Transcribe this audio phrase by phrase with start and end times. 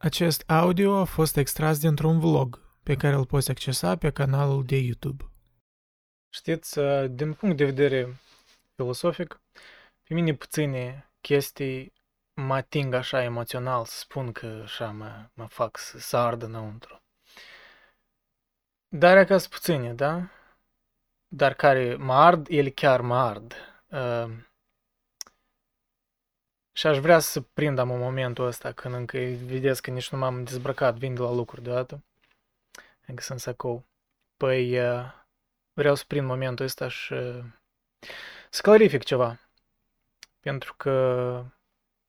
[0.00, 4.76] Acest audio a fost extras dintr-un vlog pe care îl poți accesa pe canalul de
[4.76, 5.24] YouTube.
[6.28, 8.16] Știți, uh, din punct de vedere
[8.74, 9.40] filosofic,
[10.02, 11.92] pe mine puține chestii
[12.34, 17.02] mă ating așa emoțional, să spun că așa mă, mă fac să, să ardă înăuntru.
[18.88, 20.28] Dar ca sunt puține, da?
[21.28, 23.54] Dar care mă ard, ele chiar mă ard.
[23.88, 24.46] Uh,
[26.78, 30.18] și aș vrea să prind am în momentul ăsta, când încă vedeți că nici nu
[30.18, 32.04] m-am dezbrăcat, vin de la lucruri deodată.
[33.06, 33.84] Încă sunt sacou.
[34.36, 35.04] Păi, uh,
[35.72, 37.44] vreau să prind momentul ăsta și uh,
[38.50, 39.40] să clarific ceva.
[40.40, 41.44] Pentru că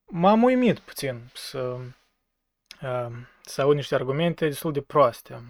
[0.05, 1.77] m-am uimit puțin să,
[2.81, 3.11] uh,
[3.41, 5.41] să aud niște argumente destul de proaste.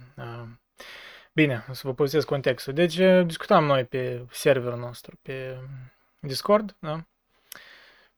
[1.33, 2.73] Bine, să vă povestesc contextul.
[2.73, 2.95] Deci,
[3.25, 5.57] discutam noi pe serverul nostru, pe
[6.19, 7.03] Discord, da?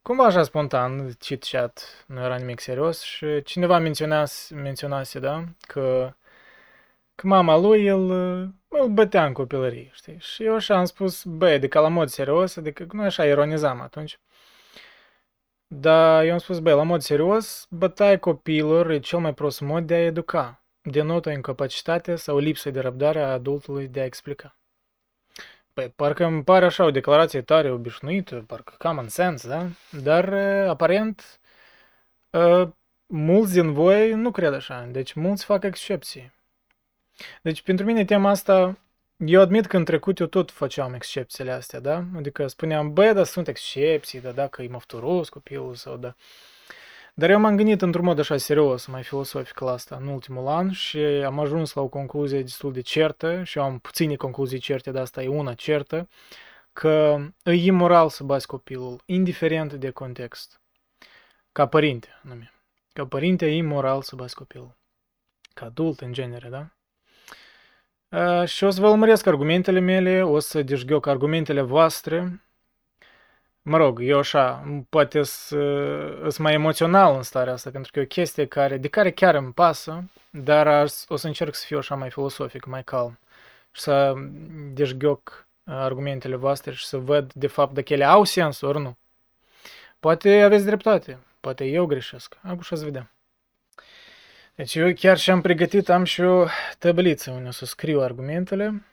[0.04, 6.14] Cumva așa spontan, chit-chat, nu era nimic serios și cineva menționase, menționase, da, că,
[7.16, 8.10] că mama lui el
[8.68, 10.18] îl bătea în copilărie, știi?
[10.20, 13.82] Și eu așa am spus, băi, de ca la mod serios, adică nu așa ironizam
[13.82, 14.20] atunci.
[15.68, 19.88] Dar eu am spus, băi, la mod serios, bătaia copilor e cel mai prost mod
[19.88, 20.64] de a educa.
[20.82, 24.61] Denotă incapacitatea sau lipsă de răbdare a adultului de a explica.
[25.74, 29.68] Păi, parcă îmi pare așa o declarație tare obișnuită, parcă common sense, da?
[30.02, 30.34] Dar,
[30.68, 31.40] aparent,
[33.06, 36.32] mulți din voi nu cred așa, deci mulți fac excepții.
[37.42, 38.78] Deci, pentru mine tema asta,
[39.18, 42.04] eu admit că în trecut eu tot făceam excepțiile astea, da?
[42.16, 46.16] Adică spuneam, bă, dar sunt excepții, da, dacă e măfturos copilul sau da...
[47.14, 50.72] Dar eu m-am gândit într-un mod așa serios, mai filosofic la asta în ultimul an
[50.72, 54.92] și am ajuns la o concluzie destul de certă și eu am puține concluzii certe,
[54.92, 56.08] dar asta e una certă,
[56.74, 60.62] că e imoral să bați copilul, indiferent de context.
[61.52, 62.54] Ca părinte, nume.
[62.94, 64.76] Ca părinte e imoral să bați copilul.
[65.54, 66.70] Ca adult, în genere, da?
[68.10, 72.42] Uh, și o să vă urmăresc argumentele mele, o să deșghioc argumentele voastre,
[73.64, 78.06] Mă rog, eu așa, poate sunt mai emoțional în starea asta, pentru că e o
[78.06, 82.10] chestie care, de care chiar îmi pasă, dar o să încerc să fiu așa mai
[82.10, 83.20] filosofic, mai calm
[83.72, 84.14] și să
[84.74, 88.98] deșghioc argumentele voastre și să văd, de fapt, dacă ele au sens ori nu.
[90.00, 93.12] Poate aveți dreptate, poate eu greșesc, acum să vedem.
[94.56, 96.46] Deci eu chiar și-am pregătit, am și o
[96.80, 98.86] tabliță unde o să scriu argumentele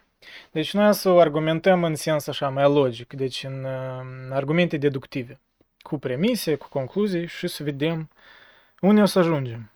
[0.50, 5.40] deci noi să o argumentăm în sens așa mai logic, deci în, în argumente deductive,
[5.80, 8.10] cu premise, cu concluzii și să vedem
[8.80, 9.70] unde o să ajungem.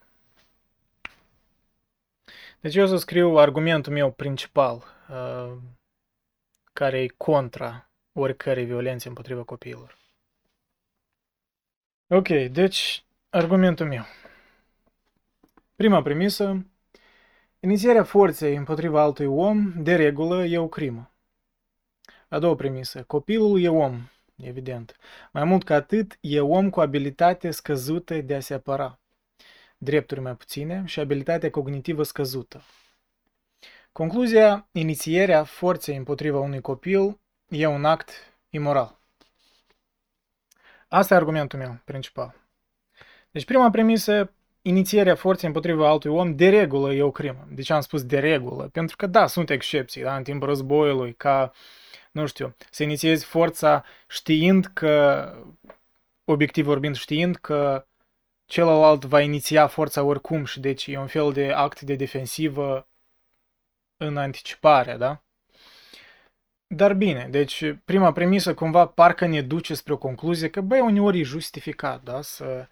[2.61, 5.57] Deci eu o să scriu argumentul meu principal, uh,
[6.73, 9.99] care e contra oricărei violențe împotriva copiilor.
[12.09, 14.05] Ok, deci argumentul meu.
[15.77, 16.67] Prima premisă,
[17.65, 21.11] Inițierea forței împotriva altui om, de regulă, e o crimă.
[22.29, 23.03] A doua premisă.
[23.03, 24.97] Copilul e om, evident.
[25.33, 28.99] Mai mult ca atât, e om cu abilitate scăzută de a se apăra.
[29.79, 32.63] Drepturi mai puține și abilitatea cognitivă scăzută.
[33.93, 38.11] Concluzia, inițierea forței împotriva unui copil e un act
[38.51, 38.99] imoral.
[40.89, 42.35] Asta e argumentul meu principal.
[43.31, 47.47] Deci prima premisă, inițierea forței împotriva altui om de regulă e o crimă.
[47.51, 48.69] De ce am spus de regulă?
[48.69, 51.53] Pentru că da, sunt excepții, da, în timpul războiului, ca,
[52.11, 55.25] nu știu, să inițiezi forța știind că,
[56.25, 57.87] obiectiv vorbind, știind că
[58.47, 62.89] celălalt va iniția forța oricum și deci e un fel de act de defensivă
[63.97, 65.23] în anticipare, da?
[66.67, 71.21] Dar bine, deci prima premisă cumva parcă ne duce spre o concluzie că, băi, uneori
[71.21, 72.69] e justificat, da, să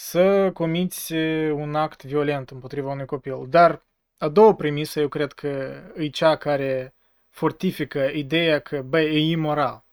[0.00, 1.12] să comiți
[1.52, 3.46] un act violent împotriva unui copil.
[3.48, 3.82] Dar
[4.18, 6.94] a doua premisă, eu cred că e cea care
[7.30, 9.84] fortifică ideea că, bă, e imoral.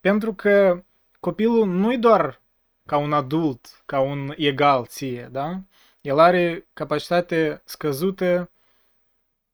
[0.00, 0.84] Pentru că
[1.20, 2.40] copilul nu e doar
[2.86, 5.60] ca un adult, ca un egal ție, da?
[6.00, 8.50] El are capacitate scăzută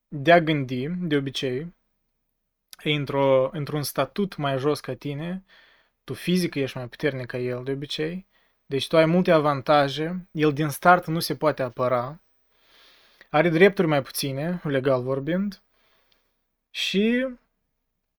[0.08, 1.74] de a gândi, de obicei,
[2.82, 5.44] e într-o, într-un statut mai jos ca tine,
[6.04, 8.26] tu fizic ești mai puternic ca el, de obicei,
[8.74, 12.20] deci tu ai multe avantaje, el din start nu se poate apăra,
[13.30, 15.62] are drepturi mai puține, legal vorbind,
[16.70, 17.26] și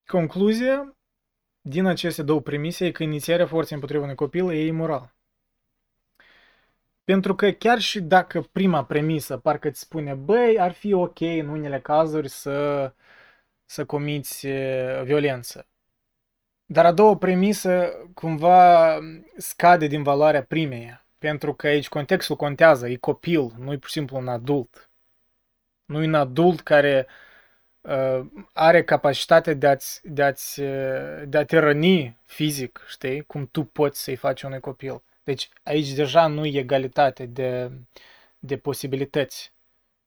[0.05, 0.95] concluzia
[1.61, 5.13] din aceste două premise e că inițierea forței împotriva unui copil e imoral.
[7.03, 11.47] Pentru că chiar și dacă prima premisă parcă îți spune, băi, ar fi ok în
[11.47, 12.93] unele cazuri să,
[13.65, 14.47] să comiți
[15.03, 15.67] violență.
[16.65, 19.00] Dar a doua premisă cumva
[19.38, 21.06] scade din valoarea primeia.
[21.17, 24.89] Pentru că aici contextul contează, e copil, nu e pur și simplu un adult.
[25.85, 27.07] Nu e un adult care
[27.81, 28.19] uh,
[28.53, 33.21] are capacitatea de, a-ți, de, a-ți, uh, de a te răni fizic, știi?
[33.21, 35.03] Cum tu poți să-i faci unui copil.
[35.23, 37.71] Deci aici deja nu e egalitate de,
[38.39, 39.53] de posibilități.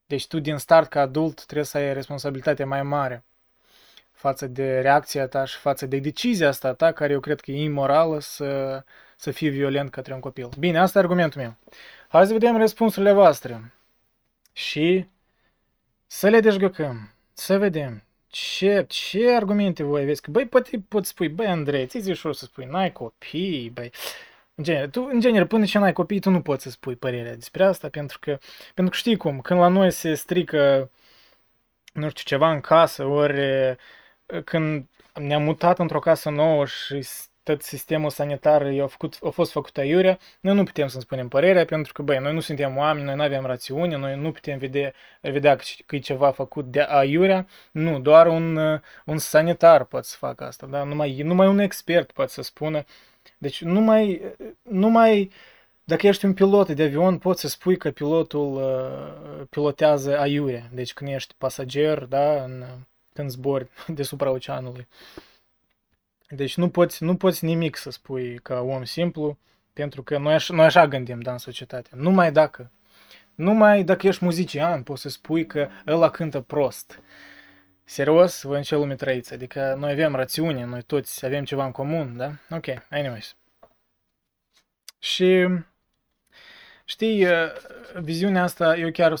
[0.05, 3.23] Deci tu din start ca adult trebuie să ai responsabilitate mai mare
[4.19, 7.63] față de reacția ta și față de decizia asta ta, care eu cred că e
[7.63, 8.83] imorală să,
[9.15, 10.49] să fii violent către un copil.
[10.57, 11.55] Bine, asta e argumentul meu.
[12.07, 13.73] Hai să vedem răspunsurile voastre.
[14.53, 15.05] Și
[16.07, 17.13] să le dezgăcăm.
[17.33, 18.03] Să vedem.
[18.27, 20.21] Ce, ce argumente voi aveți?
[20.21, 23.91] Că, băi, poate poți spui, băi, Andrei, ți zici ușor să spui, n-ai copii, băi.
[24.55, 27.35] În genere, tu, în genere, până ce n-ai copii, tu nu poți să spui părerea
[27.35, 28.37] despre asta, pentru că,
[28.73, 30.91] pentru că știi cum, când la noi se strică,
[31.93, 33.39] nu știu, ceva în casă, ori
[34.43, 37.03] când ne-am mutat într-o casă nouă și
[37.43, 41.65] tot sistemul sanitar a, făcut, a fost făcut aiurea, noi nu putem să spunem părerea,
[41.65, 44.93] pentru că, băi, noi nu suntem oameni, noi nu avem rațiune, noi nu putem vedea,
[45.21, 48.57] vedea că, că e ceva făcut de aiurea, nu, doar un,
[49.05, 50.83] un sanitar poate să facă asta, da?
[50.83, 52.83] numai, numai un expert poate să spună.
[53.37, 54.21] Deci numai,
[54.61, 55.31] numai
[55.83, 60.69] dacă ești un pilot de avion, poți să spui că pilotul uh, pilotează aiurea.
[60.71, 62.65] Deci când ești pasager, da, în,
[63.19, 63.67] când zbori
[63.97, 64.87] deasupra oceanului.
[66.29, 69.37] Deci nu poți, nu poți nimic să spui ca om simplu,
[69.73, 71.89] pentru că noi, așa, noi așa gândim, da, în societate.
[71.93, 72.71] Numai dacă,
[73.35, 76.99] numai dacă ești muzician, poți să spui că ăla cântă prost.
[77.83, 79.33] Serios, voi în ce lume trăiți?
[79.33, 82.31] Adică noi avem rațiune, noi toți avem ceva în comun, da?
[82.49, 83.35] Ok, anyways.
[84.99, 85.47] Și
[86.85, 87.27] știi,
[87.93, 89.13] viziunea asta, eu chiar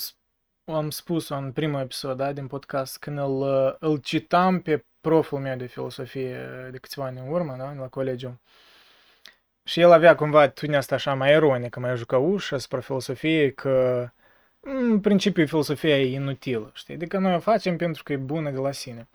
[0.75, 3.43] am spus-o în primul episod da, din podcast, când îl,
[3.79, 6.37] îl citam pe proful meu de filosofie
[6.71, 8.39] de câțiva ani în urmă, da, la colegiu.
[9.63, 14.07] Și el avea cumva atitudinea asta așa mai ironică, mai jucăușă asupra filosofiei, că
[14.59, 16.93] în principiu filosofia e inutilă, știi?
[16.93, 19.07] Adică noi o facem pentru că e bună de la sine.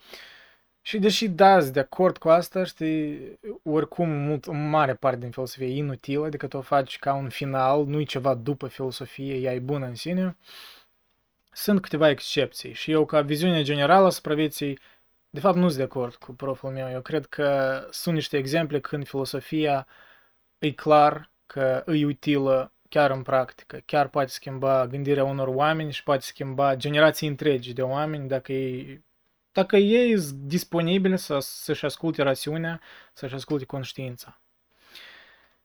[0.82, 3.18] Și deși da, de acord cu asta, știi,
[3.62, 7.84] oricum mult, mare parte din filosofie e inutilă, adică tu o faci ca un final,
[7.84, 10.36] nu e ceva după filosofie, ea e bună în sine,
[11.54, 14.78] sunt câteva excepții și eu ca viziune generală asupra vieții,
[15.30, 16.90] de fapt nu sunt de acord cu proful meu.
[16.90, 19.86] Eu cred că sunt niște exemple când filosofia
[20.58, 26.02] e clar că e utilă chiar în practică, chiar poate schimba gândirea unor oameni și
[26.02, 29.04] poate schimba generații întregi de oameni dacă ei,
[29.52, 32.80] dacă ei sunt disponibili să, să-și asculte rațiunea,
[33.12, 34.40] să-și asculte conștiința.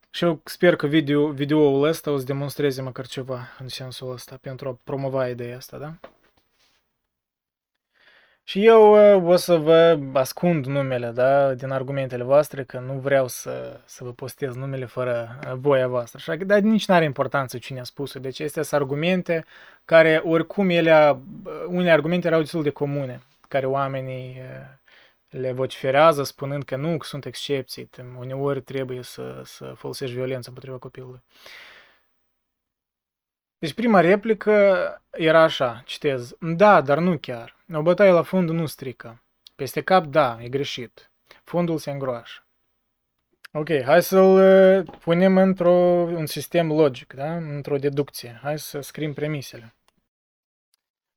[0.09, 4.37] Și eu sper că video, videoul ăsta o să demonstreze măcar ceva în sensul ăsta
[4.41, 5.93] pentru a promova ideea asta, da?
[8.43, 13.27] Și eu uh, o să vă ascund numele, da, din argumentele voastre, că nu vreau
[13.27, 16.17] să, să vă postez numele fără uh, voia voastră.
[16.21, 18.19] Așa că, dar nici nu are importanță cine a spus-o.
[18.19, 19.45] Deci astea sunt argumente
[19.85, 21.09] care, oricum, ele,
[21.43, 24.41] uh, unele argumente erau destul de comune, care oamenii
[25.29, 30.77] le vociferează spunând că nu, că sunt excepții, uneori trebuie să, să folosești violență împotriva
[30.77, 31.21] copilului.
[33.57, 37.55] Deci prima replică era așa, citez, da, dar nu chiar.
[37.73, 39.23] O bătaie la fund nu strică.
[39.55, 41.11] Peste cap, da, e greșit.
[41.43, 42.43] Fundul se îngroașă.
[43.51, 47.35] Ok, hai să-l punem într-un sistem logic, da?
[47.35, 48.39] într-o deducție.
[48.41, 49.73] Hai să scriem premisele.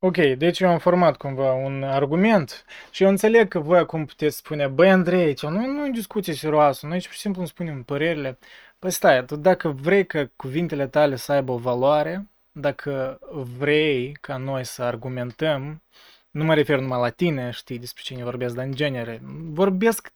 [0.04, 4.36] Ok, deci eu am format cumva un argument și eu înțeleg că voi acum puteți
[4.36, 8.38] spune, băi Andrei, nu, nu e discuție serioasă, noi pur și simplu îmi spunem părerile.
[8.78, 13.18] Păi stai, tu dacă vrei ca cuvintele tale să aibă o valoare, dacă
[13.58, 15.82] vrei ca noi să argumentăm,
[16.30, 19.20] nu mă refer numai la tine, știi despre cine vorbesc, dar în genere,
[19.52, 20.12] vorbesc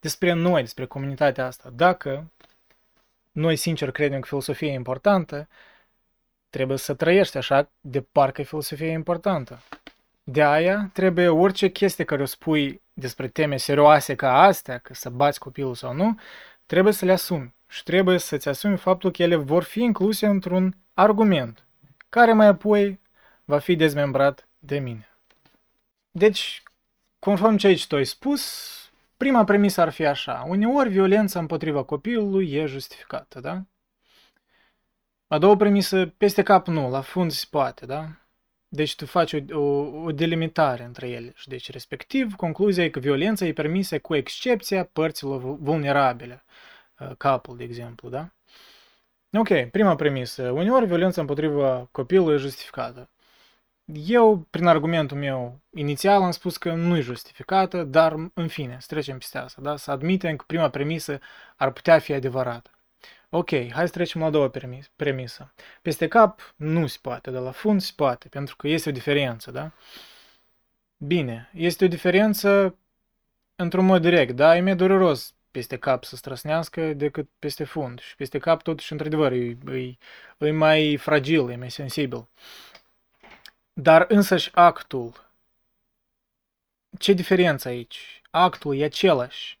[0.00, 1.70] despre noi, despre comunitatea asta.
[1.74, 2.30] Dacă
[3.32, 5.48] noi sincer credem că filosofia e importantă,
[6.50, 9.62] Trebuie să trăiești așa de parcă filosofia e importantă.
[10.24, 15.10] De aia trebuie orice chestie care o spui despre teme serioase ca astea, că să
[15.10, 16.18] bați copilul sau nu,
[16.66, 17.54] trebuie să le asumi.
[17.68, 21.64] Și trebuie să-ți asumi faptul că ele vor fi incluse într-un argument,
[22.08, 23.00] care mai apoi
[23.44, 25.08] va fi dezmembrat de mine.
[26.10, 26.62] Deci,
[27.18, 28.72] conform ce aici tu ai spus,
[29.16, 30.44] prima premisă ar fi așa.
[30.48, 33.62] Uneori violența împotriva copilului e justificată, da?
[35.28, 38.08] A doua premisă, peste cap nu, la fund se poate, da?
[38.68, 42.98] Deci tu faci o, o, o delimitare între ele și deci respectiv concluzia e că
[42.98, 46.44] violența e permisă cu excepția părților vulnerabile,
[46.98, 48.30] uh, capul, de exemplu, da?
[49.32, 50.50] Ok, prima premisă.
[50.50, 53.10] Uneori violența împotriva copilului e justificată.
[54.06, 58.86] Eu, prin argumentul meu inițial, am spus că nu e justificată, dar, în fine, să
[58.90, 59.76] trecem peste asta, da?
[59.76, 61.18] Să admitem că prima premisă
[61.56, 62.70] ar putea fi adevărată.
[63.30, 64.50] Ok, hai să trecem la a doua
[64.96, 65.52] premisă.
[65.82, 69.50] Peste cap nu se poate, dar la fund se poate, pentru că este o diferență,
[69.50, 69.72] da?
[70.96, 72.76] Bine, este o diferență
[73.56, 74.56] într-un mod direct, da?
[74.56, 78.00] E mai dureros peste cap să străsnească decât peste fund.
[78.00, 79.96] Și peste cap, totuși, într-adevăr, e, e,
[80.38, 82.28] e mai fragil, e mai sensibil.
[83.72, 85.30] Dar însăși actul,
[86.98, 88.22] ce diferență aici?
[88.30, 89.58] Actul e același.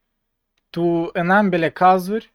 [0.70, 2.32] Tu, în ambele cazuri,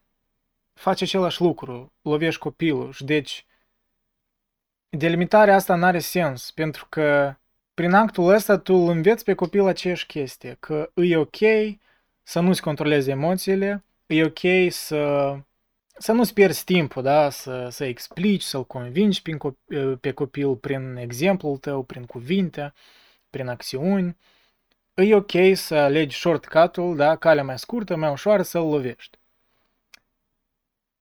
[0.81, 3.45] faci același lucru, lovești copilul și deci
[4.89, 7.35] delimitarea asta nu are sens, pentru că
[7.73, 11.37] prin actul ăsta tu îl înveți pe copil aceeași chestie, că e ok
[12.23, 15.33] să nu-ți controlezi emoțiile, e ok să,
[15.97, 17.29] să nu-ți pierzi timpul, da?
[17.29, 19.37] să, să explici, să-l convingi prin,
[19.99, 22.73] pe copil prin exemplul tău, prin cuvinte,
[23.29, 24.17] prin acțiuni.
[24.93, 27.15] E ok să alegi shortcut-ul, da?
[27.15, 29.20] calea mai scurtă, mai ușoară, să-l lovești.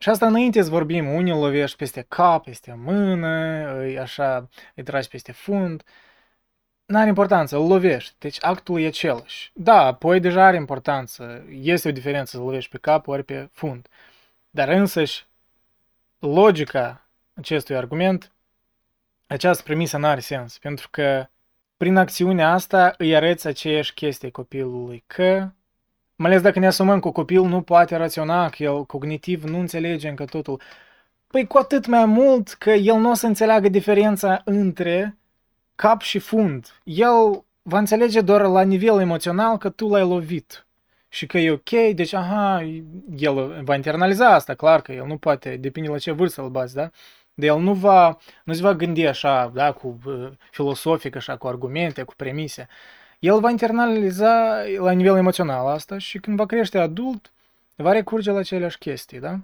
[0.03, 4.83] Și asta înainte să vorbim, unii îl lovești peste cap, peste mână, îi așa, îi
[4.83, 5.83] tragi peste fund.
[6.87, 8.15] N-are importanță, îl lovești.
[8.19, 9.51] Deci actul e același.
[9.55, 11.45] Da, apoi deja are importanță.
[11.51, 13.89] Este o diferență să lovești pe cap ori pe fund.
[14.51, 15.27] Dar însăși,
[16.19, 18.33] logica acestui argument,
[19.27, 20.59] această premisă nu are sens.
[20.59, 21.27] Pentru că
[21.77, 25.51] prin acțiunea asta îi arăți aceeași chestie copilului că
[26.21, 30.09] mai ales dacă ne asumăm că copilul nu poate raționa, că el cognitiv nu înțelege
[30.09, 30.61] încă totul.
[31.27, 35.19] Păi cu atât mai mult că el nu o să înțeleagă diferența între
[35.75, 36.67] cap și fund.
[36.85, 40.67] El va înțelege doar la nivel emoțional că tu l-ai lovit
[41.09, 42.63] și că e ok, deci aha,
[43.17, 46.75] el va internaliza asta, clar că el nu poate, depinde la ce vârstă îl bați,
[46.75, 46.91] da?
[47.35, 51.47] De el nu va, nu se va gândi așa, da, cu uh, filosofic, așa, cu
[51.47, 52.69] argumente, cu premise
[53.21, 57.33] el va internaliza la nivel emoțional asta și când va crește adult,
[57.77, 59.39] va recurge la aceleași chestii, da?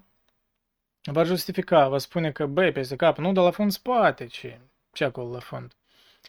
[1.03, 4.59] Va justifica, va spune că, băi, peste cap, nu, dar la fund spate, ce,
[4.93, 5.73] ce acolo la fund?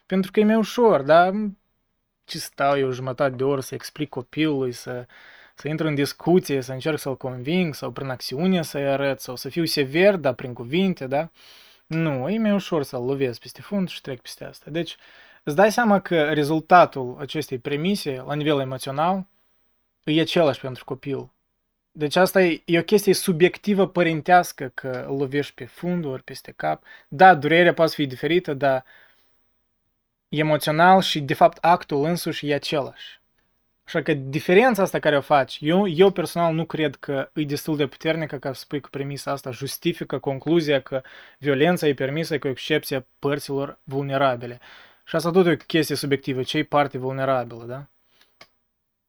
[0.05, 1.31] Pentru că e mai ușor, da?
[2.25, 5.05] Ce stau eu jumătate de oră să explic copilului, să,
[5.55, 9.49] să intru în discuție, să încerc să-l conving, sau prin acțiune să-i arăt, sau să
[9.49, 11.29] fiu sever, dar prin cuvinte, da?
[11.85, 14.69] Nu, e mai ușor să-l lovesc peste fund și trec peste asta.
[14.69, 14.95] Deci,
[15.47, 19.27] Îți dai seama că rezultatul acestei premise, la nivel emoțional,
[20.03, 21.29] e același pentru copil.
[21.91, 26.53] Deci asta e, e o chestie subiectivă părintească că îl lovești pe fund ori peste
[26.55, 26.83] cap.
[27.07, 28.85] Da, durerea poate fi diferită, dar
[30.29, 33.21] emoțional și de fapt actul însuși e același.
[33.83, 37.77] Așa că diferența asta care o faci, eu, eu personal nu cred că e destul
[37.77, 41.01] de puternică ca să spui că premisa asta justifică concluzia că
[41.37, 44.59] violența e permisă cu excepția părților vulnerabile.
[45.07, 47.87] Și asta tot e o chestie subiectivă, ce e parte vulnerabilă, da?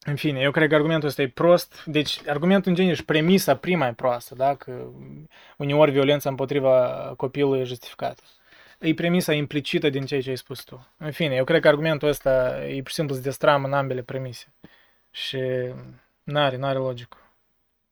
[0.01, 1.85] În fine, eu cred că argumentul ăsta e prost.
[1.85, 4.55] Deci, argumentul în genere și premisa prima e proastă, da?
[4.55, 4.87] Că
[5.57, 8.23] uneori violența împotriva copilului e justificată.
[8.79, 10.87] E premisa implicită din ceea ce ai spus tu.
[10.97, 14.03] În fine, eu cred că argumentul ăsta e pur și simplu să destramă în ambele
[14.03, 14.55] premise.
[15.11, 15.41] Și
[16.23, 17.17] n-are, n-are logică.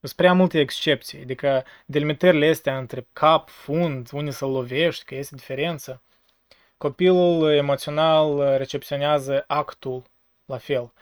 [0.01, 5.35] Sunt prea multe excepții, adică delimitările astea între cap, fund, unde să lovești, că este
[5.35, 6.01] diferență
[6.76, 10.02] copilul emoțional recepționează actul
[10.45, 10.92] la fel.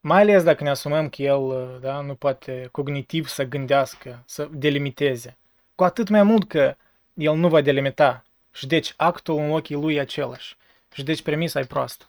[0.00, 5.36] Mai ales dacă ne asumăm că el da, nu poate cognitiv să gândească, să delimiteze.
[5.74, 6.76] Cu atât mai mult că
[7.14, 8.24] el nu va delimita.
[8.52, 10.56] Și deci actul în ochii lui e același.
[10.92, 12.04] Și deci premisa e proastă.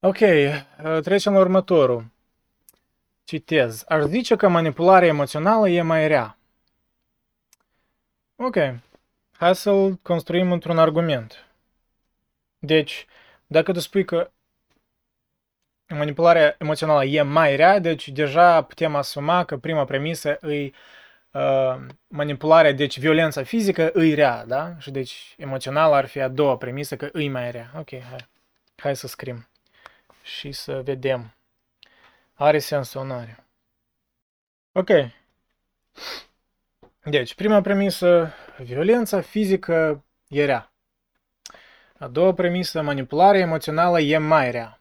[0.00, 0.18] Ok,
[1.02, 2.04] trecem la următorul.
[3.24, 3.84] Citez.
[3.88, 6.38] Aș zice că manipularea emoțională e mai rea.
[8.36, 8.56] Ok.
[9.36, 11.44] Hai să-l construim într-un argument.
[12.60, 13.06] Deci,
[13.46, 14.30] dacă tu spui că
[15.88, 20.70] manipularea emoțională e mai rea, deci deja putem asuma că prima premisă e
[21.30, 21.76] uh,
[22.08, 24.76] manipularea, deci violența fizică e rea, da?
[24.78, 27.72] Și deci emoțională ar fi a doua premisă că e mai rea.
[27.76, 28.28] Ok, hai.
[28.76, 29.48] Hai să scrim
[30.22, 31.34] și să vedem.
[32.34, 33.44] Are sens sau nu are?
[34.72, 34.88] Ok.
[37.04, 40.72] Deci, prima premisă, violența fizică e rea.
[42.00, 44.80] A doua premisă, manipularea emoțională e mai rea.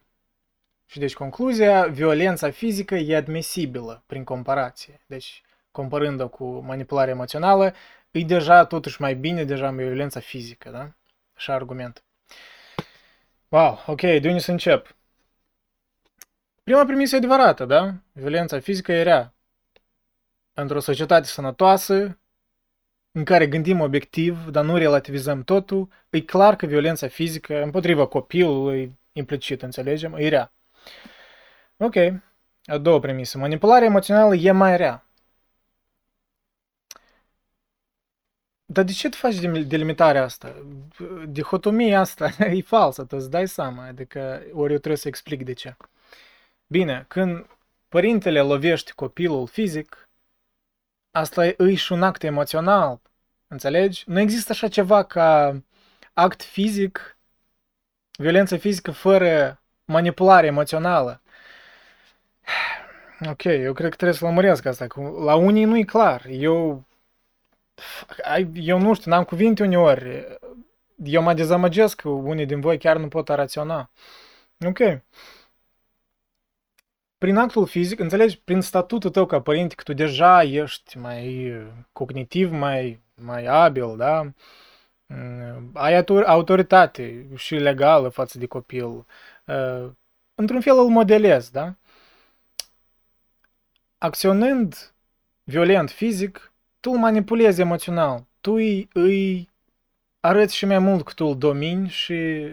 [0.86, 5.02] Și deci concluzia, violența fizică e admisibilă prin comparație.
[5.06, 7.74] Deci, comparând-o cu manipularea emoțională,
[8.12, 10.92] e deja totuși mai bine deja violența fizică, da?
[11.34, 12.04] Așa argument.
[13.50, 14.96] Wow, ok, de unde să încep?
[16.64, 17.94] Prima premisă e adevărată, da?
[18.12, 19.34] Violența fizică e rea.
[20.54, 22.20] Într-o societate sănătoasă,
[23.20, 29.00] în care gândim obiectiv, dar nu relativizăm totul, e clar că violența fizică împotriva copilului,
[29.12, 30.54] implicit, înțelegem, e rea.
[31.78, 31.96] Ok.
[32.66, 33.38] A doua premisă.
[33.38, 35.06] Manipularea emoțională e mai rea.
[38.66, 39.36] Dar de ce tu faci
[39.68, 40.56] delimitarea asta?
[41.28, 44.20] Dihotomia asta e falsă, tu îți dai seama, adică
[44.52, 45.76] ori eu trebuie să explic de ce.
[46.68, 47.46] Bine, când
[47.88, 50.10] părintele lovește copilul fizic,
[51.12, 53.00] asta e și un act emoțional,
[53.50, 54.04] înțelegi?
[54.08, 55.62] Nu există așa ceva ca
[56.14, 57.18] act fizic,
[58.12, 61.22] violență fizică fără manipulare emoțională.
[63.30, 64.88] Ok, eu cred că trebuie să lămuresc asta.
[65.24, 66.26] La unii nu e clar.
[66.30, 66.86] Eu,
[68.54, 70.38] eu nu știu, n-am cuvinte uneori.
[71.04, 73.92] Eu mă dezamăgesc că unii din voi chiar nu pot raționa.
[74.66, 74.80] Ok.
[77.18, 81.54] Prin actul fizic, înțelegi, prin statutul tău ca părinte, că tu deja ești mai
[81.92, 84.32] cognitiv, mai, mai abil, da?
[85.06, 88.86] Mm, ai autoritate și legală față de copil.
[89.46, 89.90] Uh,
[90.36, 91.74] într-un fel îl modelezi, da?
[94.00, 94.94] acționând
[95.44, 98.26] violent fizic, tu îl manipulezi emoțional.
[98.42, 99.50] Tu îi, îi
[100.20, 102.48] arăți și mai mult că tu îl domini și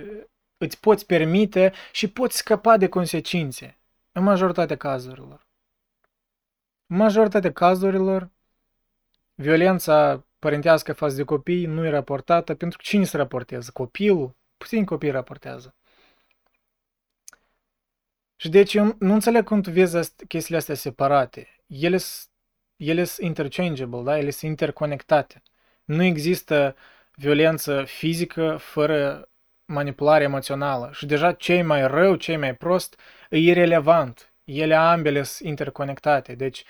[0.59, 3.79] îți poți permite și poți scăpa de consecințe
[4.13, 5.47] în majoritatea cazurilor.
[6.87, 8.31] În majoritatea cazurilor,
[9.35, 13.71] violența părintească față de copii nu e raportată pentru că cine se raportează?
[13.73, 14.35] Copilul?
[14.57, 15.75] Puțin copii raportează.
[18.37, 21.49] Și deci eu nu înțeleg cum tu vezi chestiile astea separate.
[21.67, 21.99] Ele
[22.77, 24.19] ele sunt interchangeable, da?
[24.19, 25.43] Ele sunt interconectate.
[25.85, 26.77] Nu există
[27.15, 29.29] violență fizică fără
[29.65, 30.91] manipulare emoțională.
[30.93, 33.01] Și deja cei mai rău, cei mai prost,
[33.31, 34.33] e irrelevant.
[34.45, 36.35] Ele ambele sunt interconectate.
[36.35, 36.65] Deci,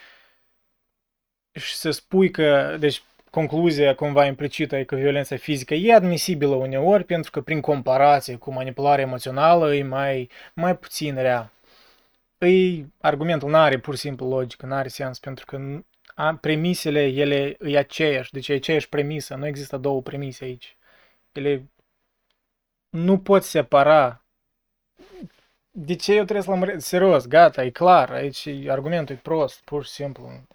[1.52, 7.04] și să spui că, deci, concluzia cumva implicită e că violența fizică e admisibilă uneori
[7.04, 11.50] pentru că prin comparație cu manipularea emoțională e mai, mai puțin rea
[12.38, 15.80] îi, argumentul nu are pur și simplu logică, nu are sens, pentru că
[16.14, 20.76] a, premisele, ele e aceeași, deci e aceeași premisă, nu există două premise aici.
[21.32, 21.70] Ele
[22.88, 24.24] nu pot separa.
[25.70, 26.78] De ce eu trebuie să l-am...
[26.78, 30.46] Serios, gata, e clar, aici argumentul e prost, pur și simplu.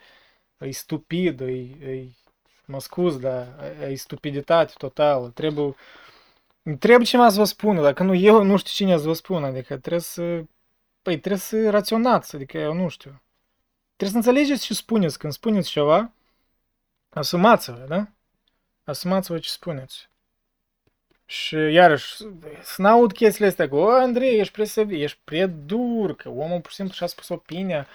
[0.60, 2.08] E stupid, e, e
[2.72, 3.48] mă scuz, dar
[3.90, 5.32] e stupiditate totală.
[5.34, 5.76] Trebuie,
[6.80, 9.78] trebuie cineva să vă spună, dacă nu eu, nu știu cine să vă spună, adică
[9.78, 10.44] trebuie să
[11.02, 13.22] Păi trebuie să raționați, adică eu nu știu.
[13.96, 15.20] Trebuie să înțelegeți ce spuneți.
[15.20, 16.12] Când spuneți ceva,
[17.10, 18.08] asumați-vă, da?
[18.84, 20.10] Asumați-vă ce spuneți.
[21.26, 22.16] Și iarăși,
[22.62, 26.62] să n-aud chestiile astea cu, o, Andrei, ești prea sever, ești prea dur, că omul
[26.62, 27.88] pur și simplu și-a spus opinia.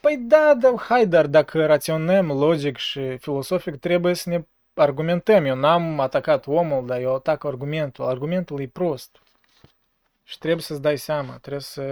[0.00, 5.44] Păi da, da, hai, dar dacă raționăm logic și filosofic, trebuie să ne argumentăm.
[5.44, 8.04] Eu n-am atacat omul, dar eu atac argumentul.
[8.04, 9.20] Argumentul e prost.
[10.24, 11.84] Și trebuie să-ți dai seama, trebuie să,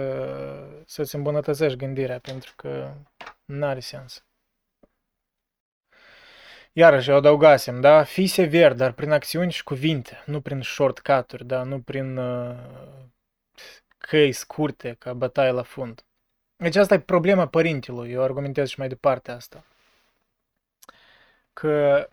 [0.85, 2.91] să-ți îmbunătățești gândirea, pentru că
[3.45, 4.23] nu are sens.
[6.73, 8.03] Iarăși, eu adăugasem, da?
[8.03, 11.63] Fii sever, dar prin acțiuni și cuvinte, nu prin shortcut-uri, da?
[11.63, 12.55] Nu prin uh,
[13.97, 16.05] căi scurte, ca bătaie la fund.
[16.57, 19.63] Deci asta e problema părintelui, eu argumentez și mai departe asta.
[21.53, 22.07] Că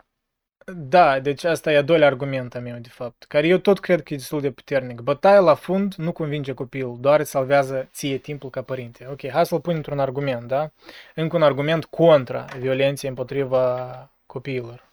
[0.65, 4.03] da, deci asta e a doilea argument a meu, de fapt, care eu tot cred
[4.03, 4.99] că e destul de puternic.
[4.99, 9.07] Bătaia la fund nu convinge copilul, doar îți salvează ție timpul ca părinte.
[9.11, 10.71] Ok, hai să-l pun într-un argument, da?
[11.15, 14.91] Încă un argument contra violenței împotriva copiilor.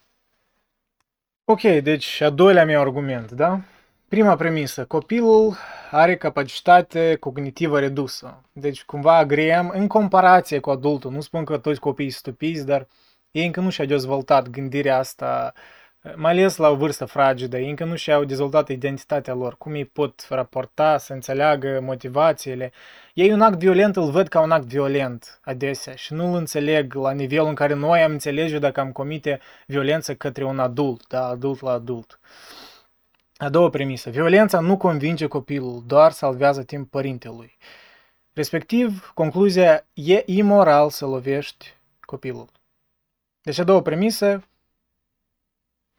[1.45, 3.61] Ok, deci a doilea meu argument, da?
[4.11, 5.55] Prima premisă, copilul
[5.91, 8.41] are capacitate cognitivă redusă.
[8.51, 11.11] Deci cumva agreem în comparație cu adultul.
[11.11, 12.87] Nu spun că toți copiii stupiți, dar
[13.31, 15.53] ei încă nu și-au dezvoltat gândirea asta,
[16.15, 19.85] mai ales la o vârstă fragedă, ei încă nu și-au dezvoltat identitatea lor, cum ei
[19.85, 22.71] pot raporta, să înțeleagă motivațiile.
[23.13, 26.93] Ei un act violent îl văd ca un act violent adesea și nu îl înțeleg
[26.93, 31.27] la nivelul în care noi am înțelege dacă am comite violență către un adult, da,
[31.27, 32.19] adult la adult.
[33.41, 34.09] A doua premisă.
[34.09, 37.57] Violența nu convinge copilul, doar salvează timp părintelui.
[38.33, 42.49] Respectiv, concluzia, e imoral să lovești copilul.
[43.41, 44.43] Deci a doua premisă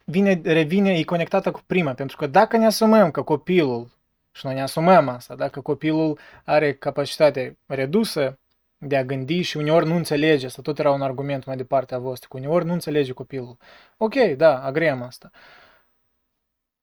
[0.05, 3.91] vine, revine, e conectată cu prima, pentru că dacă ne asumăm că copilul,
[4.31, 8.39] și noi ne asumăm asta, dacă copilul are capacitate redusă
[8.77, 11.99] de a gândi și uneori nu înțelege, asta tot era un argument mai departe a
[11.99, 13.57] vostru, că uneori nu înțelege copilul.
[13.97, 15.31] Ok, da, agrem asta.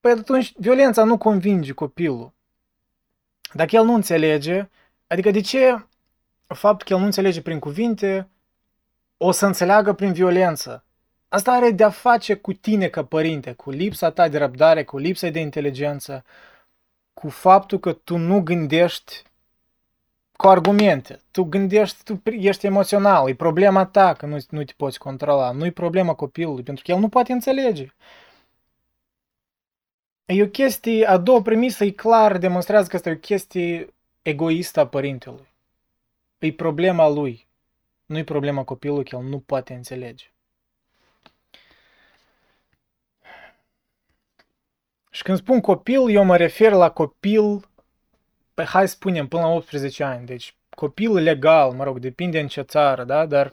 [0.00, 2.32] Păi atunci violența nu convinge copilul.
[3.52, 4.68] Dacă el nu înțelege,
[5.06, 5.86] adică de ce
[6.46, 8.28] faptul că el nu înțelege prin cuvinte
[9.16, 10.84] o să înțeleagă prin violență.
[11.28, 15.28] Asta are de-a face cu tine ca părinte, cu lipsa ta de răbdare, cu lipsa
[15.28, 16.24] de inteligență,
[17.14, 19.22] cu faptul că tu nu gândești
[20.36, 21.20] cu argumente.
[21.30, 25.64] Tu gândești, tu ești emoțional, e problema ta că nu, nu te poți controla, nu
[25.64, 27.86] e problema copilului, pentru că el nu poate înțelege.
[30.32, 34.80] E o chestie, a doua premisă e clar, demonstrează că asta e o chestie egoistă
[34.80, 35.48] a părintelui.
[36.38, 37.46] E problema lui,
[38.06, 40.32] nu e problema copilului că el nu poate înțelege.
[45.10, 47.68] Și când spun copil, eu mă refer la copil,
[48.54, 50.26] pe hai să spunem, până la 18 ani.
[50.26, 53.26] Deci copil legal, mă rog, depinde în ce țară, da?
[53.26, 53.52] Dar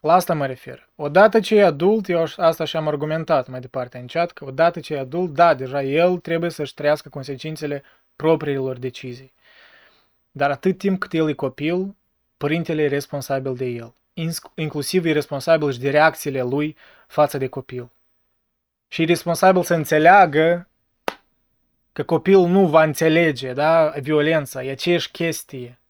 [0.00, 0.88] la asta mă refer.
[0.96, 4.94] Odată ce e adult, eu asta și-am argumentat mai departe în chat, că odată ce
[4.94, 7.82] e adult, da, deja el trebuie să-și trăiască consecințele
[8.16, 9.32] propriilor decizii.
[10.30, 11.96] Dar atât timp cât el e copil,
[12.36, 13.94] părintele e responsabil de el.
[14.54, 17.90] Inclusiv e responsabil și de reacțiile lui față de copil.
[18.88, 20.68] Și e responsabil să înțeleagă
[21.92, 25.80] că copilul nu va înțelege, da, violența, e aceeași chestie.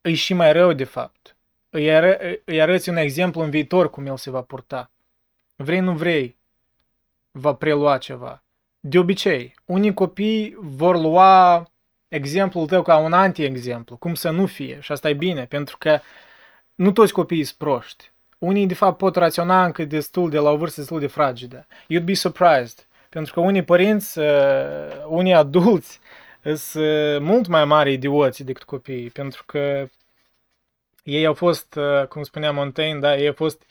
[0.00, 1.31] E și mai rău, de fapt.
[1.74, 4.90] Îi, ară, îi arăți un exemplu în viitor cum el se va purta.
[5.56, 6.36] Vrei, nu vrei,
[7.30, 8.42] va prelua ceva.
[8.80, 11.66] De obicei, unii copii vor lua
[12.08, 14.78] exemplul tău ca un anti-exemplu, cum să nu fie.
[14.80, 16.00] Și asta e bine, pentru că
[16.74, 18.10] nu toți copiii sunt proști.
[18.38, 21.66] Unii, de fapt, pot raționa încă destul de la o vârstă destul de fragedă.
[21.84, 22.86] You'd be surprised.
[23.08, 24.26] Pentru că unii părinți, uh,
[25.08, 26.00] unii adulți,
[26.42, 29.88] sunt uh, mult mai mari idioți decât copiii, pentru că
[31.02, 33.62] ei au fost, uh, cum spunea Montaigne, da, ei au fost,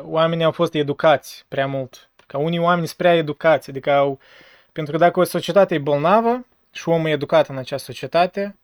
[0.00, 2.10] oamenii au fost educați prea mult.
[2.26, 4.18] Ca unii oameni sunt prea educați, adică au,
[4.72, 8.56] pentru că dacă o societate e bolnavă și omul e educat în această societate,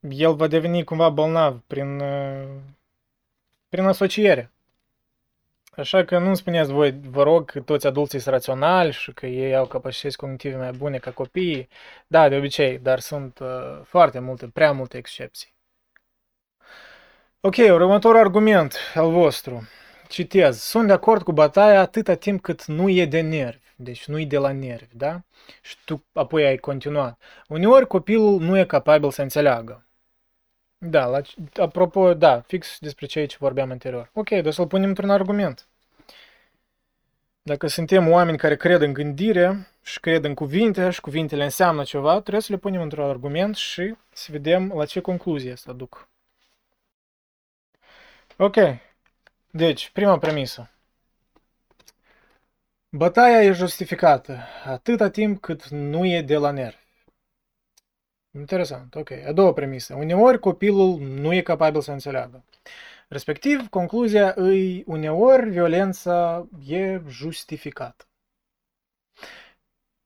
[0.00, 2.02] el va deveni cumva bolnav prin,
[3.68, 4.50] prin asociere.
[5.76, 9.54] Așa că nu spuneți voi, vă rog, că toți adulții sunt raționali și că ei
[9.54, 11.68] au capacități cognitive mai bune ca copiii.
[12.06, 15.54] Da, de obicei, dar sunt uh, foarte multe, prea multe excepții.
[17.42, 19.68] Ok, următorul argument al vostru.
[20.08, 20.58] Citez.
[20.58, 23.66] Sunt de acord cu bătaia atâta timp cât nu e de nervi.
[23.76, 25.20] Deci nu e de la nervi, da?
[25.62, 27.20] Și tu apoi ai continuat.
[27.48, 29.86] Uneori copilul nu e capabil să înțeleagă.
[30.78, 31.20] Da, la,
[31.56, 34.10] apropo, da, fix despre ceea ce vorbeam anterior.
[34.12, 35.68] Ok, dar să-l punem într-un argument.
[37.42, 42.20] Dacă suntem oameni care cred în gândire și cred în cuvinte și cuvintele înseamnă ceva,
[42.20, 46.09] trebuie să le punem într-un argument și să vedem la ce concluzie să duc.
[48.42, 48.56] Ok.
[49.50, 50.70] Deci, prima premisă.
[52.88, 56.76] Bătaia e justificată atâta timp cât nu e de la nervi.
[58.30, 59.10] Interesant, ok.
[59.10, 59.94] A doua premisă.
[59.94, 62.44] Uneori copilul nu e capabil să înțeleagă.
[63.08, 68.04] Respectiv, concluzia îi uneori violența e justificată.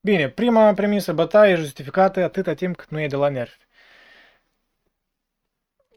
[0.00, 3.63] Bine, prima premisă, bătaie e justificată atâta timp cât nu e de la nervi.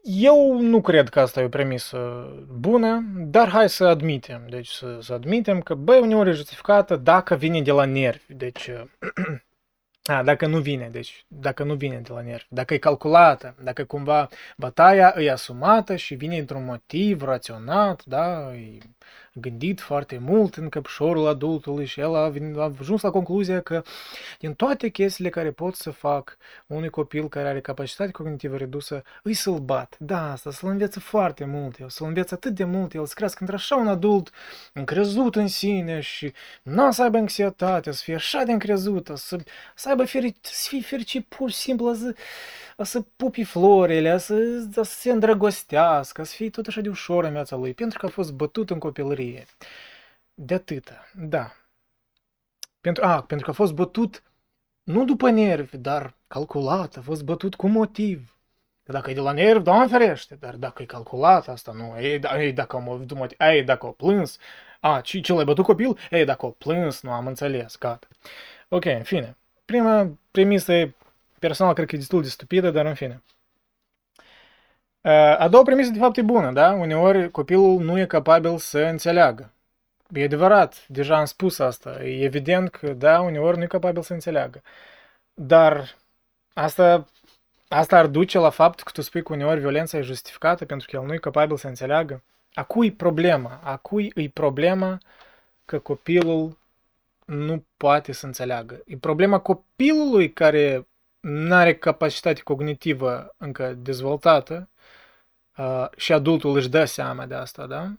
[0.02, 4.46] Eu nu cred că asta e o premisă bună, dar hai să admitem.
[4.48, 8.34] Deci să, să admitem că, băi, uneori e justificată dacă vine de la nervi.
[8.34, 8.70] Deci
[10.08, 13.84] A, dacă nu vine, deci, dacă nu vine de la nervi, dacă e calculată, dacă
[13.84, 18.78] cumva bătaia e asumată și vine într-un motiv raționat, da, e
[19.32, 23.82] gândit foarte mult în căpșorul adultului și el a, a ajuns la concluzia că
[24.38, 29.34] din toate chestiile care pot să fac unui copil care are capacitate cognitivă redusă, îi
[29.34, 29.96] să-l bat.
[29.98, 33.38] Da, asta să-l înveță foarte mult, eu să-l înveță atât de mult, el să crească
[33.40, 34.30] într-așa un adult
[34.72, 39.38] încrezut în sine și nu să aibă anxietate, să fie așa de încrezută, să,
[39.74, 42.14] să aibă feri, să fie fericit pur și simplu, să,
[42.84, 47.56] să pupi florile, să, să se îndrăgostească, să fie tot așa de ușor în viața
[47.56, 49.46] lui, pentru că a fost bătut în copilărie.
[50.34, 51.52] De atâta, da.
[52.80, 54.22] Pentru, a, pentru că a fost bătut
[54.82, 58.36] nu după nervi, dar calculat, a fost bătut cu motiv.
[58.82, 62.18] Că dacă e de la nervi, doamne ferește, dar dacă e calculat, asta nu, ei,
[62.18, 64.38] da, ei dacă am avut motiv, ei, dacă o plâns,
[64.80, 65.98] a, ce, ce l-ai bătut copil?
[66.10, 68.06] Ei, dacă o plâns, nu am înțeles, gata.
[68.68, 69.36] Ok, în fine.
[69.64, 70.94] Prima premisă e
[71.38, 73.22] personal cred că e destul de stupidă, dar în fine.
[75.38, 76.72] A doua premisă, de fapt, e bună, da?
[76.72, 79.52] Uneori copilul nu e capabil să înțeleagă.
[80.12, 82.04] E adevărat, deja am spus asta.
[82.04, 84.62] E evident că, da, uneori nu e capabil să înțeleagă.
[85.34, 85.96] Dar
[86.52, 87.06] asta,
[87.68, 90.96] asta ar duce la faptul că tu spui că uneori violența e justificată pentru că
[90.96, 92.22] el nu e capabil să înțeleagă.
[92.52, 93.60] A cui problema?
[93.62, 94.98] A cui e problema
[95.64, 96.58] că copilul
[97.24, 98.82] nu poate să înțeleagă?
[98.86, 100.86] E problema copilului care
[101.28, 104.68] nu are capacitate cognitivă încă dezvoltată
[105.56, 107.92] uh, și adultul își dă seama de asta, da?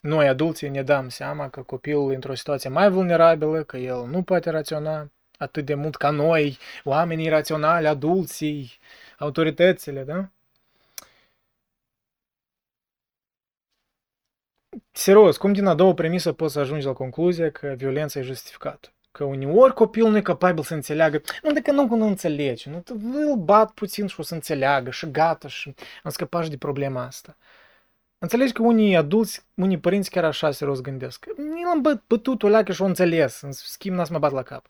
[0.00, 4.22] Noi, adulții, ne dăm seama că copilul e într-o situație mai vulnerabilă, că el nu
[4.22, 8.78] poate raționa atât de mult ca noi, oamenii raționali, adulții,
[9.18, 10.28] autoritățile, da?
[14.92, 18.95] Serios, cum din a doua premisă poți să ajungi la concluzia că violența e justificată?
[19.16, 21.20] Că uneori copilul nu e capabil să înțeleagă.
[21.42, 22.70] Nu, dacă nu, nu înțelege.
[22.70, 22.82] Nu,
[23.30, 27.04] îl bat puțin și o să înțeleagă și gata și am scăpat și de problema
[27.04, 27.36] asta.
[28.18, 31.26] Înțelegi că unii adulți, unii părinți chiar așa serios gândesc.
[31.36, 33.40] Nu l-am bătut o leacă și o înțeles.
[33.40, 34.66] În schimb, n-a să mă bat la cap.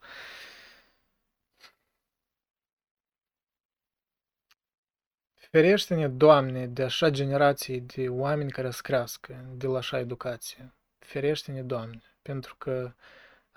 [5.35, 10.73] Ferește-ne, Doamne, de așa generație de oameni care să crească, de la așa educație.
[10.99, 12.93] Ferește-ne, Doamne, pentru că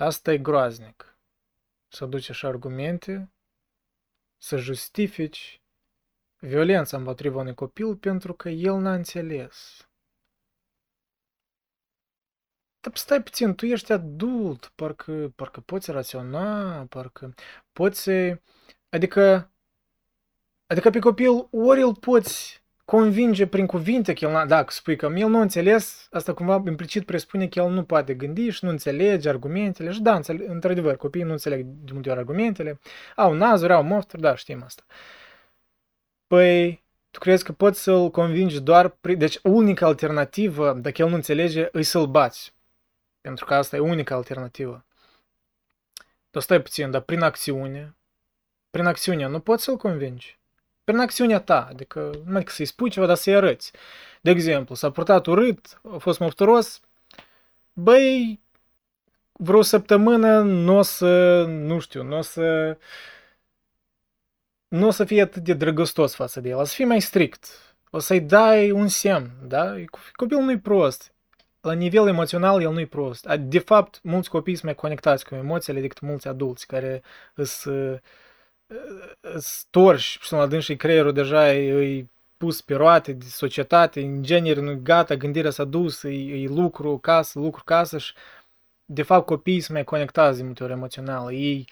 [0.05, 1.17] asta e groaznic.
[1.87, 3.31] Să duci așa argumente,
[4.37, 5.61] să justifici
[6.39, 9.87] violența împotriva unui copil pentru că el n-a înțeles.
[12.79, 17.33] Dar stai puțin, tu ești adult, parcă, parcă poți raționa, parcă
[17.71, 18.09] poți...
[18.89, 19.51] Adică
[20.69, 25.05] Adică pe copil ori îl poți convinge prin cuvinte că el, n-a, dacă spui că
[25.15, 28.69] el nu a înțeles, asta cumva implicit presupune că el nu poate gândi și nu
[28.69, 29.91] înțelege argumentele.
[29.91, 32.79] Și da, într-adevăr, copiii nu înțeleg de multe ori argumentele,
[33.15, 34.83] au nazuri, au mofturi, da, știm asta.
[36.27, 39.17] Păi, tu crezi că poți să-l convingi doar prin...
[39.17, 42.53] Deci, unica alternativă, dacă el nu înțelege, îi să-l bați.
[43.21, 44.85] Pentru că asta e unica alternativă.
[46.31, 47.95] Dar stai puțin, dar prin acțiune,
[48.69, 50.38] prin acțiune nu poți să-l convingi
[50.89, 53.71] prin acțiunea ta, adică nu că să-i spui ceva, dar să-i arăți.
[54.21, 56.81] De exemplu, s-a purtat urât, a fost mofturos,
[57.73, 58.39] băi,
[59.31, 62.77] vreo săptămână nu o să, nu știu, nu o să,
[64.67, 67.47] nu o să fie atât de drăgăstos față de el, o să fie mai strict,
[67.89, 69.75] o să-i dai un semn, da?
[70.13, 71.13] Copilul nu-i prost,
[71.61, 73.27] la nivel emoțional el nu-i prost.
[73.27, 77.01] De fapt, mulți copii sunt mai conectați cu emoțiile decât mulți adulți care
[77.35, 78.01] sunt
[79.37, 82.05] storși și la dânsii creierul deja e, e
[82.37, 86.97] pus pe roate de societate, în genere, nu gata, gândirea s-a dus, e, e lucru,
[86.97, 88.13] casă, lucru, casă și
[88.85, 91.33] de fapt copiii sunt mai conectați de multe ori emoțional.
[91.33, 91.67] Ei,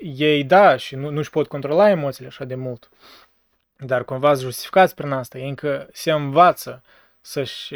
[0.00, 2.90] ei da, și nu, nu-și pot controla emoțiile așa de mult,
[3.76, 6.82] dar cumva justificați prin asta, ei încă se învață
[7.20, 7.74] să-și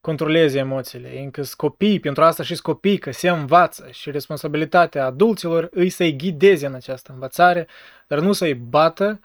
[0.00, 5.88] controleze emoțiile, încă copii, pentru asta și copii, că se învață și responsabilitatea adulților îi
[5.88, 7.68] să-i ghideze în această învățare,
[8.06, 9.20] dar nu să-i bată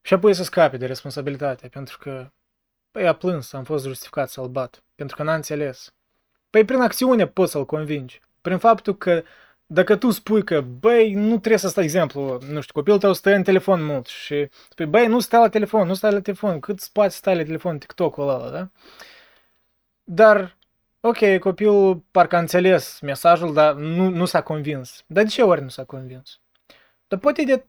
[0.00, 2.30] și apoi să scape de responsabilitate, pentru că
[2.90, 5.94] păi a plâns, am fost justificat să-l bat, pentru că n-a înțeles.
[6.50, 9.22] Păi prin acțiune poți să-l convingi, prin faptul că
[9.66, 13.34] dacă tu spui că, băi, nu trebuie să stai, exemplu, nu știu, copilul tău stă
[13.34, 16.80] în telefon mult și spui, băi, nu stai la telefon, nu stai la telefon, cât
[16.80, 18.70] spați stai la telefon, TikTok-ul ăla, da?
[20.08, 20.56] Dar,
[21.00, 25.04] ok, copilul parcă a înțeles mesajul, dar nu, nu s-a convins.
[25.06, 26.40] Dar de ce ori nu s-a convins?
[27.08, 27.66] Dar poate de,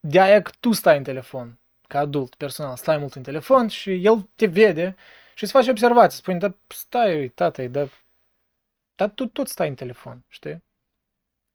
[0.00, 1.58] de aia că tu stai în telefon,
[1.88, 4.94] ca adult, personal, stai mult în telefon și el te vede
[5.34, 6.18] și îți face observații.
[6.18, 7.88] Spune, dar stai, tată, dar,
[8.94, 10.64] dar tu tot stai în telefon, știi?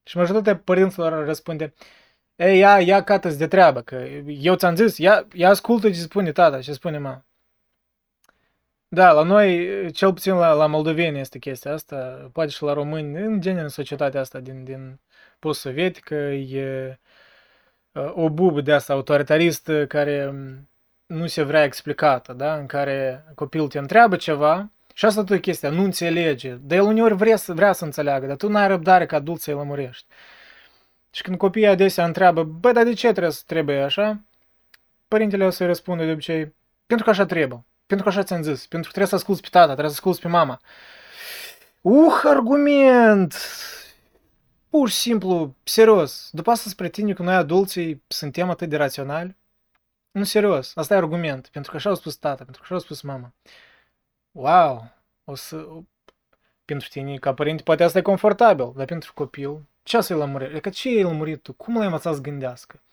[0.03, 1.73] Și majoritatea părinților răspunde,
[2.35, 3.95] ei, ia, ia cată de treabă, că
[4.27, 7.28] eu ți-am zis, ia, ia ascultă ce spune tata, ce spune mama.
[8.91, 13.21] Da, la noi, cel puțin la, la moldoveni este chestia asta, poate și la români,
[13.21, 14.99] în genere în societatea asta din, din
[15.39, 16.99] post-sovietică, e
[17.93, 20.33] o bubă de asta autoritaristă care
[21.05, 22.55] nu se vrea explicată, da?
[22.55, 27.15] în care copilul te întreabă ceva și asta tot chestia, nu înțelege, dar el uneori
[27.15, 30.05] vrea să, vrea să înțeleagă, dar tu n-ai răbdare ca adult să-i lămurești.
[31.11, 34.23] Și când copiii adesea întreabă, bă, dar de ce trebuie să trebuie așa?
[35.07, 37.65] Părintele o să-i răspunde de obicei, pentru că așa trebuie.
[37.89, 38.67] Pentru că așa ți-am zis.
[38.67, 40.61] Pentru că trebuie să asculți pe tata, trebuie să asculți pe mama.
[41.81, 43.35] Uh, argument!
[44.69, 46.29] Pur și simplu, serios.
[46.31, 49.37] După asta spre tine că noi adulții suntem atât de raționali?
[50.11, 50.71] Nu, serios.
[50.75, 51.47] Asta e argument.
[51.47, 53.33] Pentru că așa au spus tata, pentru că așa au spus mama.
[54.31, 54.91] Wow!
[55.23, 55.67] O să...
[56.65, 60.53] Pentru tine, ca părinte, poate asta e confortabil, dar pentru copil, ce să-i lămurești?
[60.53, 61.53] Adică ce e lămurit tu?
[61.53, 62.83] Cum l-ai învățat să gândească?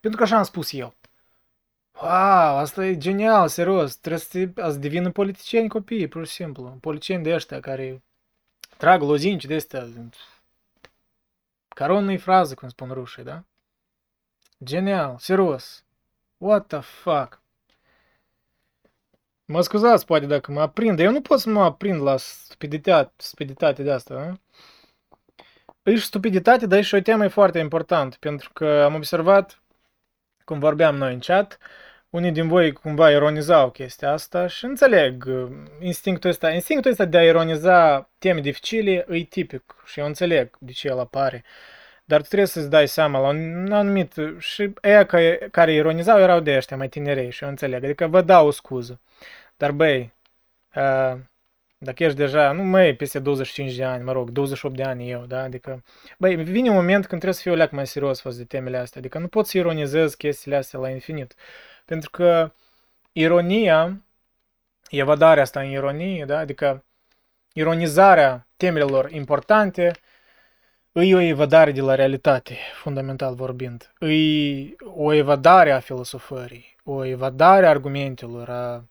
[0.00, 0.94] Pentru că așa am spus eu.
[2.00, 3.96] Wow, asta e genial, serios.
[3.96, 6.76] Trebuie să, te, să devină politicieni copii, pur și simplu.
[6.80, 8.02] Politicieni de ăștia care
[8.76, 9.88] trag lozinci de astea.
[11.68, 13.44] Caronă frază, cum spun rușii, da?
[14.64, 15.84] Genial, serios.
[16.38, 17.42] What the fuck?
[19.44, 23.82] Mă scuzați, poate, dacă mă aprind, eu nu pot să mă aprind la stupiditate, stupiditate
[23.82, 24.38] de asta, da?
[25.82, 29.62] E și stupiditate, dar e și o temă foarte importantă, pentru că am observat,
[30.44, 31.58] cum vorbeam noi în chat,
[32.10, 36.50] unii din voi cumva ironizau chestia asta și înțeleg uh, instinctul ăsta.
[36.50, 40.98] Instinctul ăsta de a ironiza teme dificile e tipic și eu înțeleg de ce el
[40.98, 41.44] apare.
[42.04, 44.14] Dar tu trebuie să-ți dai seama la un anumit...
[44.38, 47.84] Și ăia care, care ironizau erau de ăștia mai tinerei și eu înțeleg.
[47.84, 49.00] Adică vă dau o scuză.
[49.56, 50.14] Dar băi,
[50.74, 51.18] uh,
[51.84, 55.24] dacă ești deja, nu mai peste 25 de ani, mă rog, 28 de ani eu,
[55.26, 55.42] da?
[55.42, 55.82] Adică,
[56.18, 58.76] băi, vine un moment când trebuie să fiu o leac mai serios față de temele
[58.76, 59.00] astea.
[59.00, 61.34] Adică nu pot să ironizez chestiile astea la infinit.
[61.84, 62.52] Pentru că
[63.12, 64.02] ironia,
[64.90, 66.38] evadarea asta în ironie, da?
[66.38, 66.84] Adică
[67.52, 69.92] ironizarea temelor importante
[70.92, 73.92] e o evadare de la realitate, fundamental vorbind.
[73.98, 78.84] E o evadare a filosofării, o evadare a argumentelor, a,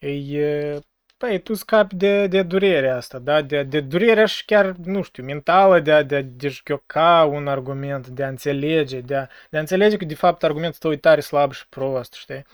[0.00, 0.78] e
[1.24, 3.42] Păi, tu scapi de, de durerea asta, da?
[3.42, 8.06] De, de durerea și chiar, nu știu, mentală de a, de a deșchioca un argument,
[8.08, 11.20] de a înțelege, de a, de a înțelege că, de fapt, argumentul tău e tare
[11.20, 12.44] slab și prost, știi?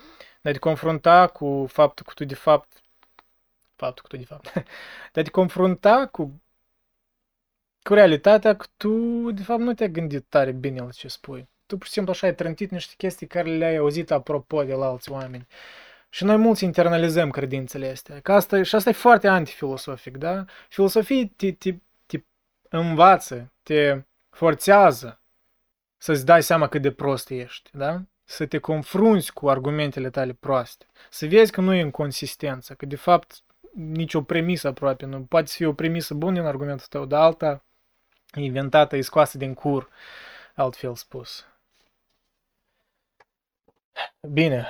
[0.42, 2.82] De a te confrunta cu faptul că tu, de fapt,
[3.76, 4.52] faptul că tu, de fapt,
[5.12, 6.42] de a te confrunta cu,
[7.82, 11.48] cu realitatea că tu, de fapt, nu te-ai gândit tare bine la ce spui.
[11.66, 14.86] Tu, pur și simplu, așa ai trântit niște chestii care le-ai auzit apropo de la
[14.86, 15.46] alți oameni.
[16.12, 18.20] Și noi mulți internalizăm credințele astea.
[18.20, 20.44] Că asta, și asta e foarte antifilosofic, da?
[20.68, 21.74] Filosofia te, te,
[22.06, 22.22] te
[22.68, 25.20] învață, te forțează
[25.96, 28.02] să-ți dai seama cât de prost ești, da?
[28.24, 30.86] Să te confrunți cu argumentele tale proaste.
[31.10, 33.42] Să vezi că nu e inconsistență, că de fapt
[33.74, 35.20] nicio premisă aproape nu.
[35.20, 37.64] Poate să fie o premisă bună în argumentul tău, dar alta
[38.34, 39.88] inventată, e scoasă din cur,
[40.54, 41.44] altfel spus.
[44.20, 44.66] Bine,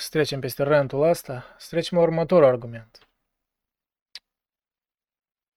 [0.00, 3.08] să trecem peste rântul ăsta, să trecem la următorul argument.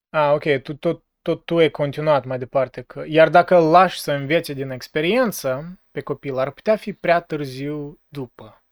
[0.09, 2.81] A, ok, tu, tot, tot tu ai continuat mai departe.
[2.81, 7.21] Că, iar dacă îl lași să învețe din experiență pe copil, ar putea fi prea
[7.21, 8.63] târziu după.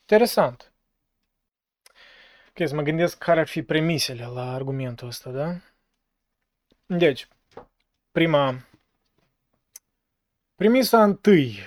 [0.00, 0.72] Interesant.
[2.48, 5.54] Ok, să mă gândesc care ar fi premisele la argumentul ăsta, da?
[6.86, 7.28] Deci,
[8.10, 8.64] prima...
[10.54, 11.58] Premisa întâi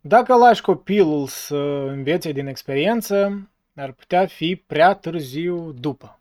[0.00, 1.56] dacă lași copilul să
[1.88, 6.20] învețe din experiență, ar putea fi prea târziu după.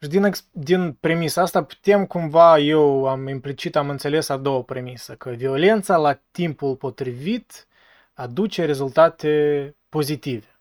[0.00, 5.14] Și din, din premisa asta putem cumva, eu am implicit, am înțeles a doua premisă,
[5.14, 7.66] că violența la timpul potrivit
[8.14, 10.60] aduce rezultate pozitive.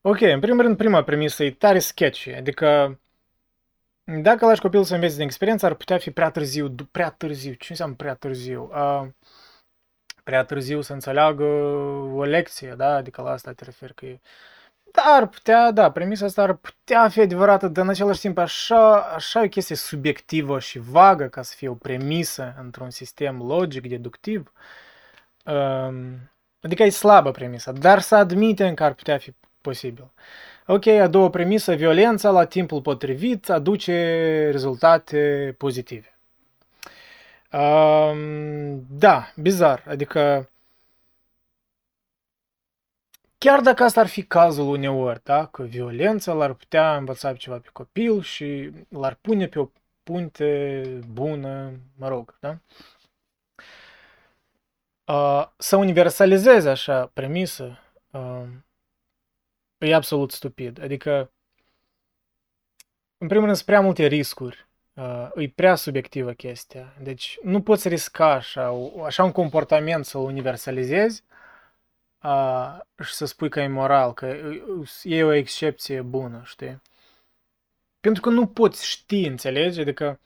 [0.00, 3.00] Ok, în primul rând, prima premisă e tare sketchy, adică
[4.04, 6.74] dacă lași copilul să învețe din experiență, ar putea fi prea târziu.
[6.90, 7.52] Prea târziu.
[7.52, 8.70] Ce înseamnă prea târziu?
[8.74, 9.08] Uh,
[10.24, 11.44] prea târziu să înțeleagă
[12.14, 12.94] o lecție, da?
[12.94, 14.20] Adică la asta te referi că e...
[14.92, 18.96] Da, ar putea, da, premisa asta ar putea fi adevărată, dar în același timp așa,
[18.96, 23.88] așa e o chestie subiectivă și vagă ca să fie o premisă într-un sistem logic,
[23.88, 24.52] deductiv.
[25.44, 26.30] Um,
[26.62, 30.10] adică e slabă premisa, dar să admitem că ar putea fi posibil.
[30.66, 36.18] Ok, a doua premisă, violența la timpul potrivit aduce rezultate pozitive.
[37.52, 40.50] Um, da, bizar, adică
[43.38, 47.68] chiar dacă asta ar fi cazul uneori, da, că violența l-ar putea învăța ceva pe
[47.72, 49.68] copil și l-ar pune pe o
[50.02, 52.58] punte bună, mă rog, da?
[55.04, 57.78] Uh, să universalizeze așa premisă,
[58.10, 58.44] uh,
[59.86, 60.82] e absolut stupid.
[60.82, 61.32] Adică,
[63.18, 64.66] în primul rând, sunt prea multe riscuri.
[64.94, 66.94] Uh, e prea subiectivă chestia.
[67.00, 71.24] Deci nu poți risca așa, așa un comportament să-l universalizezi
[72.22, 74.36] uh, și să spui că e moral, că
[75.02, 76.82] e o excepție bună, știi?
[78.00, 79.80] Pentru că nu poți ști, înțelegi?
[79.80, 80.20] Adică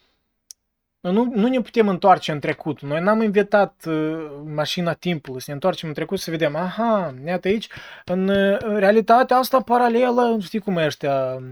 [1.11, 2.81] nu, nu ne putem întoarce în trecut.
[2.81, 7.49] Noi n-am inventat uh, mașina timpului, să ne întoarcem în trecut să vedem, aha, iată
[7.49, 7.69] aici,
[8.05, 11.43] în uh, realitatea asta paralelă, știi cum e ăștia,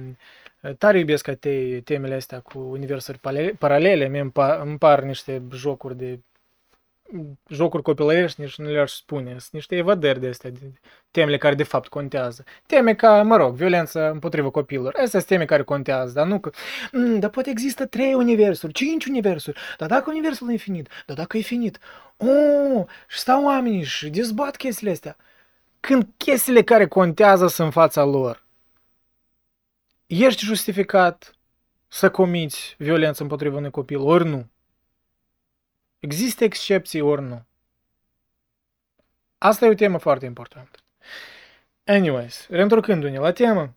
[0.63, 3.21] uh, tare iubesc te, temele astea cu universuri
[3.59, 6.19] paralele, mi îmi par, îmi par niște jocuri de
[7.49, 9.31] jocuri copilărești nici nu le-aș spune.
[9.31, 10.73] Sunt niște evadări de astea, de
[11.11, 12.45] temele care de fapt contează.
[12.67, 14.93] Teme ca, mă rog, violența împotriva copilor.
[14.93, 16.51] Astea sunt teme care contează, dar nu că...
[16.93, 19.59] Mm, dar poate există trei universuri, cinci universuri.
[19.79, 21.79] Dar dacă universul e infinit, dar dacă e finit,
[22.17, 25.17] oh, și stau oamenii și dezbat chestiile astea.
[25.81, 28.45] Când chestiile care contează sunt în fața lor,
[30.07, 31.35] ești justificat
[31.89, 34.47] să comiți violență împotriva unui copil, ori nu.
[36.05, 37.45] Există excepții ori nu.
[39.39, 40.79] Asta e o temă foarte importantă.
[41.85, 43.75] Anyways, reîntorcându-ne la temă,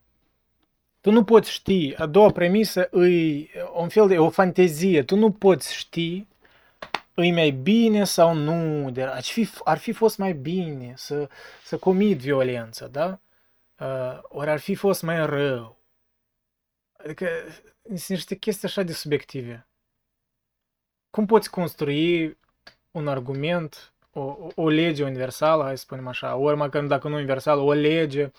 [1.02, 5.32] tu nu poți ști, a doua premisă e un fel de o fantezie, tu nu
[5.32, 6.28] poți ști
[7.14, 11.30] îi mai bine sau nu, de, ar, fi, ar fi fost mai bine să,
[11.64, 13.20] să comit violență, da?
[13.80, 15.82] Uh, ori ar fi fost mai rău.
[16.98, 17.28] Adică
[17.86, 19.67] sunt niște chestii așa de subiective.
[21.10, 22.38] Cum poți construi
[22.92, 27.62] un argument, o, o lege universală, hai să spunem așa, ori măcar dacă nu universală,
[27.62, 28.32] o lege,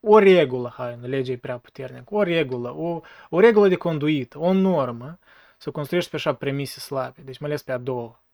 [0.00, 3.00] o regulă, hai, legea e prea puternică, o regulă, o,
[3.30, 5.18] o regulă de conduit, o normă,
[5.58, 8.24] să construiești pe așa premise slabe, deci mai ales pe a doua.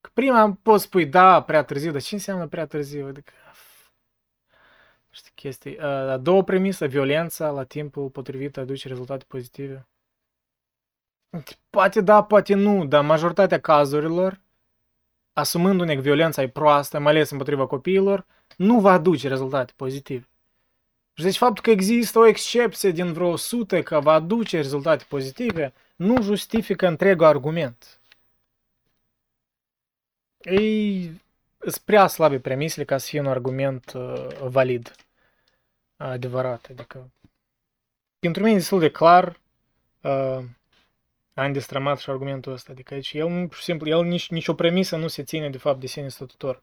[0.00, 3.06] Că prima poți spui, da, prea târziu, dar ce înseamnă prea târziu?
[3.06, 3.32] Adică,
[5.10, 5.78] știi chestii.
[5.80, 9.86] A doua premisă, violența la timpul potrivit aduce rezultate pozitive.
[11.70, 14.40] Poate da, poate nu, dar majoritatea cazurilor,
[15.32, 18.26] asumându-ne că violența e proastă, mai ales împotriva copiilor,
[18.56, 20.28] nu va aduce rezultate pozitive.
[21.14, 25.72] Și deci faptul că există o excepție din vreo 100 că va aduce rezultate pozitive,
[25.96, 28.00] nu justifică întregul argument.
[30.38, 31.10] Ei
[31.58, 34.94] sunt prea slabe premisele ca să fie un argument uh, valid,
[35.96, 36.66] adevărat.
[36.70, 37.10] Adică,
[38.18, 39.40] pentru mine e destul de clar,
[40.02, 40.44] uh,
[41.40, 42.72] am destramat și argumentul ăsta.
[42.72, 45.58] Adică aici el, pur și simplu, el nici, nici o premisă nu se ține de
[45.58, 46.62] fapt de sine stătător.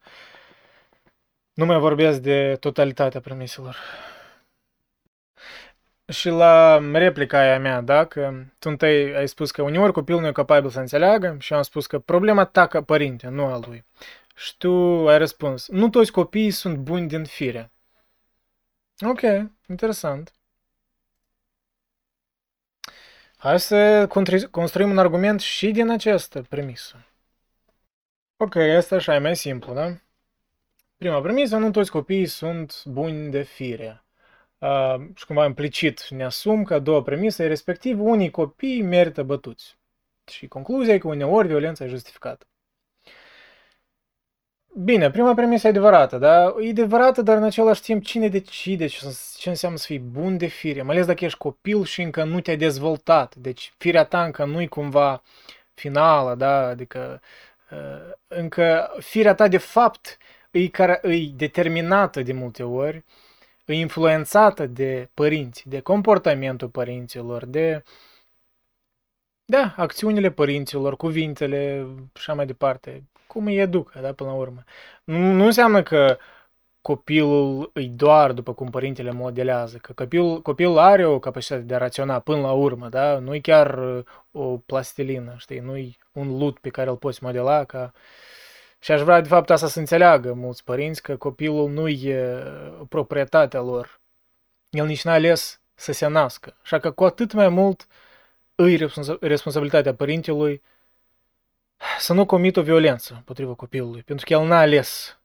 [1.54, 3.78] Nu mai vorbesc de totalitatea premiselor.
[6.08, 10.28] Și la replica aia mea, da, că tu întâi ai spus că uneori copilul nu
[10.28, 13.60] e capabil să înțeleagă și eu am spus că problema ta ca părinte, nu a
[13.68, 13.86] lui.
[14.36, 14.70] Și tu
[15.08, 17.72] ai răspuns, nu toți copiii sunt buni din fire.
[19.06, 19.22] Ok,
[19.68, 20.35] interesant.
[23.46, 24.08] Hai să
[24.52, 27.06] construim un argument și din această premisă.
[28.38, 29.98] Ok, asta așa e mai simplu, da?
[30.98, 34.04] Prima premisă, nu toți copiii sunt buni de fire.
[34.58, 39.24] Uh, și cumva implicit ne asum că a doua premisă e respectiv unii copii merită
[39.24, 39.78] bătuți.
[40.32, 42.46] Și concluzia e că uneori violența e justificată.
[44.84, 46.56] Bine, prima premisă e adevărată, da?
[46.60, 50.46] E adevărată, dar în același timp cine decide ce, ce înseamnă să fii bun de
[50.46, 50.82] fire?
[50.82, 53.36] Mai ales dacă ești copil și încă nu te-ai dezvoltat.
[53.36, 55.22] Deci firea ta încă nu-i cumva
[55.74, 56.68] finală, da?
[56.68, 57.22] Adică
[57.72, 60.18] uh, încă firea ta de fapt
[60.52, 63.04] e, care, e determinată de multe ori,
[63.66, 67.84] e influențată de părinți, de comportamentul părinților, de
[69.46, 74.64] da, acțiunile părinților, cuvintele și așa mai departe cum îi educă, da, până la urmă.
[75.04, 76.18] Nu, nu înseamnă că
[76.82, 81.78] copilul îi doar după cum părintele modelează, că copilul, copilul are o capacitate de a
[81.78, 83.20] raționa până la urmă, da?
[83.20, 85.60] Nu-i chiar uh, o plastilină, știi?
[85.60, 87.94] Nu-i un lut pe care îl poți modela ca...
[88.80, 92.14] Și aș vrea, de fapt, asta să înțeleagă mulți părinți, că copilul nu-i
[92.90, 94.00] proprietatea lor.
[94.70, 96.58] El nici n-a ales să se nască.
[96.62, 97.88] Așa că cu atât mai mult
[98.56, 100.62] îi responsabilitatea părintelui
[102.00, 105.20] să nu comită o violență împotriva copilului, pentru că el n-a ales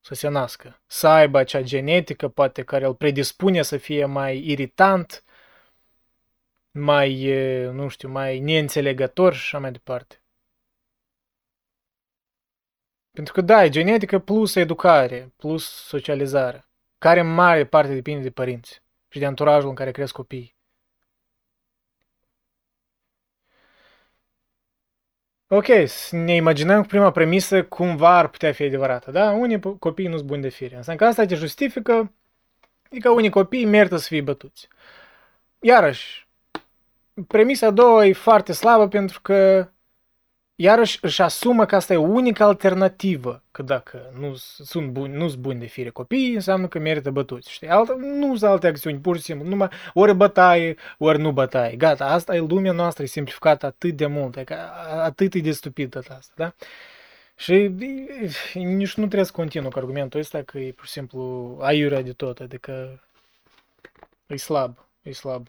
[0.00, 5.24] să se nască, să aibă acea genetică, poate care îl predispune să fie mai iritant,
[6.70, 7.24] mai,
[7.72, 10.22] nu știu, mai neînțelegător și așa mai departe.
[13.10, 18.30] Pentru că da, e genetică plus educare, plus socializare, care în mare parte depinde de
[18.30, 20.57] părinți și de anturajul în care cresc copiii.
[25.50, 29.30] Ok, să ne imaginăm cu prima premisă cumva ar putea fi adevărată, da?
[29.30, 30.76] Unii copii nu sunt buni de fire.
[30.76, 32.12] Înseamnă că asta te justifică
[33.00, 34.68] că unii copii merită să fie bătuți.
[35.60, 36.28] Iarăși,
[37.26, 39.68] premisa a doua e foarte slabă pentru că
[40.60, 45.40] iarăși își asumă că asta e unica alternativă, că dacă nu sunt buni, nu sunt
[45.40, 47.68] buni de fire copii, înseamnă că merită bătuți, știi?
[47.68, 51.76] Altă, nu sunt alte acțiuni, pur și simplu, numai ori bătaie, ori nu bătaie.
[51.76, 54.44] Gata, asta e lumea noastră, e simplificată atât de mult, e
[55.00, 56.54] atât e de stupidă asta, da?
[57.36, 57.74] Și
[58.54, 62.12] nici nu trebuie să continuu cu argumentul ăsta că e pur și simplu aiurea de
[62.12, 63.02] tot, adică
[64.26, 65.48] e slab, e slab.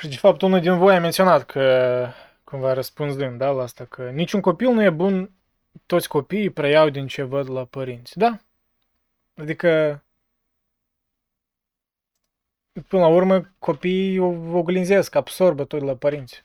[0.00, 2.06] Și de fapt unul din voi a menționat că
[2.48, 5.30] cumva răspunzând, da, la asta, că niciun copil nu e bun,
[5.86, 8.18] toți copiii preiau din ce văd la părinți.
[8.18, 8.38] Da.
[9.34, 10.02] Adică,
[12.88, 14.18] până la urmă, copiii
[14.52, 16.44] oglinzesc, absorbă tot la părinți.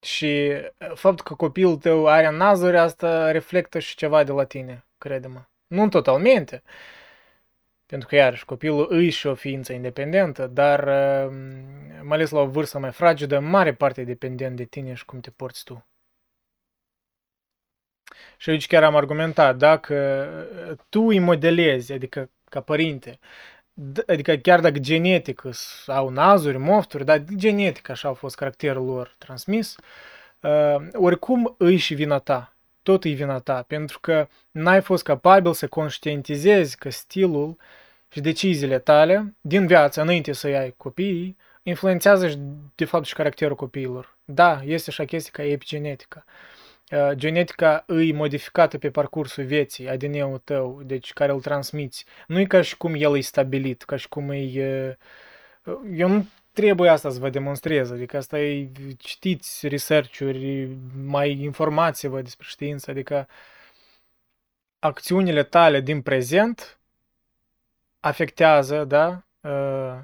[0.00, 0.52] Și
[0.94, 5.42] faptul că copilul tău are nazuri, asta reflectă și ceva de la tine, crede-mă.
[5.66, 6.62] Nu totalmente,
[7.88, 11.32] pentru că, iarăși, copilul își o ființă independentă, dar uh,
[12.02, 15.30] mai ales la o vârstă mai fragedă, mare parte dependent de tine și cum te
[15.30, 15.86] porți tu.
[18.36, 20.28] Și aici chiar am argumentat, dacă
[20.70, 23.18] uh, tu îi modelezi, adică ca părinte,
[24.06, 25.42] adică chiar dacă genetic
[25.86, 29.76] au nazuri, mofturi, dar genetic așa a fost caracterul lor transmis,
[30.40, 32.57] uh, oricum îi și vina ta,
[32.88, 37.56] tot e vina ta, pentru că n-ai fost capabil să conștientizezi că stilul
[38.08, 42.38] și deciziile tale din viață, înainte să ai copiii, influențează
[42.74, 44.16] de fapt și caracterul copiilor.
[44.24, 46.24] Da, este așa chestie ca epigenetica.
[46.90, 52.04] Uh, genetica îi modificată pe parcursul vieții, ADN-ul tău, deci care îl transmiți.
[52.26, 54.98] Nu e ca și cum el e stabilit, ca și cum e...
[55.64, 56.26] Uh, eu nu
[56.58, 60.68] trebuie asta să vă demonstrez, adică asta e, citiți research-uri,
[61.04, 63.28] mai informați-vă despre știință, adică
[64.78, 66.78] acțiunile tale din prezent
[68.00, 69.98] afectează, da, uh,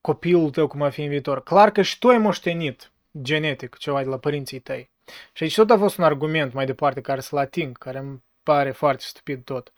[0.00, 1.42] copilul tău cum va fi în viitor.
[1.42, 2.90] Clar că și tu ai moștenit
[3.22, 4.90] genetic ceva de la părinții tăi.
[5.32, 8.70] Și aici tot a fost un argument mai departe care să-l ating, care îmi pare
[8.70, 9.72] foarte stupid tot.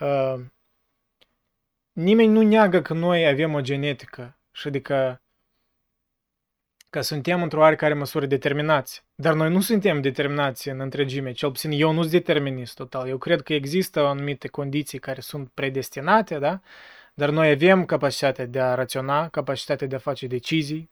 [0.00, 0.34] Uh,
[1.92, 5.20] nimeni nu neagă că noi avem o genetică și adică
[6.90, 9.04] că suntem într-o oarecare măsură determinați.
[9.14, 13.08] Dar noi nu suntem determinați în întregime, cel puțin eu nu sunt determinist total.
[13.08, 16.60] Eu cred că există anumite condiții care sunt predestinate, da?
[17.14, 20.90] Dar noi avem capacitatea de a raționa, capacitatea de a face decizii,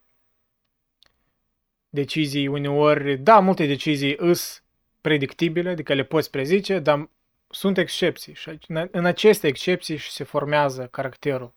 [1.89, 4.63] decizii uneori, da, multe decizii îs
[5.01, 7.11] predictibile, adică le poți prezice, dar
[7.51, 8.59] sunt excepții și
[8.91, 11.55] în aceste excepții și se formează caracterul.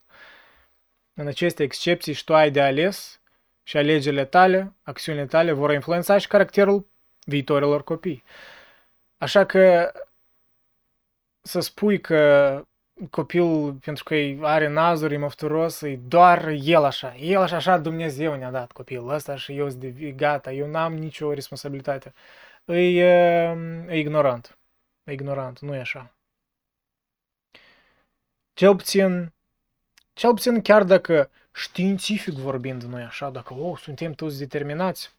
[1.13, 3.20] În aceste excepții și tu ai de ales
[3.63, 6.87] și alegerile tale, acțiunile tale vor influența și caracterul
[7.25, 8.23] viitorilor copii.
[9.17, 9.91] Așa că
[11.41, 12.65] să spui că
[13.09, 17.15] copilul, pentru că are nazuri, e mofturos, e doar el așa.
[17.15, 21.33] El așa, așa Dumnezeu ne-a dat copilul ăsta și eu sunt gata, eu n-am nicio
[21.33, 22.13] responsabilitate.
[22.65, 24.57] E, e ignorant.
[25.03, 26.15] E ignorant, nu e așa.
[28.53, 29.33] Cel puțin,
[30.13, 35.11] cel puțin chiar dacă științific vorbind, nu e așa, dacă oh, suntem toți determinați,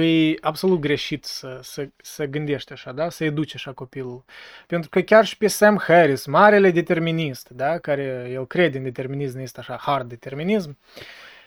[0.00, 3.08] e absolut greșit să, să, să gândești așa, da?
[3.08, 4.24] să educi așa copilul.
[4.66, 7.78] Pentru că chiar și pe Sam Harris, marele determinist, da?
[7.78, 10.78] care el crede în determinism, este așa hard determinism,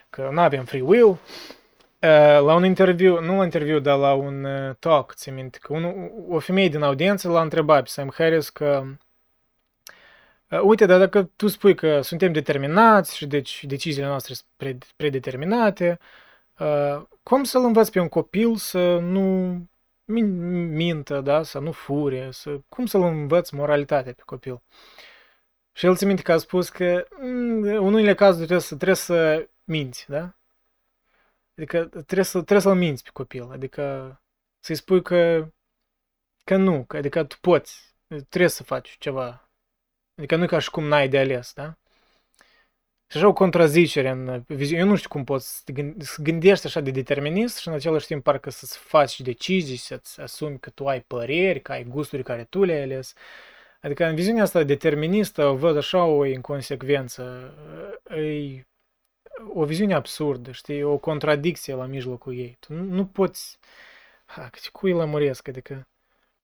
[0.09, 1.19] că nu avem free will,
[1.99, 4.47] la un interviu, nu la un interviu, dar la un
[4.79, 8.83] talk, ți minte, că un, o femeie din audiență l-a întrebat pe Sam Harris că
[10.49, 15.99] Uite, dar dacă tu spui că suntem determinați și deci deciziile noastre sunt predeterminate,
[17.23, 19.67] cum să-l învăț pe un copil să nu
[20.05, 24.61] mintă, da, să nu fure, să, cum să-l învăț moralitatea pe copil.
[25.71, 28.95] Și el ți minte că a spus că mm, în unele cazuri trebuie să, trebuie
[28.95, 30.35] să minți, da?
[31.57, 34.21] Adică trebuie, să, trebuie să-l minți pe copil, adică
[34.59, 35.51] să-i spui că,
[36.43, 37.95] că nu, că, adică tu poți,
[38.29, 39.46] trebuie să faci ceva.
[40.17, 41.77] Adică nu e ca și cum n-ai de ales, da?
[43.09, 44.81] Și așa o contrazicere în viziune.
[44.81, 45.63] Eu nu știu cum poți
[45.99, 50.59] să gândești așa de determinist și în același timp parcă să-ți faci decizii, să-ți asumi
[50.59, 53.13] că tu ai păreri, că ai gusturi care tu le-ai ales.
[53.81, 57.53] Adică în viziunea asta deterministă văd așa o inconsecvență.
[58.09, 58.65] E
[59.53, 60.83] o viziune absurdă, știi?
[60.83, 62.57] O contradicție la mijlocul ei.
[62.59, 63.57] Tu nu, nu poți...
[64.25, 65.87] Ha, cui lămuresc, adică...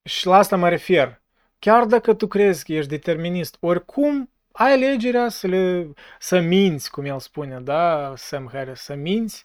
[0.04, 1.22] Și la asta mă refer.
[1.64, 7.06] Chiar dacă tu crezi că ești determinist, oricum ai alegerea să, le, să minți, cum
[7.06, 9.44] el spune, da, Sam Harris, să minți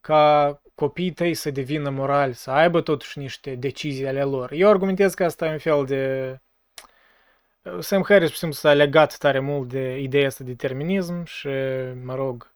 [0.00, 4.52] ca copiii tăi să devină morali, să aibă totuși niște decizii ale lor.
[4.52, 6.36] Eu argumentez că asta e un fel de...
[7.80, 11.48] Sam Harris, pur s-a legat tare mult de ideea asta de determinism și,
[12.04, 12.52] mă rog,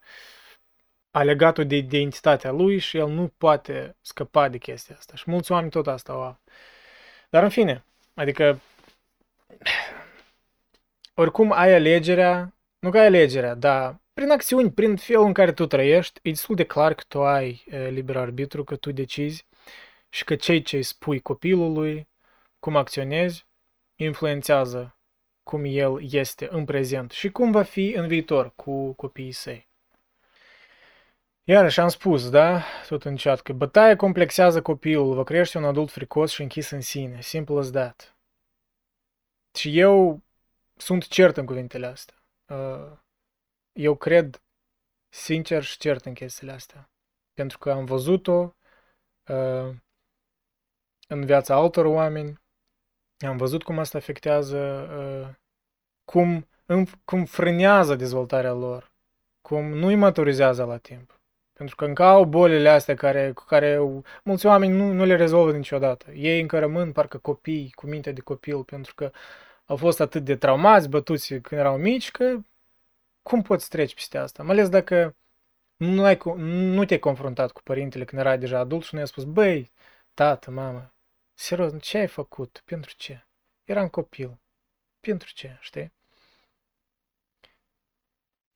[1.10, 5.14] a legat-o de identitatea lui și el nu poate scăpa de chestia asta.
[5.16, 6.38] Și mulți oameni tot asta au.
[7.30, 7.84] Dar în fine,
[8.14, 8.60] adică
[11.14, 15.66] oricum ai alegerea, nu că ai alegerea, dar prin acțiuni, prin felul în care tu
[15.66, 19.46] trăiești, e destul de clar că tu ai e, liber arbitru, că tu decizi
[20.08, 22.08] și că cei ce îi spui copilului,
[22.58, 23.46] cum acționezi,
[23.96, 24.98] influențează
[25.42, 29.68] cum el este în prezent și cum va fi în viitor cu copiii săi.
[31.44, 35.90] Iarăși am spus, da, tot în chat, că bătaia complexează copilul, va crește un adult
[35.90, 37.20] fricos și închis în sine.
[37.20, 38.13] Simple as that.
[39.54, 40.22] Și eu
[40.76, 42.22] sunt cert în cuvintele astea.
[42.48, 42.98] Uh,
[43.72, 44.42] eu cred
[45.08, 46.90] sincer și cert în chestiile astea.
[47.32, 48.56] Pentru că am văzut-o
[49.28, 49.76] uh,
[51.08, 52.42] în viața altor oameni,
[53.26, 55.34] am văzut cum asta afectează, uh,
[56.04, 56.48] cum,
[57.04, 58.92] cum frânează dezvoltarea lor,
[59.40, 61.20] cum nu îi maturizează la timp.
[61.54, 63.80] Pentru că încă au bolile astea care, cu care
[64.24, 66.10] mulți oameni nu, nu le rezolvă niciodată.
[66.12, 69.10] Ei încă rămân parcă copii, cu minte de copil, pentru că
[69.64, 72.36] au fost atât de traumați, bătuți când erau mici, că
[73.22, 74.42] cum poți treci peste asta?
[74.42, 75.16] Mai ales dacă
[75.76, 79.24] nu, ai, nu te-ai confruntat cu părintele când erai deja adult și nu i-a spus,
[79.24, 79.72] băi,
[80.14, 80.94] tată, mamă,
[81.34, 82.62] serios, ce ai făcut?
[82.64, 83.26] Pentru ce?
[83.64, 84.38] Eram copil.
[85.00, 85.92] Pentru ce, știi?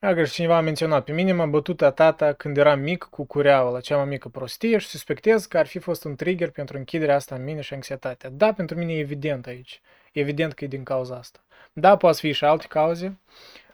[0.01, 3.71] Agă și cineva a menționat, pe mine m-a bătut tata când eram mic cu cureaua
[3.71, 7.15] la cea mai mică prostie și suspectez că ar fi fost un trigger pentru închiderea
[7.15, 8.31] asta în mine și anxietatea.
[8.31, 9.81] Da, pentru mine e evident aici.
[10.13, 11.41] E evident că e din cauza asta.
[11.73, 13.19] Da, poate fi și alte cauze.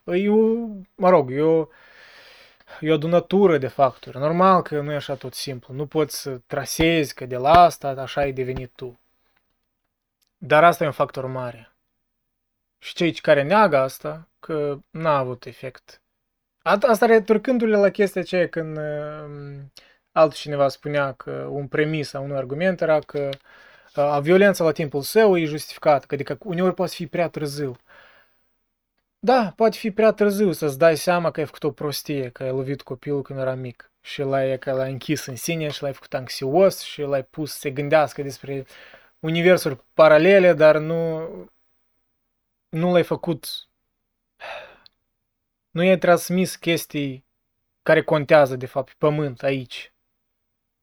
[0.04, 1.70] Eu, mă rog, eu
[2.80, 4.18] e o adunătură de factori.
[4.18, 5.74] Normal că nu e așa tot simplu.
[5.74, 9.00] Nu poți să trasezi că de la asta așa ai devenit tu.
[10.38, 11.72] Dar asta e un factor mare.
[12.78, 15.98] Și cei care neagă asta, că n-a avut efect.
[16.64, 19.60] Asta returcându-le la chestia aceea când uh,
[20.12, 23.28] altcineva spunea că un premis a unui argument era că
[23.96, 27.76] uh, a violența la timpul său e justificată, că adică uneori poate fi prea târziu.
[29.18, 32.50] Da, poate fi prea târziu să-ți dai seama că ai făcut o prostie, că ai
[32.50, 36.14] lovit copilul când era mic și l-ai, că l-ai închis în sine și l-ai făcut
[36.14, 38.66] anxios și l-ai pus să se gândească despre
[39.18, 41.28] universuri paralele, dar nu,
[42.68, 43.68] nu l-ai făcut,
[45.74, 47.26] nu i-ai transmis chestii
[47.82, 49.92] care contează de fapt pe pământ aici.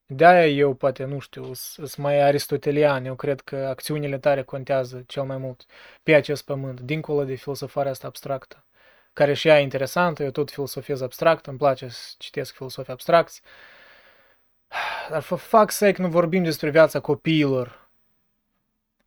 [0.06, 5.22] De-aia eu poate, nu știu, sunt mai aristotelian, eu cred că acțiunile tale contează cel
[5.22, 5.64] mai mult
[6.02, 8.66] pe acest pământ, dincolo de filosofarea asta abstractă,
[9.12, 13.42] care și ea e interesantă, eu tot filosofez abstract, îmi place să citesc filosofii abstracți,
[15.10, 17.81] dar for fac sake nu vorbim despre viața copiilor.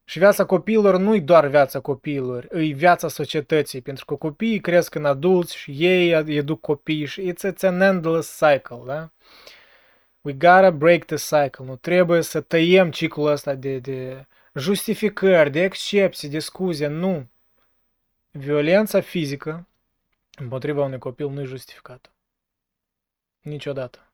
[0.07, 5.05] Și viața copiilor nu-i doar viața copiilor, e viața societății, pentru că copiii cresc în
[5.05, 9.09] adulți și ei educ copii și it's, it's an endless cycle, da?
[10.21, 11.65] We gotta break the cycle.
[11.65, 16.87] Nu trebuie să tăiem ciclul ăsta de, de justificări, de excepții, de scuze.
[16.87, 17.27] Nu.
[18.31, 19.67] Violența fizică
[20.37, 22.09] împotriva unui copil nu e justificată.
[23.41, 24.04] Niciodată.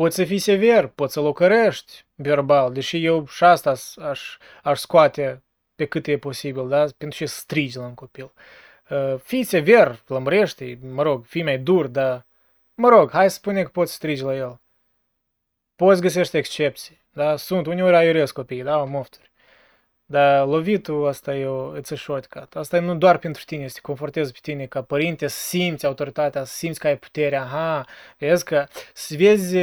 [0.00, 5.42] Poți să fii sever, poți să-l ocărești verbal, deși eu și asta aș, aș scoate
[5.74, 6.84] pe cât e posibil, da?
[6.98, 8.32] Pentru ce strigi la un copil.
[8.90, 12.26] Uh, fii sever, lămărește mă rog, fii mai dur, dar,
[12.74, 14.60] mă rog, hai să spune că poți strigi la el
[15.76, 17.36] poți găsești excepții, da?
[17.36, 19.29] Sunt, uneori aiuresc copiii, da, mofturi.
[20.10, 22.56] Dar lovitul asta e o, it's a shortcut.
[22.56, 25.86] Asta e nu doar pentru tine, să te confortezi pe tine ca părinte, să simți
[25.86, 27.86] autoritatea, să simți că ai puterea, aha,
[28.18, 29.56] vezi că să vezi,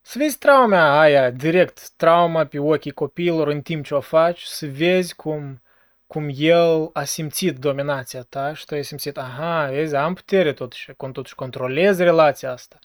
[0.00, 4.66] să vezi trauma aia, direct, trauma pe ochii copiilor în timp ce o faci, să
[4.66, 5.62] vezi cum,
[6.06, 10.92] cum el a simțit dominația ta și tu ai simțit, aha, vezi, am putere totuși,
[10.96, 12.78] totuși controlez relația asta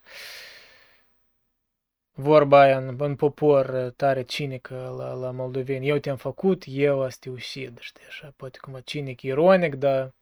[2.21, 5.87] vorba aia în, în popor tare cinică la, la moldoveni.
[5.87, 10.13] Eu te-am făcut, eu asta te ucid, știi, așa, poate cumva cinic, ironic, dar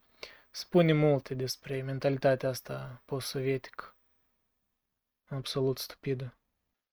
[0.51, 3.95] spune multe despre mentalitatea asta post-sovietică.
[5.29, 6.33] Absolut stupidă.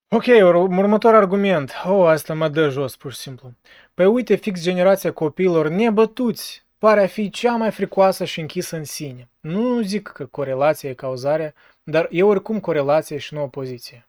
[0.09, 1.72] Ok, următor argument.
[1.84, 3.52] Oh, asta mă dă jos, pur și simplu.
[3.94, 8.84] Păi uite, fix generația copiilor nebătuți pare a fi cea mai fricoasă și închisă în
[8.84, 9.28] sine.
[9.40, 14.05] Nu zic că corelația e cauzarea, dar e oricum corelație și nu opoziție.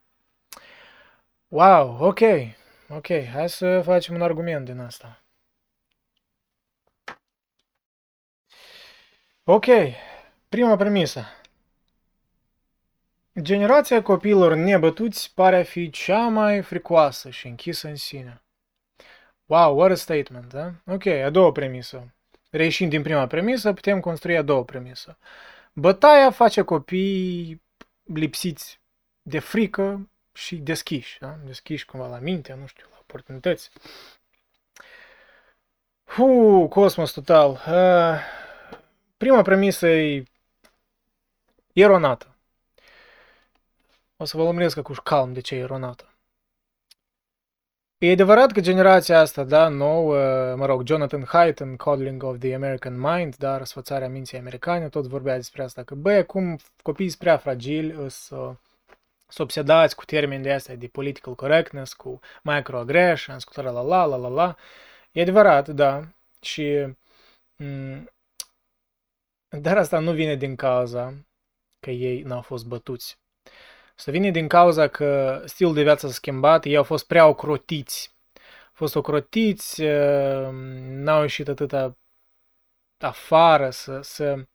[1.49, 2.19] Wow, ok,
[2.89, 5.23] ok, hai să facem un argument din asta.
[9.43, 9.65] Ok,
[10.49, 11.25] prima premisă.
[13.41, 18.41] Generația copiilor nebătuți pare a fi cea mai fricoasă și închisă în sine.
[19.45, 20.73] Wow, what a statement, da?
[20.85, 22.15] Ok, a doua premisă.
[22.49, 25.17] Reieșind din prima premisă, putem construi a doua premisă.
[25.73, 27.61] Bătaia face copii
[28.03, 28.81] lipsiți
[29.21, 31.37] de frică și deschiși, da?
[31.45, 33.69] deschiși cumva la minte, nu știu, la oportunități.
[36.03, 37.49] Hu, cosmos total.
[37.51, 38.19] Uh,
[39.17, 40.23] prima premisă e
[41.73, 42.35] eronată.
[44.17, 46.11] O să vă lămuresc cu calm de ce e eronată.
[47.97, 50.15] E adevărat că generația asta, da, nouă,
[50.55, 55.05] mă rog, Jonathan Haidt în Coddling of the American Mind, dar sfățarea minții americane, tot
[55.05, 57.91] vorbea despre asta, că băi, acum copiii sunt prea fragili,
[59.27, 63.81] sunt să obsedați cu termeni de astea de political correctness, cu microaggressions, cu la la
[63.81, 64.55] la la la la.
[65.11, 66.07] E adevărat, da.
[66.41, 66.95] Și
[67.57, 68.09] mm,
[69.49, 71.13] dar asta nu vine din cauza
[71.79, 73.19] că ei n-au fost bătuți.
[73.97, 78.15] Asta vine din cauza că stilul de viață s-a schimbat, ei au fost prea ocrotiți.
[78.65, 80.49] Au fost ocrotiți, uh,
[80.81, 81.97] n-au ieșit atâta
[82.99, 84.47] afară să, să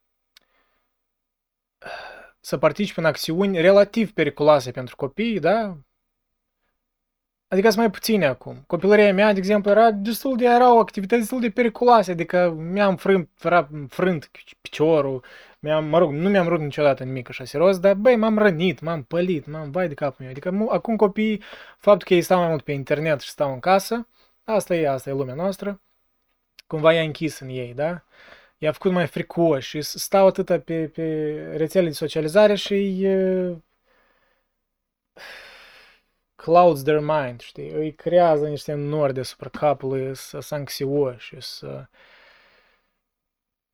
[2.44, 5.76] să participe în acțiuni relativ periculoase pentru copii, da?
[7.48, 8.64] Adică sunt mai puține acum.
[8.66, 13.28] Copilăria mea, de exemplu, era destul de, erau activități destul de periculoase, adică mi-am frânt,
[13.42, 14.30] era frânt
[14.60, 15.24] piciorul,
[15.58, 18.80] mi-am, mă rog, nu mi-am rupt niciodată în mic așa serios, dar băi, m-am rănit,
[18.80, 20.30] m-am pălit, m-am vai de capul meu.
[20.30, 21.42] Adică acum copiii,
[21.78, 24.08] faptul că ei stau mai mult pe internet și stau în casă,
[24.44, 25.80] asta e, asta e lumea noastră,
[26.66, 28.04] cumva i-a închis în ei, da?
[28.62, 33.62] I-a făcut mai fricoși și stau atâta pe, pe rețele de socializare și îi
[36.34, 37.70] clouds their mind, știi?
[37.70, 41.86] Îi creează niște nori deasupra capului să se anxioși, să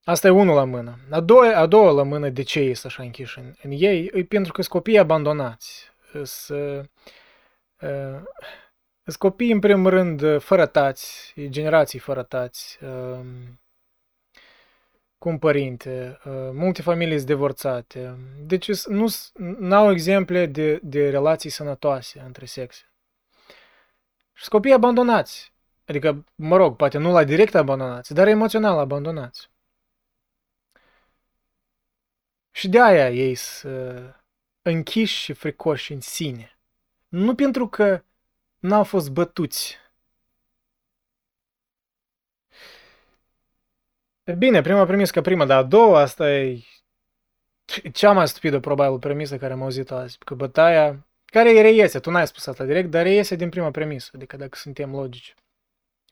[0.04, 0.98] Asta e unul la mână.
[1.10, 4.24] A doua, a doua la mână de ce este așa închiși în, în ei, e
[4.24, 5.92] pentru că sunt copii abandonați.
[6.24, 6.88] Sunt
[7.80, 8.22] uh,
[9.18, 13.20] copii, în primul rând, fără tați, generații fără tați, uh,
[15.18, 18.18] cu un părinte, uh, multe familii sunt divorțate.
[18.40, 22.82] Deci nu au exemple de, de relații sănătoase între sexe.
[24.32, 25.52] Și copii abandonați.
[25.86, 29.50] Adică, mă rog, poate nu la direct abandonați, dar emoțional abandonați.
[32.50, 34.16] Și de aia ei sunt
[34.62, 36.58] închiși și fricoși în sine.
[37.08, 38.02] Nu pentru că
[38.58, 39.76] n-au fost bătuți.
[44.36, 46.58] Bine, prima premisă că prima, dar a doua, asta e
[47.92, 50.18] cea mai stupidă, probabil, premisă care am auzit azi.
[50.18, 54.36] Că bătaia, care reiese, tu n-ai spus asta direct, dar reiese din prima premisă, adică
[54.36, 55.34] dacă suntem logici.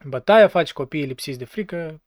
[0.04, 2.02] Bătaia face copiii lipsiți de frică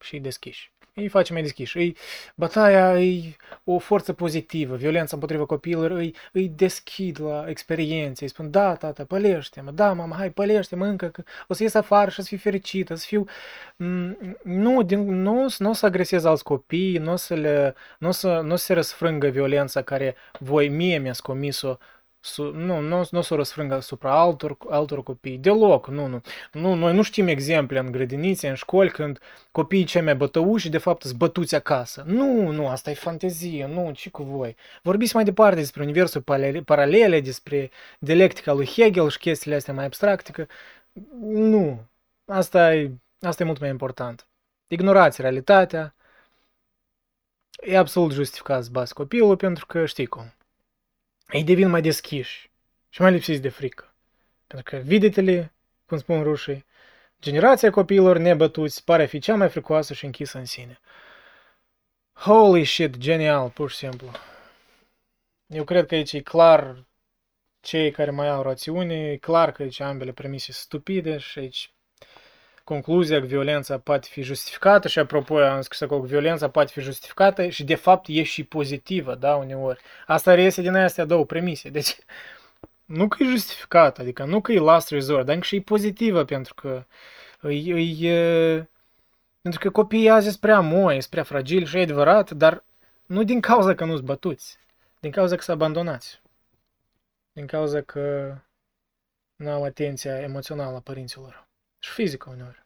[0.00, 1.76] și deschiși îi face mai deschiși.
[1.76, 1.96] Îi,
[2.34, 8.50] bătaia e o forță pozitivă, violența împotriva copiilor îi, îi deschid la experiențe, îi spun,
[8.50, 12.22] da, tata, pălește-mă, da, mama, hai, pălește-mă încă, că o să ies afară și o
[12.22, 13.24] să fiu fericită, să fiu...
[14.42, 18.10] Nu, din, nu, nu o să agresez alți copii, nu o să, le, nu o
[18.10, 21.76] să, nu o să se răsfrângă violența care voi mie mi-ați comis-o
[22.24, 25.38] su, nu, nu, nu să o răsfrângă asupra altor, altor copii.
[25.38, 26.20] Deloc, nu, nu.
[26.52, 26.74] nu.
[26.74, 29.18] Noi nu știm exemple în grădinițe, în școli, când
[29.50, 32.04] copiii cei mai bătăuși, de fapt, sunt bătuți acasă.
[32.06, 34.56] Nu, nu, asta e fantezie, nu, ce cu voi.
[34.82, 36.22] Vorbiți mai departe despre universul
[36.64, 40.46] paralele, despre dialectica lui Hegel și chestiile astea mai abstracte, că
[41.20, 41.86] nu,
[42.26, 44.26] asta e, asta e mult mai important.
[44.66, 45.94] Ignorați realitatea,
[47.62, 50.32] e absolut justificat să bați copilul pentru că știi cum
[51.30, 52.50] ei devin mai deschiși
[52.88, 53.94] și mai lipsiți de frică.
[54.46, 55.52] Pentru că videtele,
[55.86, 56.64] cum spun rușii,
[57.20, 60.80] generația copiilor nebătuți pare a fi cea mai fricoasă și închisă în sine.
[62.12, 64.10] Holy shit, genial, pur și simplu.
[65.46, 66.84] Eu cred că aici e clar
[67.60, 71.73] cei care mai au rațiune, e clar că aici ambele premise stupide și aici
[72.64, 76.80] concluzia că violența poate fi justificată și apropo am scris acolo că violența poate fi
[76.80, 79.80] justificată și de fapt e și pozitivă, da, uneori.
[80.06, 81.68] Asta reiese din astea două premise.
[81.68, 81.96] Deci
[82.84, 86.54] nu că e justificată, adică nu că e last resort, dar și e pozitivă pentru
[86.54, 86.84] că
[87.48, 88.68] e, e,
[89.42, 92.64] pentru că copiii azi sunt prea moi, sunt prea fragili și e adevărat, dar
[93.06, 94.58] nu din cauza că nu sunt bătuți,
[95.00, 96.22] din cauza că sunt abandonați.
[97.32, 98.34] Din cauza că
[99.36, 101.46] nu au atenția emoțională a părinților
[101.84, 102.64] și fizică uneori.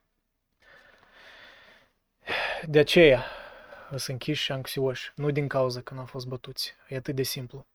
[2.66, 3.24] De aceea
[3.88, 6.74] sunt închiși și anxioși, nu din cauza că nu au fost bătuți.
[6.88, 7.66] E atât de simplu.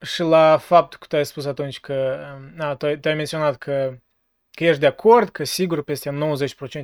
[0.00, 2.26] Și la faptul că tu ai spus atunci că,
[2.58, 3.98] a, tu, ai, tu ai menționat că,
[4.50, 6.10] că ești de acord că sigur peste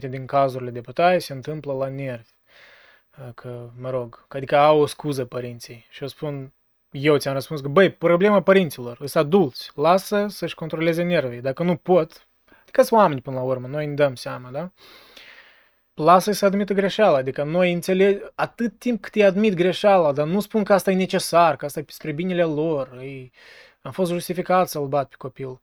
[0.07, 2.31] 90% din cazurile de bătaie se întâmplă la nervi.
[3.35, 5.87] Că, mă rog, adică au o scuză părinții.
[5.91, 6.53] Și eu spun,
[6.91, 11.41] eu ți-am răspuns că, băi, problema părinților, sunt adulți, lasă să-și controleze nervii.
[11.41, 12.27] Dacă nu pot,
[12.63, 14.71] adică sunt oameni până la urmă, noi ne dăm seama, da?
[15.95, 20.41] Lasă-i să admită greșeala, adică noi înțeleg atât timp cât îi admit greșeala, dar nu
[20.41, 23.31] spun că asta e necesar, că asta e spre binele lor, e,
[23.83, 25.61] am fost justificat să-l bat pe copil.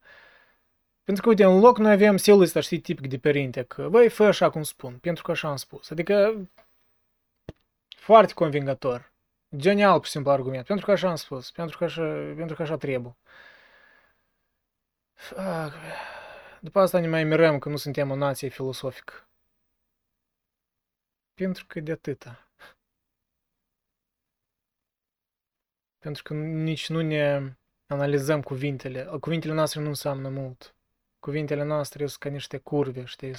[1.04, 4.10] Pentru că, uite, în loc noi avem stilul ăsta, știi, tipic de părinte, că, băi,
[4.10, 5.90] fă așa cum spun, pentru că așa am spus.
[5.90, 6.48] Adică,
[7.98, 9.12] foarte convingător.
[9.58, 10.66] Genial, pur și simplu, argument.
[10.66, 11.52] Pentru că așa am spus.
[11.52, 12.02] Pentru că așa,
[12.36, 13.16] pentru că așa trebuie.
[16.60, 19.28] După asta ne mai mirăm că nu suntem o nație filosofică.
[21.34, 22.50] Pentru că de atâta.
[26.00, 27.56] Pentru că nici nu ne
[27.88, 29.06] analizăm cuvintele.
[29.20, 30.76] Cuvintele noastre nu înseamnă mult.
[31.20, 33.34] Cuvintele noastre sunt ca niște curve, știi?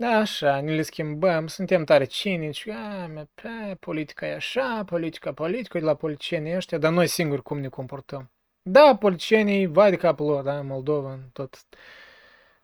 [0.00, 5.78] Da, așa, ne le schimbăm, suntem tare cinici, a, pe, politica e așa, politica, politică,
[5.78, 8.30] de la politicienii ăștia, dar noi singuri cum ne comportăm.
[8.62, 11.66] Da, politicienii, vai de capul lor, da, Moldova, tot.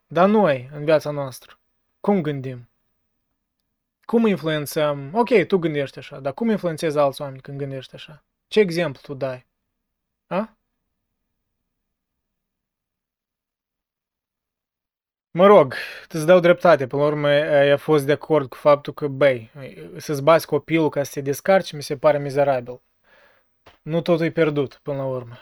[0.06, 1.58] Dar noi, în viața noastră,
[2.00, 2.68] cum gândim?
[4.04, 5.10] Cum influențăm?
[5.14, 8.24] Ok, tu gândești așa, dar cum influențezi alți oameni când gândești așa?
[8.48, 9.46] Ce exemplu tu dai?
[10.26, 10.55] A?
[15.36, 15.74] Mă rog,
[16.08, 16.86] îți dau dreptate.
[16.86, 19.50] Până la urmă, ai a fost de acord cu faptul că, băi,
[19.96, 22.80] să-ți bați copilul ca să te descarci, mi se pare mizerabil.
[23.82, 25.38] Nu totul e pierdut, până la urmă.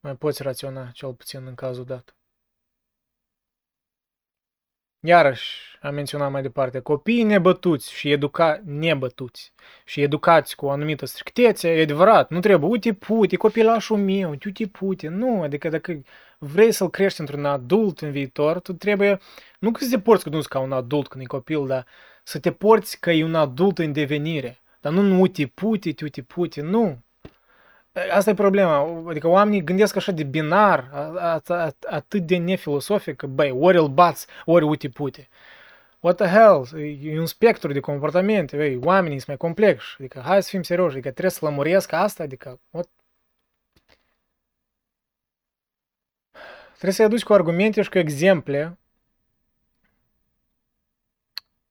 [0.00, 2.16] Mai poți raționa, cel puțin în cazul dat.
[5.00, 9.52] Iarăși, am menționat mai departe, copiii nebătuți și educa nebătuți
[9.84, 14.66] și educați cu o anumită strictețe, e adevărat, nu trebuie, uite pute, copilașul meu, uite
[14.66, 16.02] pute, nu, adică dacă
[16.44, 19.18] vrei să-l crești într-un adult în viitor, tu trebuie,
[19.58, 21.86] nu că să te porți nu ca un adult când e copil, dar
[22.24, 24.60] să te porți că e un adult în devenire.
[24.80, 27.02] Dar nu uite pute, uite pute, nu.
[28.10, 29.02] Asta e problema.
[29.08, 30.90] Adică oamenii gândesc așa de binar,
[31.88, 35.28] atât de nefilosofic, că, băi, ori îl bați, ori uite pute.
[36.00, 36.82] What the hell?
[37.02, 39.96] E un spectru de comportamente, băi, oamenii sunt mai complexi.
[39.98, 42.88] Adică, hai să fim serioși, adică trebuie să lămuresc asta, adică, what?
[46.82, 48.78] Trebuie să-i aduci cu argumente și cu exemple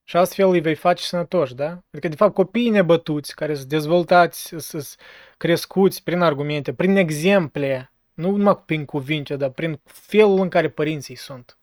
[0.04, 1.84] și astfel îi vei face sănătoși, da?
[1.92, 4.96] Adică, de fapt, copiii nebătuți, care sunt dezvoltați, sunt
[5.38, 11.16] crescuți prin argumente, prin exemple, nu numai prin cuvinte, dar prin felul în care părinții
[11.16, 11.58] sunt.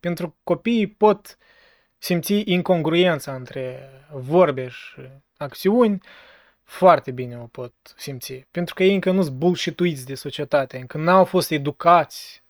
[0.00, 1.38] Pentru copiii pot
[1.98, 5.00] simți incongruența între vorbe și
[5.36, 6.00] acțiuni,
[6.62, 8.46] foarte bine o pot simți.
[8.50, 12.43] Pentru că ei încă nu sunt bullshituiți de societate, încă n-au fost educați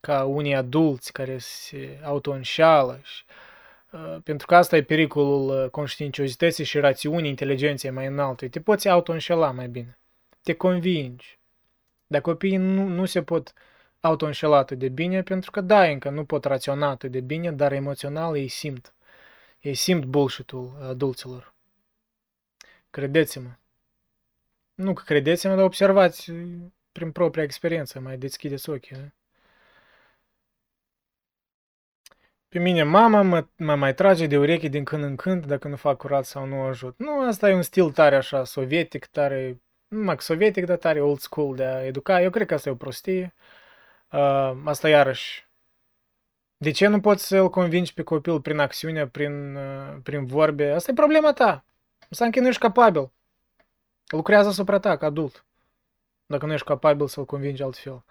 [0.00, 3.24] ca unii adulți care se auto-înșală și
[3.90, 8.48] Uh, pentru că asta e pericolul uh, conștiinciozității și rațiunii inteligenței mai înalte.
[8.48, 9.98] Te poți auto-înșela mai bine.
[10.42, 11.38] Te convingi.
[12.06, 13.52] Dar copiii nu, nu se pot
[14.00, 17.72] auto atât de bine, pentru că da, încă nu pot raționa atât de bine, dar
[17.72, 18.94] emoțional ei simt.
[19.60, 21.54] Ei simt bullshit-ul adulților.
[22.90, 23.50] Credeți-mă.
[24.74, 26.32] Nu că credeți-mă, dar observați
[26.92, 28.96] prin propria experiență, mai deschideți ochii.
[28.96, 29.02] Da?
[32.50, 35.76] Pe mine mama mă, mă mai trage de ureche din când în când dacă nu
[35.76, 36.98] fac curat sau nu ajut.
[36.98, 41.18] Nu, asta e un stil tare așa, sovietic, tare, nu numai sovietic, dar tare old
[41.18, 42.22] school de a educa.
[42.22, 43.34] Eu cred că asta e o prostie.
[44.12, 45.48] Uh, asta iarăși.
[46.56, 50.70] De ce nu poți să-l convingi pe copil prin acțiune, prin, uh, prin vorbe?
[50.70, 51.64] Asta e problema ta.
[52.08, 53.10] Înseamnă că nu ești capabil.
[54.06, 55.44] Lucrează asupra ta ca adult.
[56.26, 58.04] Dacă nu ești capabil să-l convingi altfel.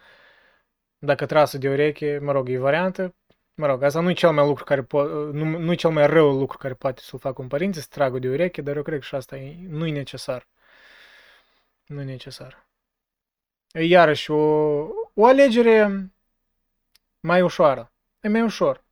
[0.98, 3.14] Dacă trasă de ureche, mă rog, e variantă,
[3.60, 6.08] Mă rog, asta nu e cel mai lucru care po- nu, nu e cel mai
[6.08, 9.00] rău lucru care poate să-l facă un părinte, să tragă de ureche, dar eu cred
[9.00, 10.48] că și asta e, nu e necesar.
[11.86, 12.66] Nu e necesar.
[13.72, 14.38] E iarăși o,
[15.14, 16.10] o alegere
[17.20, 17.92] mai ușoară.
[18.22, 18.84] E mai ușor.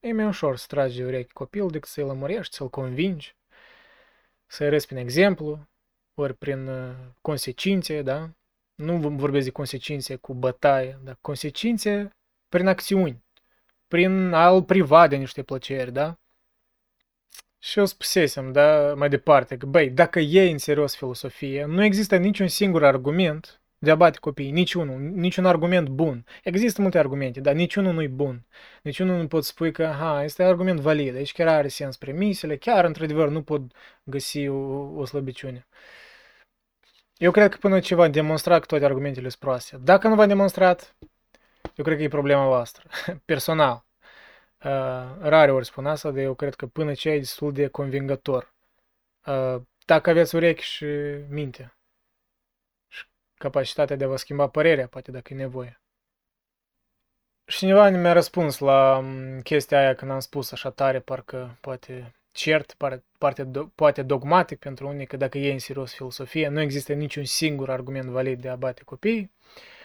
[0.00, 3.36] E mai ușor să tragi de ureche copil decât să-i lămurești, să-l convingi,
[4.46, 5.68] să-i arăți prin exemplu,
[6.14, 8.30] ori prin uh, consecințe, da?
[8.74, 12.10] Nu vorbesc de consecințe cu bătaie, dar consecințe
[12.48, 13.24] prin acțiuni
[13.96, 16.18] prin a-l priva de niște plăceri, da?
[17.58, 22.16] Și eu spusesem, da, mai departe, că, băi, dacă e în serios filosofie, nu există
[22.16, 26.24] niciun singur argument de a bate copiii, niciunul, niciun argument bun.
[26.42, 28.46] Există multe argumente, dar niciunul nu-i bun.
[28.82, 32.84] Niciunul nu pot spui că, ha, este argument valid, aici chiar are sens premisele, chiar,
[32.84, 33.60] într-adevăr, nu pot
[34.04, 34.56] găsi o,
[34.96, 35.66] o slăbiciune.
[37.16, 39.76] Eu cred că până ce va demonstra că toate argumentele sunt proaste.
[39.76, 40.96] Dacă nu va demonstrat,
[41.76, 42.88] eu cred că e problema voastră,
[43.24, 43.85] personal.
[44.64, 48.54] Uh, rare ori spun asta, dar eu cred că până ce e destul de convingător.
[49.26, 50.86] Uh, dacă aveți urechi și
[51.28, 51.76] minte
[52.88, 53.04] și
[53.34, 55.80] capacitatea de a vă schimba părerea, poate dacă e nevoie.
[57.46, 62.14] Și cineva mi-a răspuns la um, chestia aia când am spus așa tare, parcă poate
[62.32, 62.74] cert,
[63.18, 67.24] poate, do, poate dogmatic pentru unii, că dacă e în serios filosofie, nu există niciun
[67.24, 69.20] singur argument valid de a bate copiii.
[69.20, 69.75] Uh,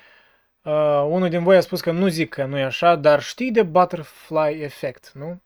[1.09, 3.63] unul din voi a spus că nu zic că nu e așa, dar știi de
[3.63, 5.41] butterfly effect, nu?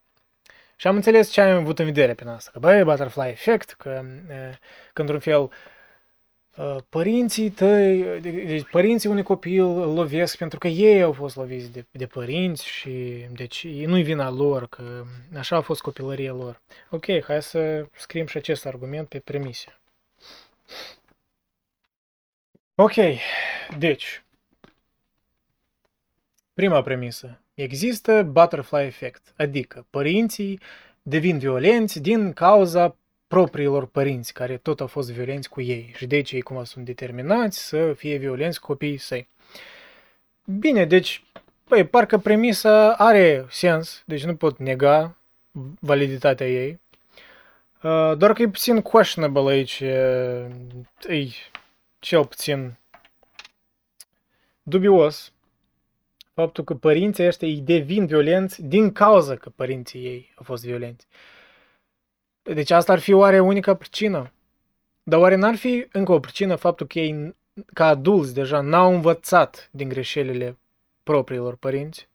[0.76, 2.50] Și am înțeles ce am avut în vedere pe asta.
[2.54, 4.58] Că, băi, butterfly effect, că, uh,
[4.94, 5.52] că într-un fel,
[6.58, 11.72] uh, părinții tăi, deci părinții unui copil îl lovesc pentru că ei au fost loviți
[11.72, 15.04] de, de părinți și deci nu-i vina lor, că
[15.38, 16.62] așa a fost copilăria lor.
[16.90, 19.80] Ok, hai să scriem și acest argument pe premise.
[22.76, 22.94] Ok,
[23.78, 24.25] deci,
[26.56, 27.40] Prima premisă.
[27.54, 30.60] Există butterfly effect, adică părinții
[31.02, 32.96] devin violenți din cauza
[33.28, 37.68] propriilor părinți, care tot au fost violenți cu ei și deci ei cumva sunt determinați
[37.68, 39.30] să fie violenți cu copiii săi.
[40.46, 41.24] Bine, deci,
[41.64, 45.18] păi, parcă premisa are sens, deci nu pot nega
[45.80, 46.80] validitatea ei,
[47.82, 49.80] uh, doar că e puțin questionable aici,
[51.08, 51.30] e
[52.00, 52.78] cel puțin
[54.64, 55.34] dubios,
[56.36, 61.08] faptul că părinții ăștia îi devin violenți din cauza că părinții ei au fost violenți.
[62.42, 64.32] Deci asta ar fi oare unica pricină?
[65.04, 67.36] Dar oare n-ar fi încă o pricină faptul că ei,
[67.74, 70.58] ca adulți, deja n-au învățat din greșelile
[71.04, 72.10] propriilor părinți?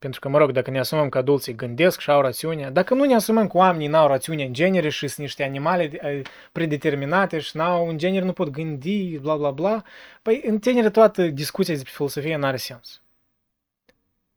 [0.00, 3.04] Pentru că, mă rog, dacă ne asumăm că adulții gândesc și au rațiune, dacă nu
[3.04, 6.20] ne asumăm că oamenii n-au rațiune în genere și sunt niște animale eh,
[6.52, 9.82] predeterminate și n-au, în genere nu pot gândi, bla bla bla,
[10.22, 13.02] păi în genere toată discuția despre filosofie n-are sens.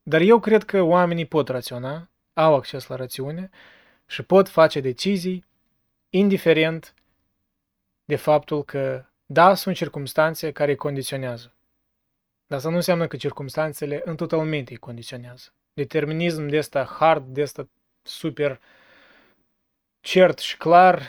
[0.02, 3.50] Dar eu cred că oamenii pot raționa, au acces la rațiune
[4.06, 5.46] și pot face decizii
[6.10, 6.94] indiferent
[8.06, 11.54] de faptul că, da, sunt circumstanțe care îi condiționează.
[12.54, 15.54] Dar asta nu înseamnă că circumstanțele în totalmente îi condiționează.
[15.74, 17.70] Determinism de asta hard, de asta
[18.02, 18.60] super
[20.00, 21.02] cert și clar,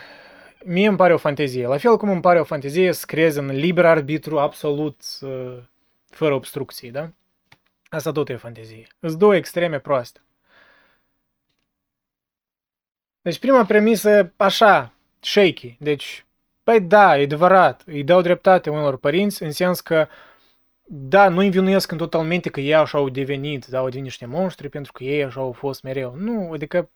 [0.65, 1.67] mie îmi pare o fantezie.
[1.67, 5.59] La fel cum îmi pare o fantezie să creezi în liber arbitru absolut uh,
[6.11, 7.11] fără obstrucții, da?
[7.89, 8.87] Asta tot e fantezie.
[9.01, 10.21] Sunt două extreme proaste.
[13.23, 15.77] Deci prima premisă, așa, shaky.
[15.81, 16.27] Deci,
[16.63, 20.09] păi da, e adevărat, îi dau dreptate unor părinți, în sens că,
[20.87, 24.69] da, nu învinuiesc în totalmente că ei așa au devenit, da, au devenit niște monștri
[24.69, 26.15] pentru că ei așa au fost mereu.
[26.17, 26.91] Nu, adică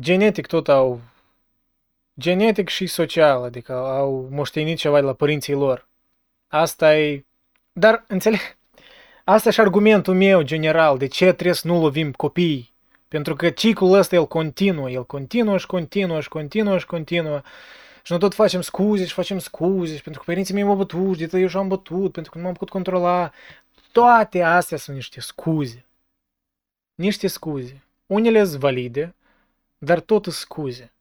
[0.00, 1.00] genetic tot au,
[2.18, 5.88] genetic și social, adică au moștenit ceva de la părinții lor.
[6.48, 7.24] Asta e,
[7.72, 8.40] dar înțeleg,
[9.24, 12.70] asta e și argumentul meu general, de ce trebuie să nu lovim copiii
[13.10, 17.36] pentru că ciclul ăsta el continuă, el continuă și continuă și continuă și continuă.
[17.36, 17.44] Și
[18.10, 21.26] noi tot facem scuze și facem scuze și pentru că părinții mei m-au bătut și
[21.26, 23.32] de eu și-am bătut, pentru că nu m-am putut controla.
[23.92, 25.84] Toate astea sunt niște scuze.
[26.94, 27.82] Niște scuze.
[28.06, 29.14] Unele sunt valide,
[29.78, 30.92] dar tot sunt scuze.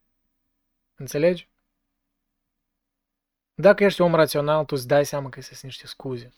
[0.95, 1.47] Înțelegi?
[3.53, 6.33] Dacă ești om rațional, tu îți dai seama că sunt niște scuze.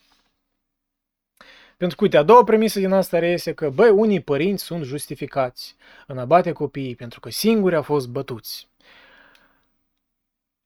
[1.76, 5.76] Pentru că, uite, a doua premisă din asta reiese că, băi, unii părinți sunt justificați
[6.06, 8.68] în a bate copiii pentru că singuri au fost bătuți.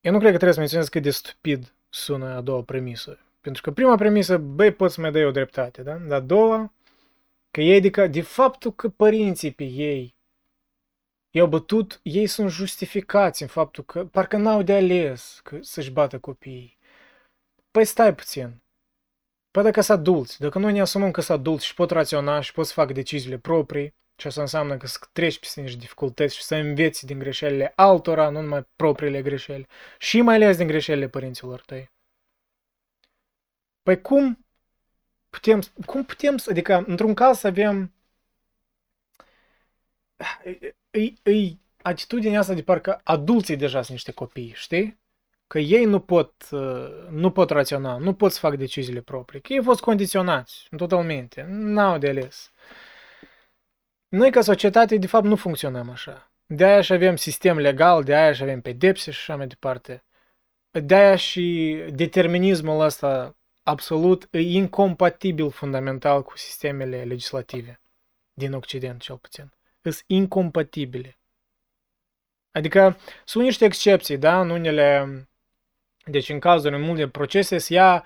[0.06, 3.18] Eu nu cred că trebuie să menționez cât de stupid sună a doua premisă.
[3.40, 5.94] Pentru că prima premisă, băi, poți să mai dai o dreptate, da?
[5.94, 6.72] Dar a doua,
[7.50, 10.14] că ei, adică, de faptul că părinții pe ei
[11.30, 16.18] i-au bătut, ei sunt justificați în faptul că parcă n-au de ales că să-și bată
[16.18, 16.78] copiii.
[17.70, 18.62] Păi stai puțin.
[19.50, 22.52] Păi dacă sunt adulți, dacă noi ne asumăm că sunt adulți și pot raționa și
[22.52, 26.42] pot să fac deciziile proprii, și asta înseamnă că să treci peste niște dificultăți și
[26.42, 29.66] să înveți din greșelile altora, nu numai propriile greșeli,
[29.98, 31.90] și mai ales din greșelile părinților tăi.
[33.82, 34.44] Păi cum
[35.30, 37.92] putem, cum putem, adică într-un caz să avem
[40.90, 45.04] îi, îi atitudinea asta de parcă adulții deja sunt niște copii, știi?
[45.46, 49.52] că ei nu pot, uh, nu pot raționa, nu pot să fac deciziile proprii, că
[49.52, 52.50] ei au fost condiționați totalmente, n-au de ales.
[54.16, 56.30] Noi ca societate, de fapt, nu funcționăm așa.
[56.46, 60.04] De aia și avem sistem legal, de aia și avem pedepse și așa mai departe.
[60.70, 67.80] De aia și determinismul ăsta absolut e incompatibil fundamental cu sistemele legislative
[68.32, 69.52] din Occident, cel puțin.
[69.82, 71.18] Sunt incompatibile.
[72.50, 75.08] Adică sunt niște excepții, da, în unele
[76.04, 78.04] deci în cazul în multe procese se ia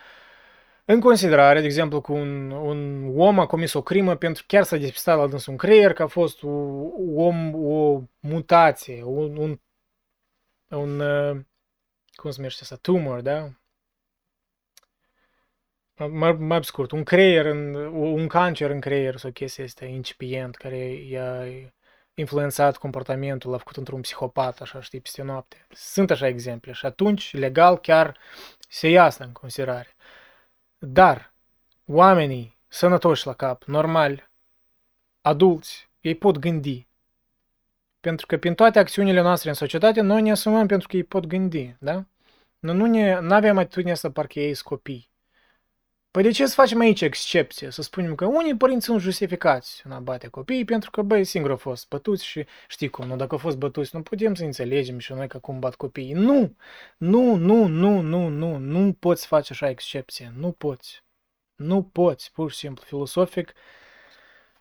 [0.85, 4.77] în considerare, de exemplu, că un, un om a comis o crimă pentru chiar să
[4.77, 9.61] despistat la dânsul un creier, că a fost un om, o mutație, un, un,
[10.69, 11.41] un uh,
[12.13, 13.51] cum se numește asta, tumor, da?
[16.09, 20.77] Mai, mai scurt, un creier, în, un cancer în creier sau chestia asta incipient care
[20.89, 21.45] i-a
[22.15, 25.67] influențat comportamentul, l-a făcut într-un psihopat, așa, știi, peste noapte.
[25.71, 28.19] Sunt așa exemple și atunci, legal, chiar
[28.69, 29.95] se ia asta în considerare.
[30.83, 31.35] Dar,
[31.87, 34.31] oamenii sănătoși la cap, normali,
[35.21, 36.89] adulți, ei pot gândi.
[38.01, 41.27] Pentru că prin toate acțiunile noastre în societate, noi ne asumăm pentru că ei pot
[41.27, 42.05] gândi, da?
[42.59, 45.10] Nu, nu ne, avem atitudinea asta parcă ei sunt copii.
[46.11, 47.71] Păi de ce să facem aici excepție?
[47.71, 51.51] Să spunem că unii părinți sunt justificați în a bate copiii pentru că, băi, singur
[51.51, 54.99] au fost bătuți și știi cum, nu, dacă au fost bătuți, nu putem să înțelegem
[54.99, 56.13] și noi că cum bat copiii.
[56.13, 56.57] Nu!
[56.97, 60.33] Nu, nu, nu, nu, nu, nu poți face așa excepție.
[60.37, 61.03] Nu poți.
[61.55, 63.53] Nu poți, pur și simplu, filosofic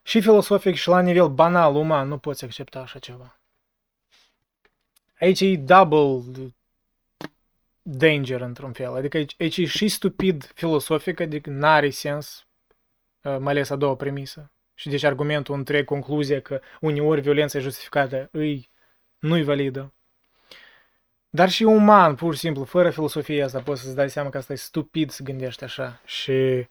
[0.04, 3.40] și filosofic și la nivel banal, uman, nu poți accepta așa ceva.
[5.20, 6.54] Aici e double
[7.90, 8.96] danger într-un fel.
[8.96, 12.48] Adică aici, aici e și stupid filosofic, adică n-are sens,
[13.24, 14.52] uh, mai ales a doua premisă.
[14.74, 18.70] Și deci argumentul întreg, concluzia că uneori violența e justificată, îi,
[19.20, 19.94] nu-i validă.
[21.30, 24.54] Dar și uman, pur și simplu, fără filosofia asta, poți să-ți dai seama că asta
[24.54, 26.02] e stupid să gândești așa.
[26.06, 26.68] Și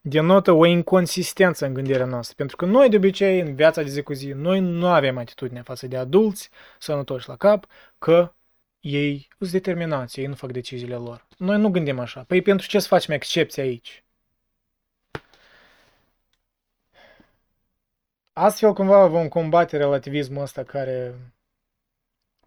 [0.00, 2.34] denotă o inconsistență în gândirea noastră.
[2.36, 5.62] Pentru că noi, de obicei, în viața de zi cu zi, noi nu avem atitudine
[5.62, 7.66] față de adulți sănătoși la cap,
[7.98, 8.34] că
[8.84, 11.26] ei sunt determinați, ei nu fac deciziile lor.
[11.38, 12.22] Noi nu gândim așa.
[12.22, 14.04] Păi pentru ce să facem excepție aici?
[18.32, 21.14] Astfel, cumva, vom combate relativismul ăsta care,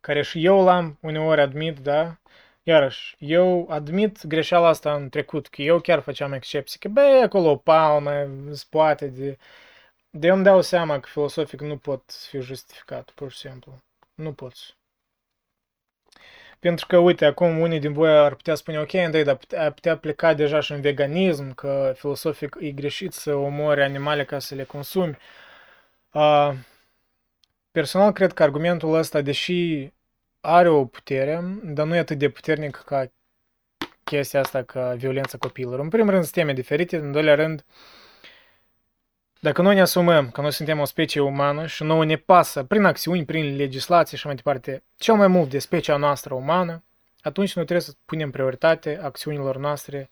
[0.01, 2.17] care și eu l-am, uneori admit, da?
[2.63, 7.49] Iarăși, eu admit greșeala asta în trecut, că eu chiar făceam excepții, că băi, acolo
[7.49, 8.27] o palmă,
[8.69, 9.37] poate de...
[10.09, 13.83] De eu îmi dau seama că filosofic nu pot fi justificat, pur și simplu.
[14.15, 14.76] Nu poți.
[16.59, 19.97] Pentru că, uite, acum unii din voi ar putea spune, ok, Andrei, dar ar putea
[19.97, 24.63] pleca deja și în veganism, că filosofic e greșit să omori animale ca să le
[24.63, 25.17] consumi.
[26.11, 26.53] Uh,
[27.71, 29.91] personal, cred că argumentul ăsta, deși
[30.41, 33.11] are o putere, dar nu e atât de puternic ca
[34.03, 35.79] chestia asta, ca violența copiilor.
[35.79, 37.65] În primul rând, sunt teme diferite, în doilea rând,
[39.39, 42.83] dacă noi ne asumăm că noi suntem o specie umană și nouă ne pasă prin
[42.83, 46.83] acțiuni, prin legislație și mai departe, cel mai mult de specia noastră umană,
[47.21, 50.09] atunci noi trebuie să punem prioritate acțiunilor noastre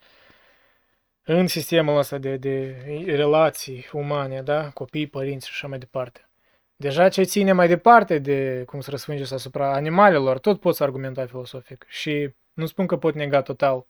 [1.24, 4.70] în sistemul ăsta de, de relații umane, da?
[4.70, 6.30] copii, părinți și așa mai departe.
[6.76, 11.86] Deja ce ține mai departe de cum să răsfrângeți asupra animalelor, tot poți argumenta filosofic.
[11.88, 13.86] Și nu spun că pot nega total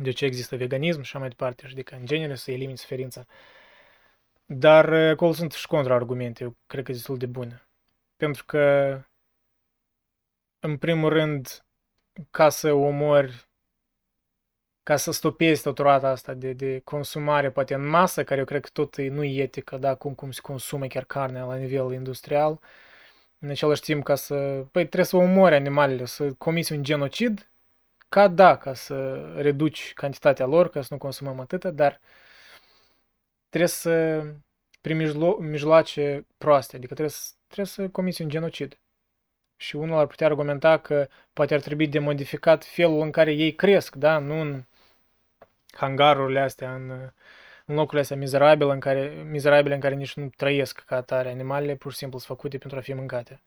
[0.00, 3.26] de ce există veganism și așa mai departe, și adică în genere să elimini suferința.
[4.50, 7.68] Dar acolo sunt și contraargumente, eu cred că destul de bune.
[8.16, 8.94] Pentru că,
[10.58, 11.64] în primul rând,
[12.30, 13.48] ca să omori
[14.88, 18.62] ca să stopezi tot roata asta de, de consumare, poate în masă, care eu cred
[18.62, 22.60] că tot nu e etică, da, cum, cum se consumă chiar carnea la nivel industrial.
[23.38, 24.34] În același timp, ca să,
[24.70, 27.50] păi trebuie să omori animalele, să comiți un genocid,
[28.08, 32.00] ca da, ca să reduci cantitatea lor, ca să nu consumăm atâta, dar
[33.48, 34.24] trebuie să,
[34.80, 38.78] prin mijlo- mijloace proaste, adică trebuie să, trebuie să comiți un genocid.
[39.56, 43.54] Și unul ar putea argumenta că poate ar trebui de modificat felul în care ei
[43.54, 44.18] cresc, da?
[44.18, 44.64] Nu în
[45.70, 46.90] hangarurile astea, în,
[47.64, 51.30] în locurile astea mizerabile în, care, mizerabile în care nici nu trăiesc ca atare.
[51.30, 53.42] Animalele pur și simplu sunt făcute pentru a fi mâncate.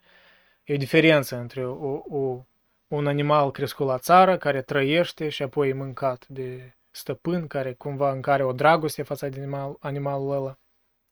[0.63, 2.45] E o diferență între o, o,
[2.87, 8.11] un animal crescut la țară care trăiește și apoi e mâncat de stăpân care cumva
[8.11, 10.57] în care o dragoste față de animal, animalul ăla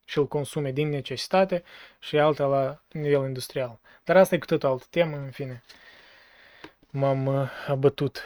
[0.05, 1.63] și îl consume din necesitate
[1.99, 3.79] și alta la nivel industrial.
[4.03, 5.63] Dar asta e cu totul altă temă, în fine.
[6.89, 8.23] M-am uh, abătut.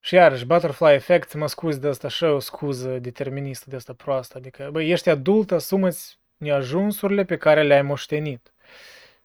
[0.00, 4.38] Și iarăși, butterfly effect, mă scuz de asta și o scuză deterministă de asta proastă.
[4.38, 8.52] Adică, băi, ești adult, asumă-ți neajunsurile pe care le-ai moștenit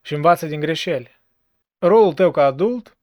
[0.02, 1.22] și învață din greșeli.
[1.80, 2.98] Rolul tău ca adult,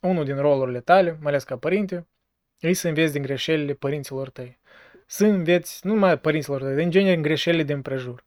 [0.00, 2.06] unul din rolurile tale, mai ales ca părinte,
[2.68, 4.58] e să înveți din greșelile părinților tăi.
[5.06, 8.24] Să înveți, nu numai părinților tăi, dar în genere în greșelile din prejur.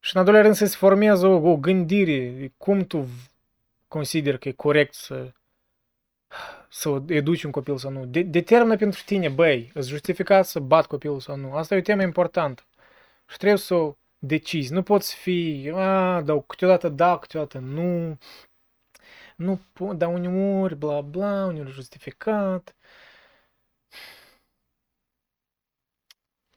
[0.00, 3.08] Și în al doilea rând să-ți formezi o, o gândire, cum tu
[3.88, 5.32] consideri că e corect să
[6.68, 8.06] să educi un copil sau nu.
[8.06, 11.54] De- determină pentru tine, băi, îți justificat să bat copilul sau nu.
[11.54, 12.62] Asta e o temă importantă.
[13.28, 14.72] Și trebuie să o decizi.
[14.72, 18.18] Nu poți fi, a, dar câteodată da, câteodată nu.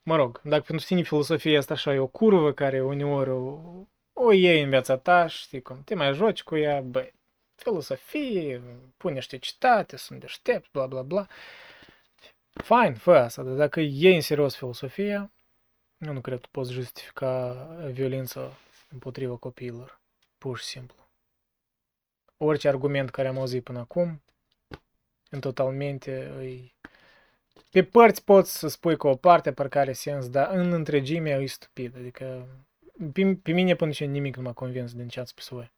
[0.04, 3.62] Mă rog, dacă pentru tine filosofia asta așa e o curvă care uneori o,
[4.14, 7.14] o iei în viața ta, știi cum, te mai joci cu ea, băi,
[7.56, 8.62] filosofie,
[8.98, 11.28] pune niște citate, sunt deștept, bla bla bla.
[12.64, 15.32] Fine, fă asta, dar dacă e în serios filosofia,
[15.98, 17.54] eu nu cred că poți justifica
[17.92, 18.52] violența
[18.90, 20.00] împotriva copiilor,
[20.38, 21.07] pur și simplu.
[22.38, 24.22] Orice argument care am auzit până acum,
[25.30, 26.76] în totalmente, îi...
[27.72, 31.46] pe părți poți să spui că o parte parcă are sens, dar în întregime e
[31.46, 31.96] stupid.
[31.98, 32.48] Adică
[33.14, 35.72] pe, pe mine până și nimic nu m-a convins din ce ați spus voi.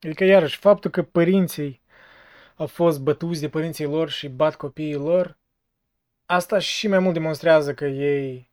[0.00, 1.82] Adică, iarăși, faptul că părinții
[2.54, 5.36] au fost bătuți de părinții lor și bat copiii lor,
[6.26, 8.50] asta și mai mult demonstrează că ei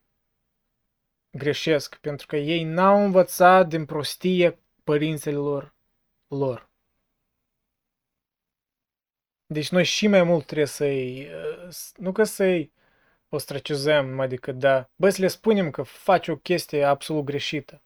[1.31, 5.73] greșesc, pentru că ei n-au învățat din prostie părinților
[6.35, 6.69] lor.
[9.45, 11.27] Deci noi și mai mult trebuie să-i,
[11.95, 12.71] nu că să-i
[13.29, 17.81] ostracizăm mai decât da, bă, să le spunem că faci o chestie absolut greșită.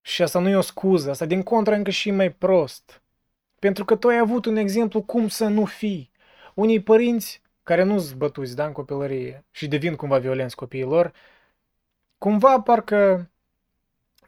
[0.00, 3.02] Și asta nu e o scuză, asta din contră încă și mai prost.
[3.58, 6.10] Pentru că tu ai avut un exemplu cum să nu fii.
[6.54, 11.12] Unii părinți care nu sunt bătuți, da, în copilărie și devin cumva violenți copiilor,
[12.18, 13.30] cumva parcă,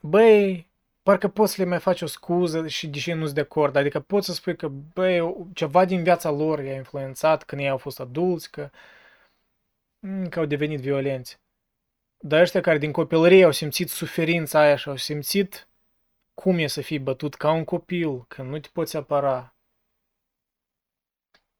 [0.00, 0.68] băi,
[1.08, 4.26] parcă poți să le mai faci o scuză și deși nu-ți de acord, adică poți
[4.26, 8.50] să spui că, băi, ceva din viața lor i-a influențat când ei au fost adulți,
[8.50, 8.70] că
[9.98, 11.40] mm, că au devenit violenți.
[12.18, 15.68] Dar ăștia care din copilărie au simțit suferința aia și au simțit
[16.34, 19.54] cum e să fii bătut ca un copil, când nu te poți apăra,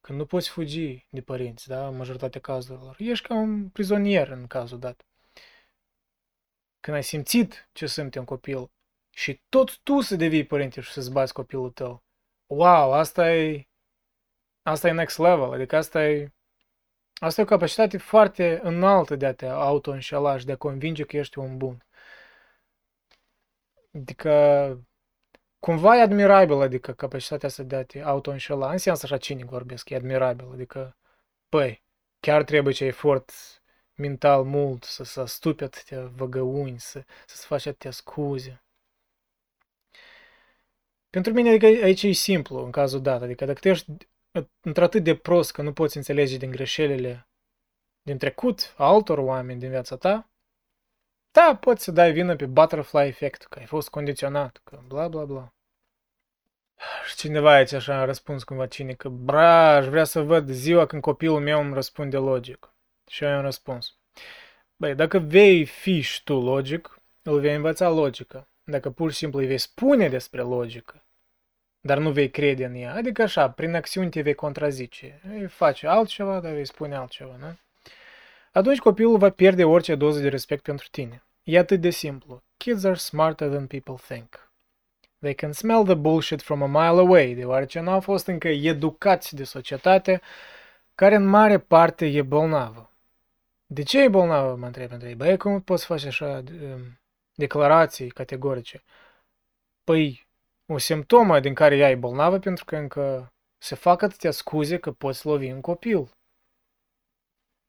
[0.01, 2.97] când nu poți fugi de părinți, da, în majoritatea cazurilor.
[2.99, 5.07] Ești ca un prizonier în cazul dat.
[6.81, 8.71] Când ai simțit ce simte un copil
[9.19, 12.03] și tot tu să devii părinte și să-ți bați copilul tău.
[12.47, 13.69] Wow, asta e
[14.63, 16.33] asta e next level, adică asta e
[17.15, 21.17] asta e o capacitate foarte înaltă de a te auto-înșela și de a convinge că
[21.17, 21.87] ești un bun.
[23.95, 24.31] Adică
[25.59, 28.71] cumva e admirabil, adică capacitatea asta de a te auto-înșela.
[28.71, 30.97] În sens așa cinic vorbesc, e admirabil, adică
[31.49, 31.83] păi,
[32.21, 33.33] chiar trebuie ce efort
[33.95, 38.63] mental mult să, să stupi atâtea văgăuni, să, să-ți faci atâtea scuze.
[41.11, 43.93] Pentru mine, adică aici e simplu în cazul dat, adică dacă tu ești
[44.61, 47.29] într-atât de prost că nu poți înțelege din greșelile
[48.03, 50.31] din trecut altor oameni din viața ta,
[51.31, 55.25] da, poți să dai vină pe butterfly effect, că ai fost condiționat, că bla bla
[55.25, 55.53] bla.
[57.09, 60.87] Și cineva aici așa a răspuns cumva cine că bra, aș vrea să văd ziua
[60.87, 62.75] când copilul meu îmi răspunde logic.
[63.07, 63.97] Și eu am răspuns.
[64.77, 68.49] Băi, dacă vei fi și tu logic, îl vei învăța logică.
[68.71, 71.05] Dacă pur și simplu îi vei spune despre logică,
[71.81, 75.21] dar nu vei crede în ea, adică așa, prin acțiuni te vei contrazice.
[75.29, 77.57] Îi face altceva, dar vei spune altceva, nu?
[78.53, 81.23] Atunci copilul va pierde orice doză de respect pentru tine.
[81.43, 82.43] E atât de simplu.
[82.57, 84.51] Kids are smarter than people think.
[85.19, 89.35] They can smell the bullshit from a mile away, deoarece nu au fost încă educați
[89.35, 90.21] de societate,
[90.95, 92.93] care în mare parte e bolnavă.
[93.67, 95.15] De ce e bolnavă, mă întreb între ei?
[95.15, 96.99] Băi, cum poți face așa um,
[97.39, 98.83] declarații categorice?
[99.85, 100.27] Păi,
[100.67, 104.93] o simptomă din care ea e bolnavă pentru că încă se fac atâtea scuze că
[104.93, 106.11] poți lovi un copil.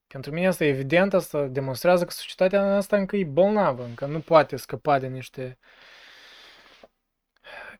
[0.07, 4.19] Pentru mine asta e evident, asta demonstrează că societatea asta încă e bolnavă, încă nu
[4.19, 5.57] poate scăpa de niște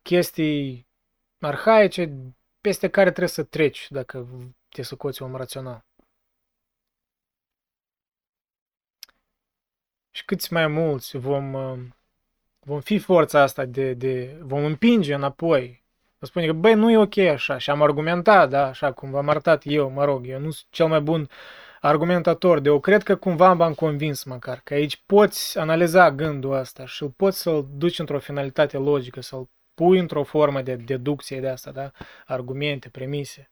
[0.02, 0.88] chestii
[1.40, 2.12] arhaice
[2.60, 4.28] peste care trebuie să treci dacă
[4.68, 5.84] te socoți om rațional.
[10.10, 11.56] Și câți mai mulți vom,
[12.60, 15.84] vom fi forța asta de, de vom împinge înapoi.
[16.18, 17.58] Vă spune că, băi, nu e ok așa.
[17.58, 20.86] Și am argumentat, da, așa cum v-am arătat eu, mă rog, eu nu sunt cel
[20.86, 21.28] mai bun
[21.80, 26.86] argumentator, de eu cred că cumva m-am convins măcar, că aici poți analiza gândul ăsta
[26.86, 31.48] și îl poți să-l duci într-o finalitate logică, să-l pui într-o formă de deducție de
[31.48, 31.90] asta, da?
[32.26, 33.50] Argumente, premise.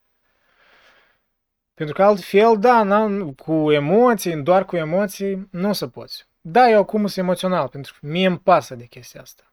[1.74, 6.27] Pentru că altfel, da, na, cu emoții, doar cu emoții, nu o să poți.
[6.40, 9.52] Da, eu acum sunt emoțional, pentru că mie îmi pasă de chestia asta.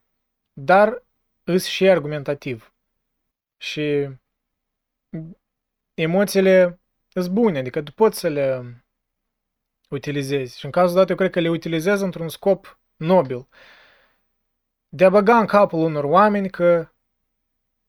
[0.52, 1.02] Dar
[1.44, 2.74] îs și argumentativ.
[3.56, 4.08] Și
[5.94, 8.76] emoțiile sunt bune, adică tu poți să le
[9.88, 10.58] utilizezi.
[10.58, 13.48] Și în cazul dat eu cred că le utilizez într-un scop nobil.
[14.88, 16.88] De a băga în capul unor oameni că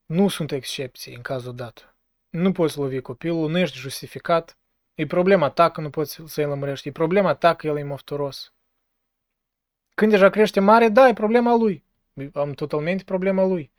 [0.06, 1.96] nu sunt excepții în cazul dat.
[2.30, 4.58] Nu poți lovi copilul, nu ești justificat.
[4.94, 6.88] E problema ta că nu poți să-i lămurești.
[6.88, 8.54] E problema ta că el e mofturos.
[9.98, 11.84] Când deja crește mare, da, e problema lui.
[12.34, 13.72] Am totalmente problema lui.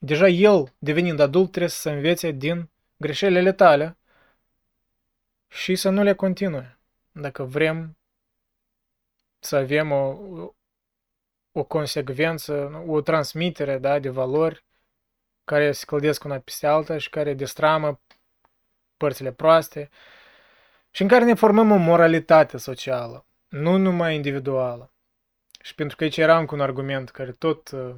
[0.00, 3.96] Deja el, devenind adult, trebuie să învețe din greșelile tale
[5.48, 6.78] și să nu le continue.
[7.12, 7.96] Dacă vrem
[9.38, 10.18] să avem o,
[11.52, 14.64] o consecvență, o transmitere da, de valori
[15.44, 18.00] care se clădesc una peste alta și care destramă
[18.96, 19.90] părțile proaste
[20.98, 24.90] și în care ne formăm o moralitate socială, nu numai individuală.
[25.62, 27.94] Și pentru că aici eram cu un argument care tot uh,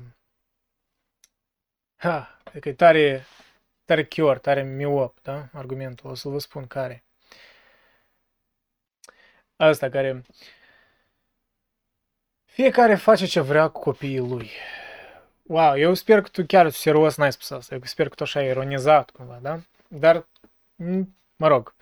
[1.97, 3.25] Ha, adică e tare,
[3.85, 5.49] tare chior, tare miop, da?
[5.53, 7.05] Argumentul, o să vă spun care.
[9.57, 10.25] Asta care...
[12.45, 14.51] Fiecare face ce vrea cu copiii lui.
[15.43, 17.75] Wow, eu sper că tu chiar serios n-ai spus asta.
[17.75, 19.61] Eu sper că tu așa ironizat cumva, da?
[19.89, 20.27] Dar,
[21.37, 21.75] mă rog,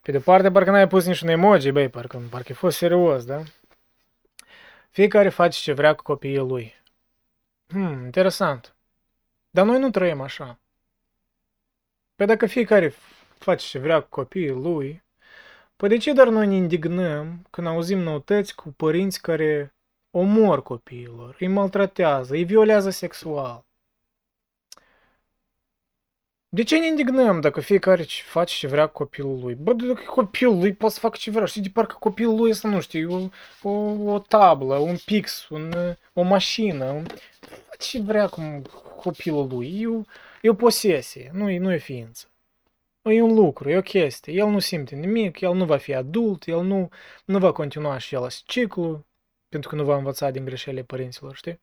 [0.00, 3.42] pe de parte parcă n-ai pus niciun emoji, băi, parcă, parcă ai fost serios, da?
[4.90, 6.74] Fiecare face ce vrea cu copiii lui.
[7.66, 8.74] Hmm, interesant.
[9.50, 10.58] Dar noi nu trăim așa.
[12.14, 12.94] Păi dacă fiecare
[13.38, 15.02] face ce vrea cu copiii lui,
[15.76, 19.74] păi de ce doar noi ne indignăm când auzim noutăți cu părinți care
[20.10, 23.64] omor copiilor, îi maltratează, îi violează sexual?
[26.52, 29.54] De ce ne indignăm dacă fiecare face ce vrea cu copilul lui?
[29.54, 31.44] Bă, dacă copilul lui poate să facă ce vrea.
[31.44, 33.30] Știi, de parcă copilul lui este, nu știu,
[33.62, 35.74] o, o, o tablă, un pix, un,
[36.12, 36.84] o mașină.
[36.84, 37.06] Un...
[37.78, 38.62] Ce vrea cu
[38.96, 39.80] copilul lui.
[39.80, 40.00] E o,
[40.42, 42.26] e o posesie, nu e, nu e ființă.
[43.02, 44.32] E un lucru, e o chestie.
[44.32, 46.88] El nu simte nimic, el nu va fi adult, el nu,
[47.24, 49.06] nu va continua și el ciclu,
[49.48, 51.60] pentru că nu va învăța din greșelile părinților, știi?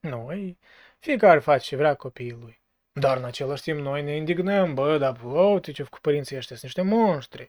[0.00, 0.56] Nu, e,
[0.98, 2.62] fiecare face ce vrea copiii lui.
[3.00, 5.20] Dar în același timp noi ne indignăm, bă, dar
[5.52, 7.48] uite ce cu părinții ăștia, sunt niște monștri.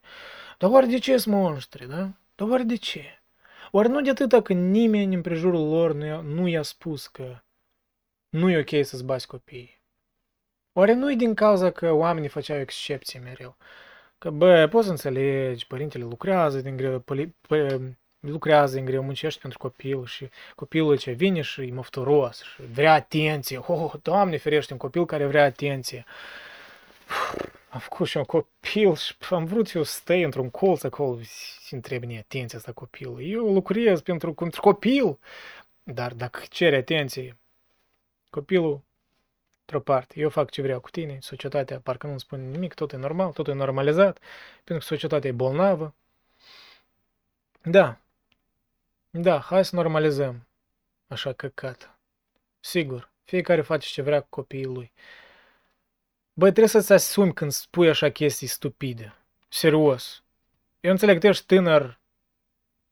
[0.58, 2.10] Dar oare de ce sunt monștri, da?
[2.36, 3.22] Dar oare de ce?
[3.72, 7.38] Oare nu de atâta că nimeni în prejurul lor nu, nu i-a spus că
[8.30, 9.82] nu e ok să-ți bați copiii?
[10.74, 13.58] Oare nu e din cauza că oamenii făceau excepții mereu?
[14.18, 17.04] Că, bă, poți să înțelegi, părintele lucrează din greu,
[18.30, 22.94] lucrează în greu, muncește pentru copil și copilul ce vine și e măfturos și vrea
[22.94, 23.58] atenție.
[23.58, 26.06] Oh, Doamne ferește, un copil care vrea atenție.
[27.70, 31.74] Am făcut și un copil și am vrut eu să stai într-un colț acolo și
[31.74, 33.22] îmi trebuie atenție asta copilul.
[33.22, 35.20] Eu lucrez pentru, pentru copil,
[35.84, 37.38] dar dacă cere atenție,
[38.30, 38.82] copilul
[39.60, 42.98] într-o parte, eu fac ce vreau cu tine, societatea parcă nu-mi spune nimic, tot e
[42.98, 44.20] normal, tot e normalizat,
[44.64, 45.94] pentru că societatea e bolnavă.
[47.62, 48.00] Da,
[49.22, 50.48] da, hai să normalizăm
[51.08, 51.98] așa căcat.
[52.60, 54.92] Sigur, fiecare face ce vrea cu copiii lui.
[56.34, 59.16] Băi, trebuie să-ți asumi când spui așa chestii stupide.
[59.48, 60.24] Serios.
[60.80, 62.00] Eu înțeleg că ești tânăr,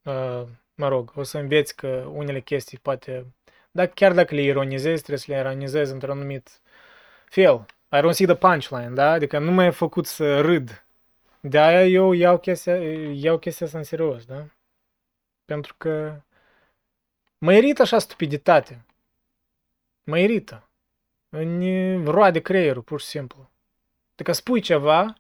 [0.04, 0.44] uh,
[0.76, 3.26] mă rog, o să înveți că unele chestii poate,
[3.72, 6.62] dar chiar dacă le ironizezi, trebuie să le ironizezi într-un anumit
[7.26, 7.66] fel.
[7.92, 9.12] I don't see the punchline, da?
[9.12, 10.86] Adică nu m-ai făcut să râd.
[11.40, 12.76] De aia eu iau chestia,
[13.12, 14.46] iau chestia asta în serios, da?
[15.46, 16.22] Pentru că
[17.38, 18.86] mă irită așa stupiditate.
[20.04, 20.68] Mă irită.
[21.30, 23.50] Îmi roade creierul, pur și simplu.
[24.14, 25.14] Adică spui ceva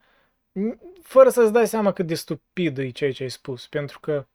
[1.01, 3.67] fără să-ți dai seama cât de stupid e ceea ce ai spus.
[3.67, 4.25] Pentru că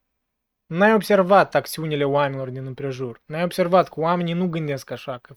[0.66, 3.20] n-ai observat acțiunile oamenilor din împrejur.
[3.26, 5.18] N-ai observat că oamenii nu gândesc așa.
[5.18, 5.34] Că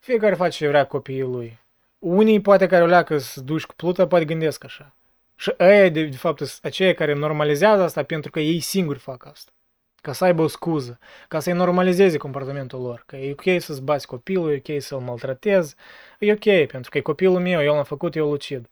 [0.00, 1.58] fiecare face ce vrea copiii lui.
[1.98, 4.94] Unii poate care o leacă să duci cu plută, poate gândesc așa.
[5.36, 9.26] Și ei, de, de fapt, sunt aceia care normalizează asta pentru că ei singuri fac
[9.26, 9.52] asta
[10.00, 10.98] ca să aibă o scuză,
[11.28, 15.74] ca să-i normalizeze comportamentul lor, că e ok să-ți bați copilul, e ok să-l maltratezi,
[16.18, 18.70] e ok, pentru că e copilul meu, eu l-am făcut, eu îl ucid.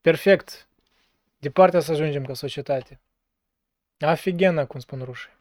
[0.00, 0.68] Perfect.
[1.38, 3.00] Departe să ajungem ca societate.
[3.98, 5.36] Afigenă, cum spun rușii.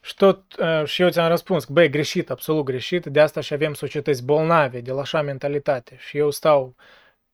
[0.00, 3.74] Și tot, uh, și eu ți-am răspuns, băi, greșit, absolut greșit, de asta și avem
[3.74, 5.96] societăți bolnave, de la așa mentalitate.
[5.98, 6.74] Și eu stau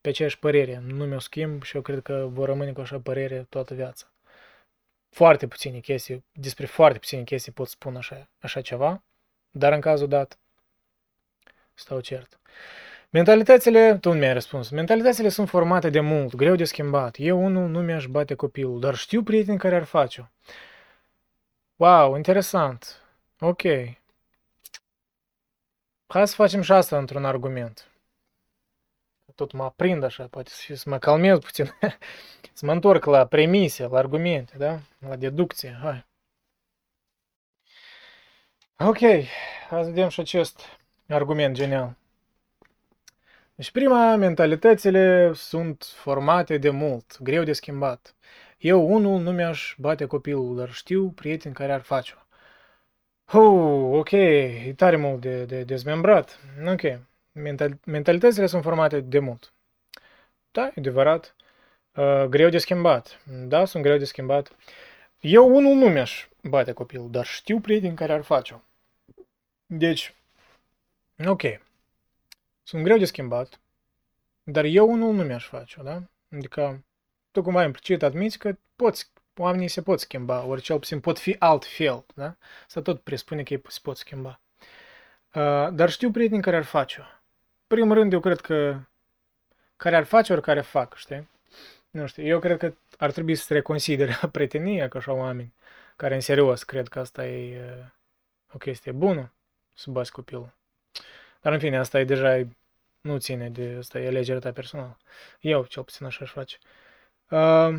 [0.00, 3.74] pe aceeași părere, nu mi-o schimb și eu cred că vor cu așa părere toată
[3.74, 4.13] viața
[5.14, 9.02] foarte puține chestii, despre foarte puține chestii pot spune așa, așa ceva,
[9.50, 10.38] dar în cazul dat
[11.74, 12.40] stau cert.
[13.10, 17.14] Mentalitățile, tu nu mi-ai răspuns, mentalitățile sunt formate de mult, greu de schimbat.
[17.18, 20.24] Eu unul nu mi-aș bate copilul, dar știu prieteni care ar face-o.
[21.76, 23.02] Wow, interesant.
[23.38, 23.62] Ok.
[26.06, 27.88] Hai să facem și asta într-un argument
[29.34, 31.64] tot mă aprind așa, poate și să mă calmez puțin,
[32.52, 34.78] să mă întorc la premise, la argumente, da?
[35.08, 36.04] La deducție, hai.
[38.78, 38.98] Ok,
[39.68, 40.60] hai să vedem și acest
[41.08, 41.96] argument genial.
[43.54, 48.14] Deci prima, mentalitățile sunt formate de mult, greu de schimbat.
[48.58, 52.18] Eu, unul, nu mi-aș bate copilul, dar știu prieteni care ar face-o.
[53.38, 56.38] Oh, ok, e tare mult de, de dezmembrat.
[56.66, 56.82] Ok.
[57.34, 59.52] Mental, mentalitățile sunt formate de mult.
[60.50, 61.36] Da, e adevărat.
[61.94, 63.20] Uh, greu de schimbat.
[63.24, 64.56] Da, sunt greu de schimbat.
[65.20, 68.60] Eu unul nu mi-aș bate copilul, dar știu prieteni care ar face-o.
[69.66, 70.14] Deci,
[71.26, 71.42] ok.
[72.62, 73.60] Sunt greu de schimbat,
[74.42, 76.02] dar eu unul nu mi-aș face-o, da?
[76.32, 76.84] Adică,
[77.30, 81.36] tu cumva implicit admiți că poți, oamenii se pot schimba, ori cel puțin pot fi
[81.38, 82.36] altfel, da?
[82.66, 84.40] Să tot presupune că ei se pot schimba.
[85.34, 87.04] Uh, dar știu prieteni care ar face-o
[87.66, 88.80] primul rând, eu cred că
[89.76, 91.28] care ar face, ori care fac, știi?
[91.90, 95.54] Nu știu, eu cred că ar trebui să se reconsidere prietenia ca așa oameni
[95.96, 97.86] care în serios cred că asta e uh,
[98.52, 99.32] o chestie bună
[99.72, 100.54] să bați copilul.
[101.40, 102.46] Dar în fine, asta e deja
[103.00, 104.96] nu ține de asta, e alegerea ta personală.
[105.40, 106.58] Eu, cel puțin, așa aș face.
[107.30, 107.74] Uh,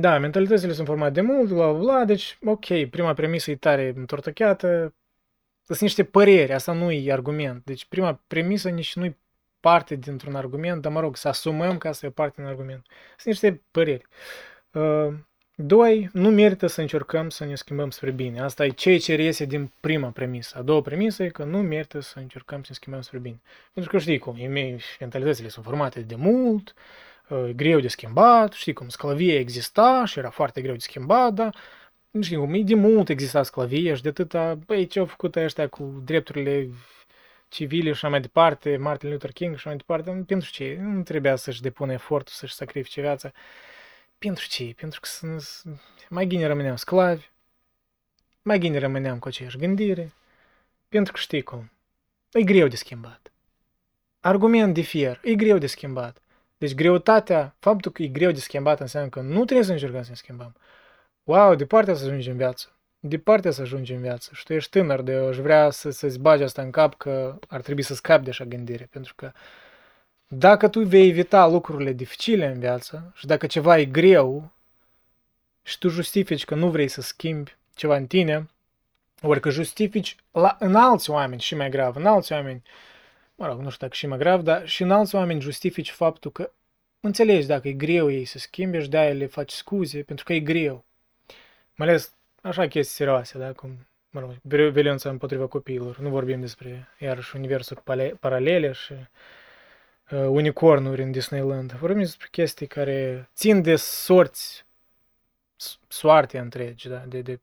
[0.00, 3.92] da, mentalitățile sunt formate de mult, bla, bla, bla, deci, ok, prima premisă e tare
[3.96, 4.94] întortăcheată,
[5.74, 7.64] sunt niște păreri, asta nu e argument.
[7.64, 9.16] Deci prima premisă nici nu e
[9.60, 12.86] parte dintr-un argument, dar mă rog, să asumăm că asta e parte din argument.
[13.18, 14.06] Sunt niște păreri.
[14.72, 15.14] Uh,
[15.54, 18.40] doi, nu merită să încercăm să ne schimbăm spre bine.
[18.40, 20.58] Asta e ceea ce reiese din prima premisă.
[20.58, 23.40] A doua premisă e că nu merită să încercăm să ne schimbăm spre bine.
[23.72, 24.36] Pentru că știi cum,
[25.00, 26.74] mentalitățile sunt formate de mult,
[27.48, 31.56] e greu de schimbat, știi cum, sclavia exista și era foarte greu de schimbat, dar
[32.16, 35.68] nu știu cum, de mult exista sclavie și de atâta, băi, ce au făcut ăștia
[35.68, 36.68] cu drepturile
[37.48, 40.78] civile și așa mai departe, Martin Luther King și așa mai departe, pentru ce?
[40.80, 43.32] Nu trebuia să-și depună efortul, să-și sacrifice viața.
[44.18, 44.72] Pentru ce?
[44.76, 45.38] Pentru că
[46.08, 47.30] mai gine rămâneam sclavi,
[48.42, 50.12] mai gine rămâneam cu aceeași gândire,
[50.88, 51.70] pentru că știi cum,
[52.32, 53.32] e greu de schimbat.
[54.20, 56.20] Argument de fier, e greu de schimbat.
[56.58, 60.08] Deci greutatea, faptul că e greu de schimbat înseamnă că nu trebuie să încercăm să
[60.08, 60.54] ne schimbăm.
[61.26, 62.72] Wow, departe să ajungi în viață.
[63.00, 64.30] Departe să ajungi în viață.
[64.34, 67.60] Și tu ești tânăr, de aș vrea să, să-ți bagi asta în cap că ar
[67.60, 68.88] trebui să scapi de așa gândire.
[68.90, 69.32] Pentru că
[70.26, 74.52] dacă tu vei evita lucrurile dificile în viață și dacă ceva e greu
[75.62, 78.50] și tu justifici că nu vrei să schimbi ceva în tine,
[79.22, 82.62] ori că justifici la, în alți oameni și mai grav, în alți oameni,
[83.34, 86.30] mă rog, nu știu dacă și mai grav, dar și în alți oameni justifici faptul
[86.30, 86.52] că
[87.00, 90.40] înțelegi dacă e greu ei să schimbe și de-aia le faci scuze pentru că e
[90.40, 90.84] greu.
[91.76, 94.30] Mai ales așa chestii serioase, da, cum, mă rog,
[94.72, 95.98] violența împotriva copiilor.
[95.98, 97.82] Nu vorbim despre, iarăși, universuri
[98.20, 101.72] paralele și uh, unicornuri în Disneyland.
[101.72, 104.64] Vorbim despre chestii care țin de sorți,
[105.88, 107.40] soarte întregi, da, de, de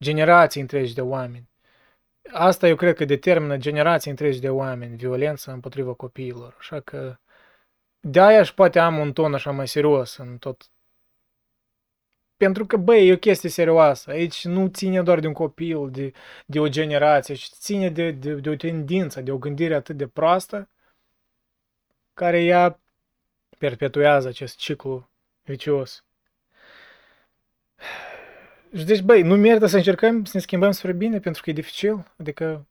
[0.00, 1.48] generații întregi de oameni.
[2.32, 6.56] Asta eu cred că determină generații întregi de oameni, violența împotriva copiilor.
[6.58, 7.16] Așa că
[8.00, 10.70] de-aia și poate am un ton așa mai serios în tot.
[12.40, 14.10] Pentru că, băi, e o chestie serioasă.
[14.10, 16.12] Aici nu ține doar de un copil, de,
[16.46, 20.06] de o generație, ci ține de, de, de o tendință, de o gândire atât de
[20.06, 20.68] proastă,
[22.14, 22.80] care ea
[23.58, 25.08] perpetuează acest ciclu
[25.42, 26.04] vicios.
[28.76, 31.52] Și deci, băi, nu merită să încercăm să ne schimbăm spre bine pentru că e
[31.52, 32.12] dificil.
[32.16, 32.66] Adică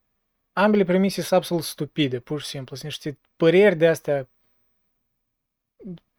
[0.53, 2.75] ambele premise sunt absolut stupide, pur și simplu.
[2.75, 4.29] Sunt niște păreri de astea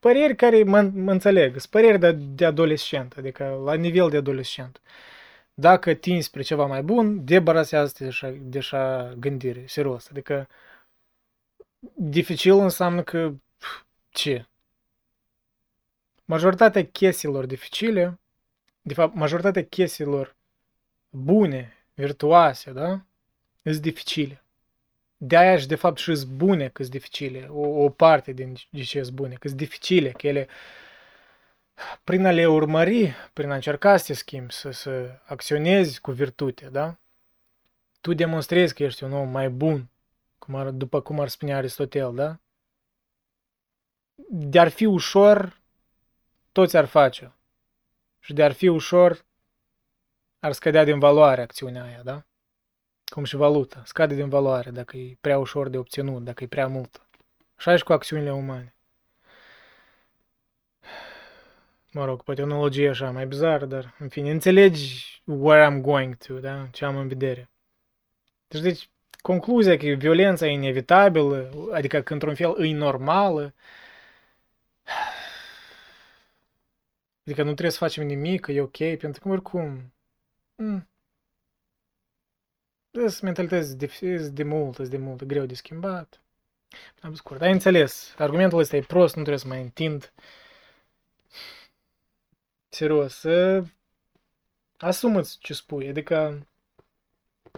[0.00, 4.80] păreri care mă, mă înțeleg, sunt păreri de, de adolescent, adică la nivel de adolescent.
[5.54, 10.08] Dacă tinzi spre ceva mai bun, debarasează-te de așa, de așa gândire, serios.
[10.10, 10.48] Adică
[11.94, 13.32] dificil înseamnă că
[14.10, 14.46] ce?
[16.24, 18.20] Majoritatea chestiilor dificile
[18.82, 20.36] de fapt, majoritatea chestiilor
[21.10, 23.04] bune, virtuoase, da?
[23.62, 24.44] Sunt dificile.
[25.22, 27.46] De aia și de fapt și sunt bune că sunt dificile.
[27.50, 30.48] O, o parte din de ce sunt bune, că sunt dificile, că ele
[32.04, 36.68] prin a le urmări, prin a încerca să te schimbi, să, să acționezi cu virtute,
[36.68, 36.98] da?
[38.00, 39.90] Tu demonstrezi că ești un om mai bun,
[40.38, 42.38] cum ar, după cum ar spune Aristotel, da?
[44.28, 45.60] De-ar fi ușor,
[46.52, 47.34] toți ar face
[48.18, 49.24] și de ar fi ușor,
[50.38, 52.24] ar scădea din valoare acțiunea aia, da?
[53.10, 56.66] Cum și valuta, scade din valoare dacă e prea ușor de obținut, dacă e prea
[56.66, 57.06] mult.
[57.56, 58.74] Așa și cu acțiunile umane.
[61.92, 66.16] Mă rog, poate o analogie așa mai bizară, dar în fine, înțelegi where I'm going
[66.16, 66.68] to, da?
[66.72, 67.50] Ce am în vedere.
[68.48, 73.54] Deci, deci concluzia că violența e inevitabilă, adică că într-un fel e normală,
[77.30, 79.92] Adică nu trebuie să facem nimic, că e ok, pentru că oricum...
[80.54, 80.89] Mm,
[82.92, 86.20] sunt mentalități de, de mult, de mult, greu de schimbat.
[87.00, 87.40] Am scurt.
[87.40, 88.14] Ai înțeles.
[88.18, 90.12] Argumentul ăsta e prost, nu trebuie să mai întind.
[92.68, 93.64] Serios, să
[94.76, 95.88] asumă-ți ce spui.
[95.88, 96.46] Adică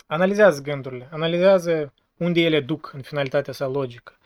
[0.06, 4.16] analizează gândurile, analizează unde ele duc în finalitatea sa logică.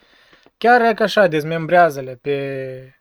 [0.59, 2.97] Chiar dacă așa, dezmembrează-le pe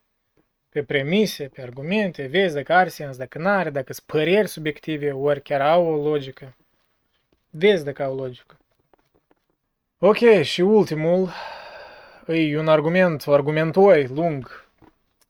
[0.76, 5.12] pe premise, pe argumente, vezi dacă are sens, dacă nu are, dacă sunt păreri subiective,
[5.12, 6.56] ori chiar au o logică.
[7.58, 8.58] Vezi dacă au logică.
[10.00, 11.30] Ok, și ultimul,
[12.28, 14.68] e un argument, o argumentoi lung.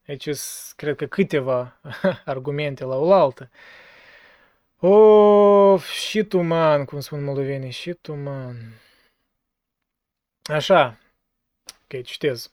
[0.06, 0.28] Aici
[0.76, 1.80] cred că câteva
[2.24, 3.50] argumente la oaltă.
[4.78, 8.56] Of, și tu, man, cum spun moldovenii, și tu, man.
[10.42, 10.98] Așa,
[11.84, 12.52] ok, citez.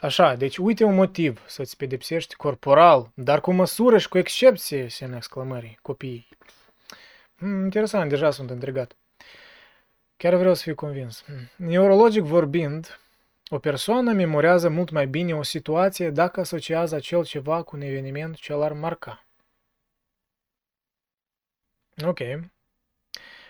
[0.00, 5.16] Așa, deci uite un motiv să-ți pedepsești corporal, dar cu măsură și cu excepție, semne
[5.16, 6.28] exclamării, copiii.
[7.38, 8.96] Hmm, interesant, deja sunt intrigat.
[10.16, 11.24] Chiar vreau să fiu convins.
[11.24, 11.66] Hmm.
[11.66, 13.00] Neurologic vorbind,
[13.48, 18.36] o persoană memorează mult mai bine o situație dacă asociază acel ceva cu un eveniment
[18.36, 19.26] ce l-ar marca.
[22.04, 22.20] Ok.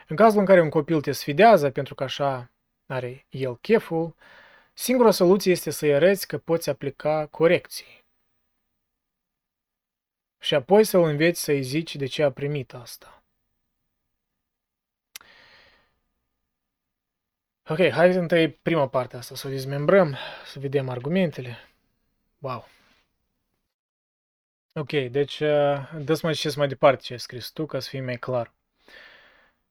[0.09, 2.51] În cazul în care un copil te sfidează pentru că așa
[2.87, 4.15] are el cheful,
[4.73, 8.05] Singura soluție este să-i arăți că poți aplica corecții.
[10.39, 13.18] Și apoi să-l înveți să-i zici de ce a primit asta.
[17.71, 20.17] Ok, hai întâi prima parte asta, să o dezmembrăm,
[20.47, 21.57] să vedem argumentele.
[22.39, 22.69] Wow.
[24.75, 28.17] Ok, deci uh, dă-ți mai mai departe ce ai scris tu, ca să fii mai
[28.17, 28.53] clar.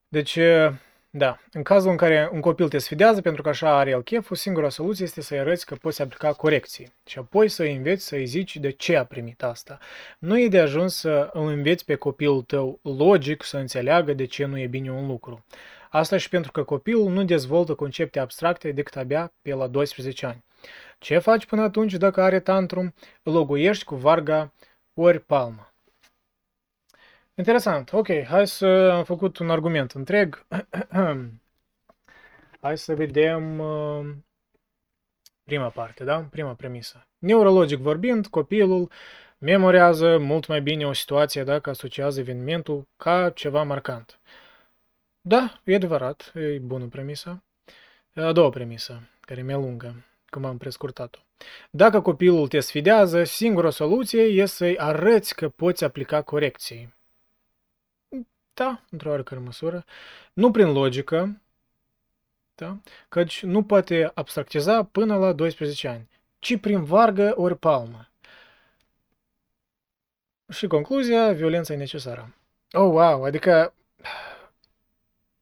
[0.07, 0.73] Deci, uh,
[1.09, 1.39] Da.
[1.51, 4.69] În cazul în care un copil te sfidează pentru că așa are el cheful, singura
[4.69, 8.69] soluție este să-i arăți că poți aplica corecții și apoi să-i înveți să-i zici de
[8.69, 9.77] ce a primit asta.
[10.19, 14.45] Nu e de ajuns să îl înveți pe copilul tău logic să înțeleagă de ce
[14.45, 15.45] nu e bine un lucru.
[15.89, 20.43] Asta și pentru că copilul nu dezvoltă concepte abstracte decât abia pe la 12 ani.
[20.99, 22.93] Ce faci până atunci dacă are tantrum?
[23.23, 24.53] Îl loguiești cu varga
[24.93, 25.71] ori palmă.
[27.35, 27.93] Interesant.
[27.93, 30.45] Ok, hai să am făcut un argument întreg.
[32.61, 34.05] hai să vedem uh,
[35.43, 36.27] prima parte, da?
[36.29, 37.07] Prima premisă.
[37.17, 38.91] Neurologic vorbind, copilul
[39.37, 44.19] memorează mult mai bine o situație dacă asociază evenimentul ca ceva marcant.
[45.27, 47.43] Da, e adevărat, e bună premisa.
[48.13, 51.19] A doua premisă, care mi-e lungă, cum am prescurtat-o.
[51.69, 56.95] Dacă copilul te sfidează, singura soluție e să-i arăți că poți aplica corecții.
[58.53, 59.85] Da, într-o oarecare măsură.
[60.33, 61.41] Nu prin logică,
[62.55, 62.77] da?
[63.09, 66.09] căci nu poate abstractiza până la 12 ani,
[66.39, 68.09] ci prin vargă ori palmă.
[70.49, 72.35] Și concluzia, violența e necesară.
[72.71, 73.73] Oh, wow, adică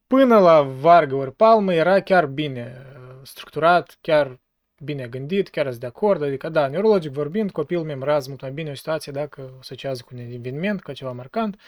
[0.07, 4.39] până la vargă ori palmă era chiar bine uh, structurat, chiar
[4.83, 8.69] bine gândit, chiar sunt de acord, adică da, neurologic vorbind, copilul memorează mult mai bine
[8.69, 11.59] o situație dacă o asociază cu un eveniment, ca ceva marcant,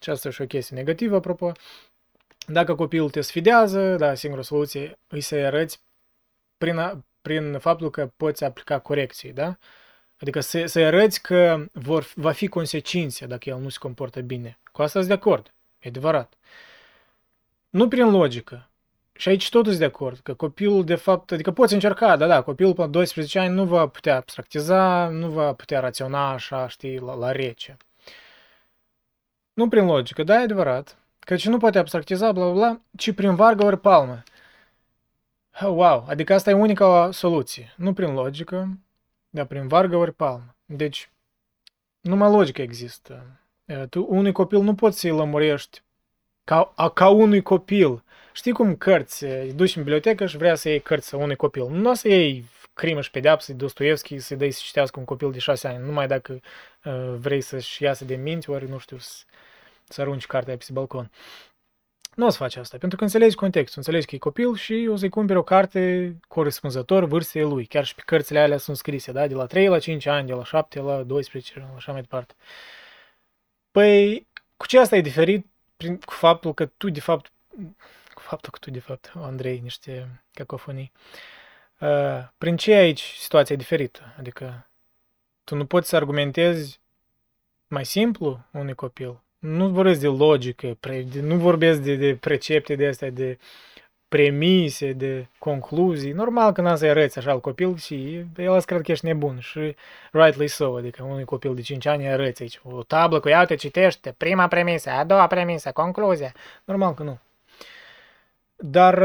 [0.00, 1.52] și asta e și o chestie negativă, apropo.
[2.46, 5.80] Dacă copilul te sfidează, da, singura soluție îi să arăți
[6.58, 9.58] prin, prin faptul că poți aplica corecții, da?
[10.20, 14.58] Adică să, să arăți că vor, va fi consecințe dacă el nu se comportă bine.
[14.72, 16.34] Cu asta sunt de acord, e adevărat.
[17.70, 18.70] Nu prin logică.
[19.12, 22.42] Și aici tot sunt de acord, că copilul, de fapt, adică poți încerca, da, da,
[22.42, 27.14] copilul până 12 ani nu va putea abstractiza, nu va putea raționa așa, știi, la,
[27.14, 27.76] la rece.
[29.52, 33.34] Nu prin logică, da, e adevărat, căci nu poate abstractiza, bla, bla, bla, ci prin
[33.34, 34.22] vargă ori palmă.
[35.62, 37.74] Wow, adică asta e unica soluție.
[37.76, 38.78] Nu prin logică,
[39.30, 40.54] dar prin vargă ori palmă.
[40.64, 41.10] Deci,
[42.00, 43.40] numai logică există.
[43.90, 45.82] Tu unui copil nu poți să-i lămurești
[46.46, 48.02] ca, ca unui copil.
[48.32, 51.68] Știi cum cărți, îi duci în bibliotecă și vrea să iei cărți unui copil.
[51.70, 52.44] Nu o să iei
[52.74, 56.40] crimă și pedeapsă, Dostoevski, să-i dai să citească un copil de șase ani, numai dacă
[56.84, 59.24] uh, vrei să-și iasă de minți, ori, nu știu, să,
[59.88, 61.10] să arunci cartea pe balcon.
[62.14, 64.96] Nu o să faci asta, pentru că înțelegi contextul, înțelegi că e copil și o
[64.96, 67.66] să-i cumperi o carte corespunzător vârstei lui.
[67.66, 69.26] Chiar și pe cărțile alea sunt scrise, da?
[69.26, 72.34] De la 3 la 5 ani, de la 7 la 12, la așa mai departe.
[73.70, 77.32] Păi, cu ce asta e diferit prin, cu faptul că tu, de fapt,
[78.14, 80.92] cu faptul că tu, de fapt, Andrei, niște cacofonii,
[81.80, 84.14] uh, prin ce aici situația e diferită?
[84.18, 84.68] Adică,
[85.44, 86.80] tu nu poți să argumentezi
[87.68, 89.20] mai simplu unui copil.
[89.38, 93.38] Nu vorbesc de logică, pre, de, nu vorbesc de, de precepte de astea, de
[94.08, 96.12] premise, de concluzii.
[96.12, 99.38] Normal că n-a să-i arăți așa al copil și el a cred că ești nebun
[99.38, 99.76] și
[100.12, 104.14] rightly so, adică unui copil de 5 ani arăți aici o tablă cu iau-te, citește,
[104.16, 106.32] prima premisă, a doua premisă, concluzia.
[106.64, 107.18] Normal că nu.
[108.56, 109.04] Dar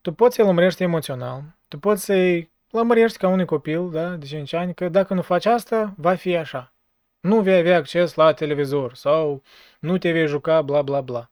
[0.00, 4.52] tu poți să-i lămurești emoțional, tu poți să-i lămurești ca unui copil da, de 5
[4.52, 6.72] ani că dacă nu faci asta, va fi așa.
[7.20, 9.42] Nu vei avea acces la televizor sau
[9.78, 11.30] nu te vei juca, bla bla bla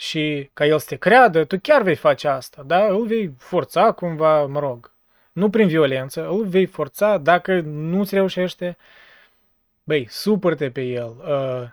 [0.00, 2.86] și ca el să te creadă, tu chiar vei face asta, da?
[2.86, 4.94] Îl vei forța cumva, mă rog,
[5.32, 8.76] nu prin violență, îl vei forța dacă nu-ți reușește,
[9.84, 11.70] băi, supărte pe el, uh,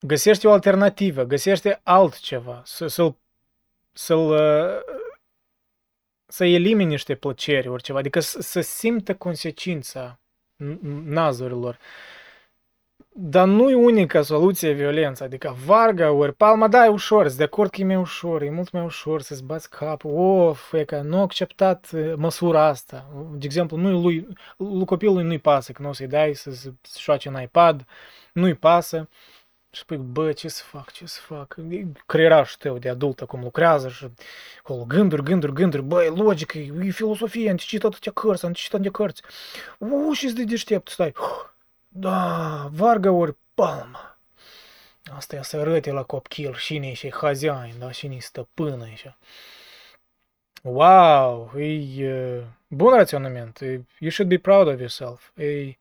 [0.00, 3.16] găsește o alternativă, găsește altceva, să, să-l,
[3.92, 4.80] să-l, uh,
[6.26, 10.18] să elimine niște plăceri, oriceva, adică să, să simtă consecința
[11.04, 11.78] nazurilor.
[13.16, 17.44] Dar nu e unica soluție violența, adică varga ori palma, da, e ușor, sunt de
[17.44, 21.00] acord că e mai ușor, e mult mai ușor să-ți bați capul, of, e că
[21.00, 23.10] nu a acceptat măsura asta.
[23.32, 26.72] De exemplu, nu lui, lui copilului nu-i pasă că nu o să-i dai să se
[26.98, 27.84] joace în iPad,
[28.32, 29.08] nu-i pasă.
[29.70, 31.56] Și spui, bă, ce să fac, ce să fac?
[32.06, 34.06] Creierașul tău de adult acum lucrează și
[34.58, 38.74] acolo gânduri, gânduri, gânduri, bă, e logică, e filosofie, am citit atâtea cărți, am citit
[38.74, 39.22] atâtea cărți.
[39.78, 41.12] U, și de deștept, stai.
[41.96, 44.18] Da, Varga ori Palma.
[45.04, 49.16] Asta e să arăte la copil cine e și haziain, da, cine e stăpână așa.
[50.62, 53.60] Wow, e bun raționament.
[53.60, 55.30] E, you should be proud of yourself.
[55.36, 55.76] E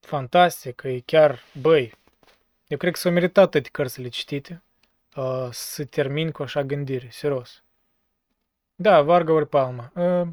[0.00, 1.94] fantastic, e chiar, băi,
[2.66, 4.62] eu cred că s-au meritat toate cărțile citite
[5.16, 7.62] uh, să termin cu așa gândire, serios.
[8.74, 9.92] Da, Varga ori Palma.
[9.94, 10.28] Uh,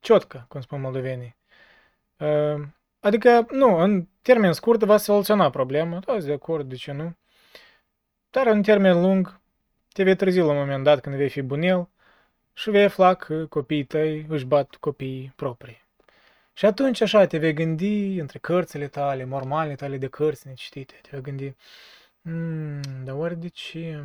[0.00, 1.36] ciotcă, cum spun moldovenii.
[2.18, 2.66] Uh,
[3.04, 7.16] Adică, nu, în termen scurt va soluționa problema, da, de acord, de ce nu?
[8.30, 9.40] Dar în termen lung,
[9.92, 11.88] te vei trezi la un moment dat când vei fi bunel
[12.52, 15.82] și vei afla că copiii tăi își bat copiii proprii.
[16.52, 21.08] Și atunci așa te vei gândi între cărțile tale, mormale tale de cărți necitite, te
[21.10, 21.54] vei gândi,
[22.22, 24.04] mm, dar oare de ce...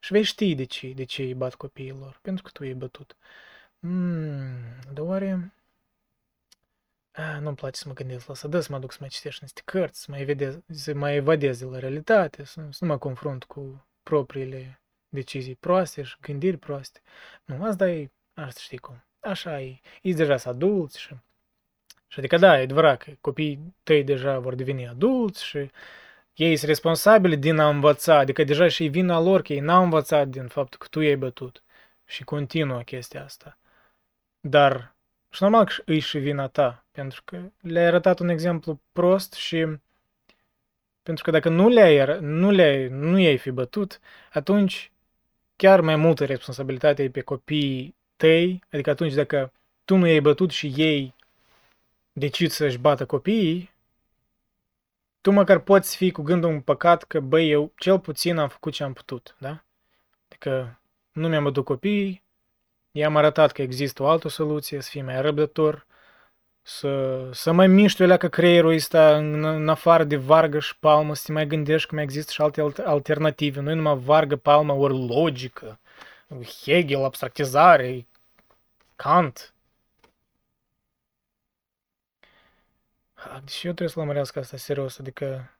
[0.00, 3.16] Și vei ști de ce, de ce îi bat copiilor, pentru că tu i-ai bătut.
[3.78, 4.60] Mm,
[4.92, 5.52] dar oare...
[7.12, 9.42] A, nu-mi place să mă gândesc la asta, dă să mă duc să mai citești
[9.42, 12.98] niște cărți, să mai, vedez, să mai evadez de la realitate, să, să nu mă
[12.98, 17.00] confrunt cu propriile decizii proaste și gândiri proaste.
[17.44, 19.04] Nu, asta e, asta știi cum.
[19.20, 19.80] Așa e.
[20.02, 21.14] Ești deja adulți și...
[22.06, 25.70] Și adică da, e adevărat că copiii tăi deja vor deveni adulți și
[26.34, 30.28] ei sunt responsabili din a învăța, adică deja și vina lor că ei n-au învățat
[30.28, 31.62] din faptul că tu i-ai bătut
[32.04, 33.58] și continuă chestia asta.
[34.40, 34.91] Dar
[35.32, 39.66] și normal că îi și vina ta, pentru că le-ai arătat un exemplu prost și
[41.02, 44.00] pentru că dacă nu le-ai, nu le nu i-ai fi bătut,
[44.32, 44.92] atunci
[45.56, 49.52] chiar mai multă responsabilitate e pe copiii tăi, adică atunci dacă
[49.84, 51.14] tu nu i-ai bătut și ei
[52.12, 53.70] decid să-și bată copiii,
[55.20, 58.72] tu măcar poți fi cu gândul un păcat că, băi, eu cel puțin am făcut
[58.72, 59.64] ce am putut, da?
[60.28, 60.80] Adică
[61.12, 62.22] nu mi-am bătut copiii,
[62.92, 65.86] i-am arătat că există o altă soluție, să fii mai răbdător,
[66.62, 71.14] să, să mai miști o că creierul ăsta în, în afară de vargă și palmă,
[71.14, 75.06] să te mai gândești că mai există și alte alternative, nu numai vargă, palmă, ori
[75.06, 75.80] logică,
[76.64, 78.06] Hegel, abstractizare,
[78.96, 79.54] Kant.
[83.44, 85.56] Deci eu trebuie să lămărească asta serios, adică...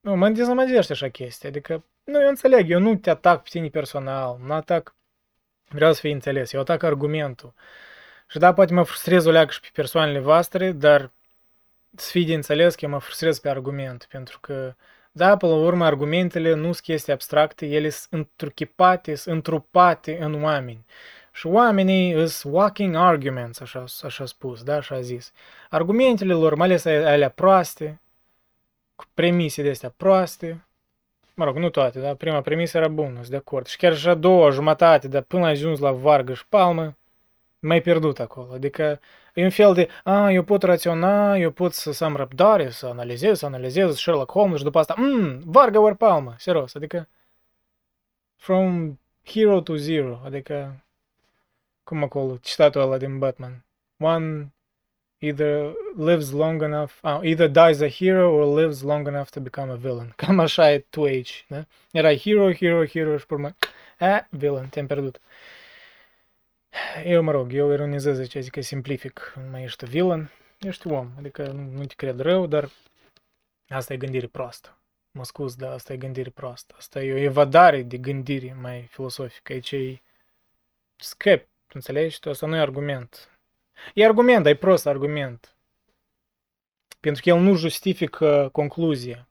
[0.00, 1.84] Nu, mă dezamăgește așa chestia, adică...
[2.04, 4.94] Nu, eu înțeleg, eu nu te atac pe tine personal, nu atac...
[5.74, 7.52] Vreau să fii înțeles, eu atac argumentul.
[8.28, 11.10] Și da, poate mă frustrez o leagă și pe persoanele voastre, dar
[11.96, 14.74] să fii de înțeles că eu mă frustrez pe argument, pentru că,
[15.12, 20.42] da, pe la urmă, argumentele nu sunt chestii abstracte, ele sunt întruchipate, sunt întrupate în
[20.42, 20.84] oameni.
[21.32, 25.32] Și oamenii sunt walking arguments, așa, așa spus, da, așa zis.
[25.70, 28.00] Argumentele lor, mai ales alea proaste,
[28.96, 30.64] cu premise de astea proaste,
[31.34, 33.66] mă rog, nu toate, da, prima premisă era bună, sunt de acord.
[33.66, 36.96] Și chiar și a doua jumătate, dar până ajuns la Vargăș și Palmă,
[37.58, 38.52] mai pierdut acolo.
[38.52, 39.00] Adică
[39.34, 42.86] e un fel de, a, eu pot raționa, eu pot să, să am răbdare, să
[42.86, 47.08] analizez, să analizez Sherlock Holmes și după asta, mmm, Varga ori Palma, serios, adică
[48.36, 50.84] from hero to zero, adică
[51.84, 53.64] cum acolo, citatul ăla din Batman.
[53.98, 54.52] One
[55.24, 59.72] either lives long enough, uh, either dies a hero or lives long enough to become
[59.72, 60.12] a villain.
[60.16, 61.66] Cam așa e tu aici, da?
[61.90, 63.54] Era hero, hero, hero și pe urmă,
[63.98, 65.20] a, villain, te-am pierdut.
[67.04, 70.30] Eu, mă rog, eu ironizez aici, zic că simplific, nu mai ești villain,
[70.60, 72.68] ești om, adică nu, nu te cred rău, dar
[73.68, 74.78] asta e gândire proastă.
[75.10, 76.74] Mă scuz, dar asta e gândire proastă.
[76.78, 79.52] Asta e o evadare de gândire mai filosofică.
[79.52, 80.00] Aici e
[80.96, 82.20] scap, înțelegi?
[82.20, 83.33] Tu asta nu e argument.
[83.94, 85.54] E argument, dar e prost argument.
[87.00, 89.28] Pentru că el nu justifică concluzia.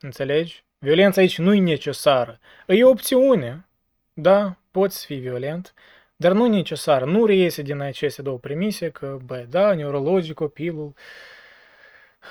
[0.00, 0.64] Înțelegi?
[0.78, 2.38] Violența aici nu e necesară.
[2.66, 3.66] E o opțiune.
[4.12, 5.74] Da, poți fi violent,
[6.16, 7.04] dar nu necesar.
[7.04, 10.94] Nu reiese din aceste două premise că, bă, da, neurologic copilul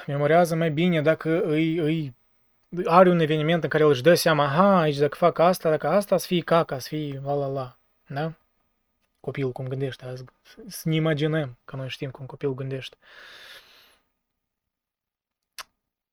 [0.07, 2.15] memorează mai bine dacă îi, îi
[2.85, 5.88] are un eveniment în care el își dă seama, aha, aici dacă fac asta, dacă
[5.88, 7.77] asta, să fie caca, să fie la la la,
[8.07, 8.34] da?
[9.19, 10.23] Copilul cum gândește azi,
[10.68, 12.98] să ne imaginăm că noi știm cum copilul gândește.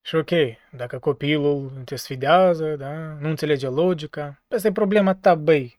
[0.00, 0.30] Și ok,
[0.70, 5.78] dacă copilul te sfidează, da, nu înțelege logica, asta e problema ta, băi,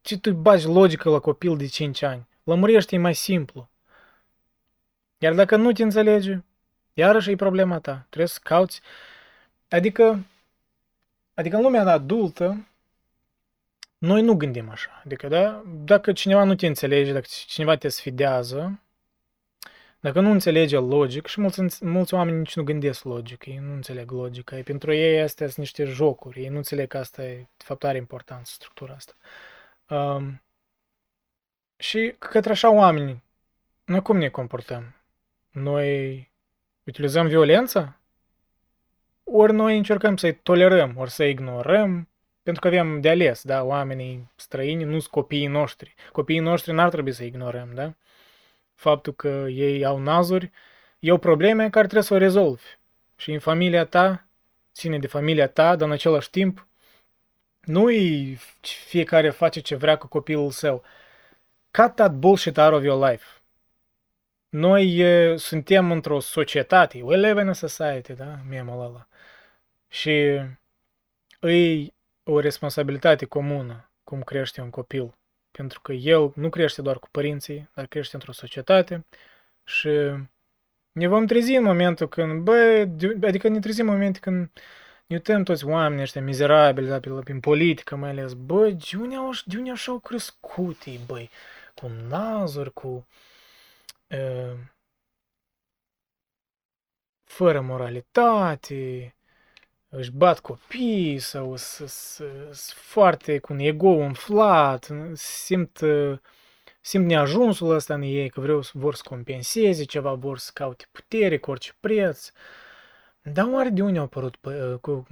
[0.00, 2.26] ce tu bagi logică la copil de 5 ani?
[2.44, 3.68] Lămurește-i mai simplu.
[5.18, 6.44] Iar dacă nu te înțelege,
[6.92, 8.04] iarăși e problema ta.
[8.08, 8.80] Trebuie să cauți.
[9.68, 10.26] Adică,
[11.34, 12.66] adică în lumea adultă,
[13.98, 15.02] noi nu gândim așa.
[15.04, 18.80] Adică, da, dacă cineva nu te înțelege, dacă cineva te sfidează,
[20.00, 24.10] dacă nu înțelege logic, și mulți, mulți oameni nici nu gândesc logic, ei nu înțeleg
[24.10, 27.84] logica, pentru ei astea sunt niște jocuri, ei nu înțeleg că asta e, de fapt
[27.84, 29.12] are importanță, structura asta.
[29.88, 30.42] Um,
[31.76, 33.22] și către așa oameni,
[33.84, 34.94] noi cum ne comportăm?
[35.50, 36.30] Noi
[36.84, 37.96] utilizăm violența?
[39.24, 42.08] Ori noi încercăm să-i tolerăm, ori să-i ignorăm,
[42.46, 45.94] pentru că avem de ales, da, oamenii străini nu sunt copiii noștri.
[46.12, 47.94] Copiii noștri n-ar trebui să ignorăm, da?
[48.74, 50.50] Faptul că ei au nazuri,
[50.98, 52.62] e o probleme care trebuie să o rezolvi.
[53.16, 54.26] Și în familia ta,
[54.72, 56.66] ține de familia ta, dar în același timp
[57.60, 58.38] nu-i
[58.86, 60.82] fiecare face ce vrea cu copilul său.
[61.70, 63.24] Cut that bullshit out of your life.
[64.48, 67.02] Noi e, suntem într-o societate.
[67.02, 68.38] We live in a society, da?
[68.48, 69.06] Memul ăla.
[69.88, 70.10] Și
[71.40, 71.94] e
[72.28, 75.14] o responsabilitate comună cum crește un copil.
[75.50, 79.06] Pentru că el nu crește doar cu părinții, dar crește într-o societate
[79.64, 79.90] și
[80.92, 82.88] ne vom trezi în momentul când, bă,
[83.22, 84.50] adică ne trezim în momentul când
[85.06, 89.30] ne uităm toți oamenii ăștia mizerabili, da, prin politică mai ales, bă, de unde, au,
[89.44, 91.30] de unde așa au crescut ei, băi,
[91.74, 93.06] cu nazuri, cu...
[94.10, 94.58] Uh,
[97.24, 99.15] fără moralitate,
[99.96, 105.80] își bat copii sau sunt foarte cu un ego umflat, simt,
[106.80, 111.38] simt neajunsul ăsta în ei, că vreau, vor să compenseze ceva, vor să caute putere
[111.38, 112.30] cu orice preț.
[113.22, 114.36] Dar oare de unde au apărut
[114.80, 115.06] cu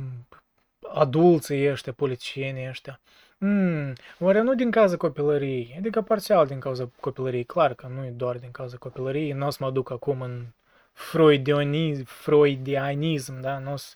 [0.93, 3.01] adulții ăștia, politicienii ăștia?
[3.39, 8.11] Mm, oare nu din cauza copilăriei, adică parțial din cauza copilăriei, clar că nu e
[8.11, 10.47] doar din cauza copilăriei, nu o să mă duc acum în
[10.93, 13.95] freudianism, freudianism da, nu o să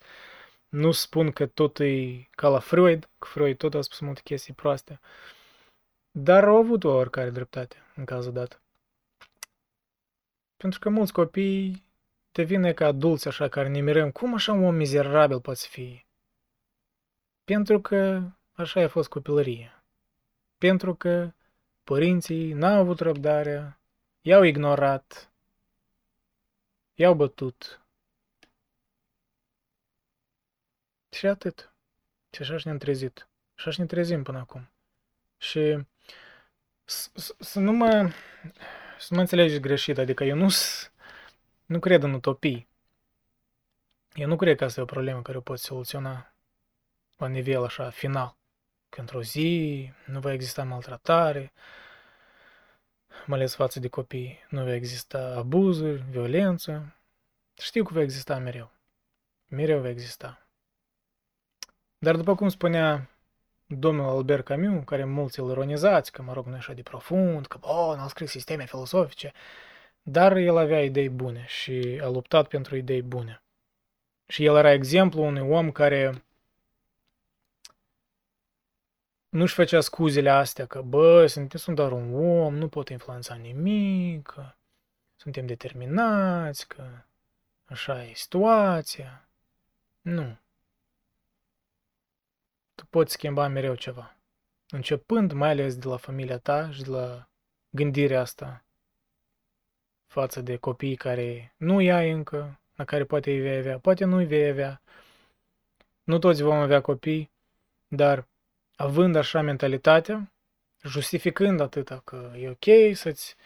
[0.69, 4.55] nu spun că tot e ca la Freud, că Freud tot a spus multe chestii
[4.55, 5.01] proaste.
[6.11, 8.61] Dar au avut o oricare dreptate în cazul dat.
[10.57, 11.85] Pentru că mulți copii
[12.33, 14.11] devine ca adulți așa care ne mirăm.
[14.11, 16.05] Cum așa un om mizerabil poate fi?
[17.45, 18.23] Pentru că
[18.53, 19.85] așa a fost copilăria.
[20.59, 21.33] Pentru că
[21.85, 23.79] părinții n-au avut răbdare,
[24.21, 25.33] i-au ignorat,
[26.95, 27.81] i-au bătut,
[31.19, 31.73] Și atât.
[32.31, 33.29] Și așa și ne-am trezit.
[33.55, 34.71] Și așa ne trezim până acum.
[35.39, 35.87] Și
[37.39, 38.11] să nu mă,
[38.99, 40.49] să nu mă înțelegeți greșit, adică eu nu,
[41.67, 42.69] nu cred în utopii.
[44.15, 46.33] Eu nu cred că asta e o problemă care o poți soluționa
[47.17, 48.37] la nivel așa final.
[48.89, 51.53] Că într-o zi nu va exista maltratare,
[53.27, 56.95] mai ales față de copii, nu va exista abuzuri, violență.
[57.55, 58.71] Știu că va exista mereu.
[59.49, 60.48] Mereu va exista.
[61.99, 63.11] Dar după cum spunea
[63.67, 67.59] domnul Albert Camus, care mulți îl ironizați, că mă rog nu așa de profund, că
[67.61, 69.33] bă, n-a scris sisteme filosofice,
[70.03, 73.43] dar el avea idei bune și a luptat pentru idei bune.
[74.27, 76.25] Și el era exemplu unui om care
[79.29, 84.27] nu-și făcea scuzele astea că, bă, suntem, sunt doar un om, nu pot influența nimic,
[84.27, 84.55] că
[85.17, 86.85] suntem determinați, că
[87.65, 89.29] așa e situația.
[90.01, 90.37] Nu
[92.79, 94.17] tu poți schimba mereu ceva.
[94.71, 97.29] Începând mai ales de la familia ta și de la
[97.71, 98.65] gândirea asta
[100.07, 104.17] față de copiii care nu ai încă, la care poate îi vei avea, poate nu
[104.17, 104.81] îi vei avea.
[106.05, 107.31] Nu toți vom avea copii,
[107.89, 108.27] dar
[108.77, 110.33] având așa mentalitatea,
[110.83, 113.37] justificând atâta că e ok să-ți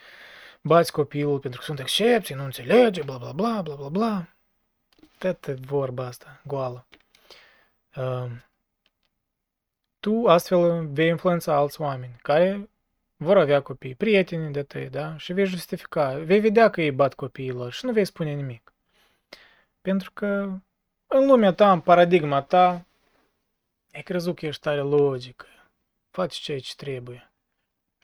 [0.61, 4.27] bați copilul pentru că sunt excepții, nu înțelege, bla bla bla bla bla bla.
[5.17, 6.85] Toată vorba asta, goală.
[7.95, 8.31] Uh,
[10.03, 12.69] tu astfel vei influența alți oameni care
[13.15, 15.17] vor avea copii, prieteni de tăi, da?
[15.17, 18.73] Și vei justifica, vei vedea că ei bat copiilor și nu vei spune nimic.
[19.81, 20.27] Pentru că
[21.07, 22.85] în lumea ta, în paradigma ta,
[23.93, 25.47] ai crezut că ești tare logică,
[26.09, 27.31] faci ce aici trebuie.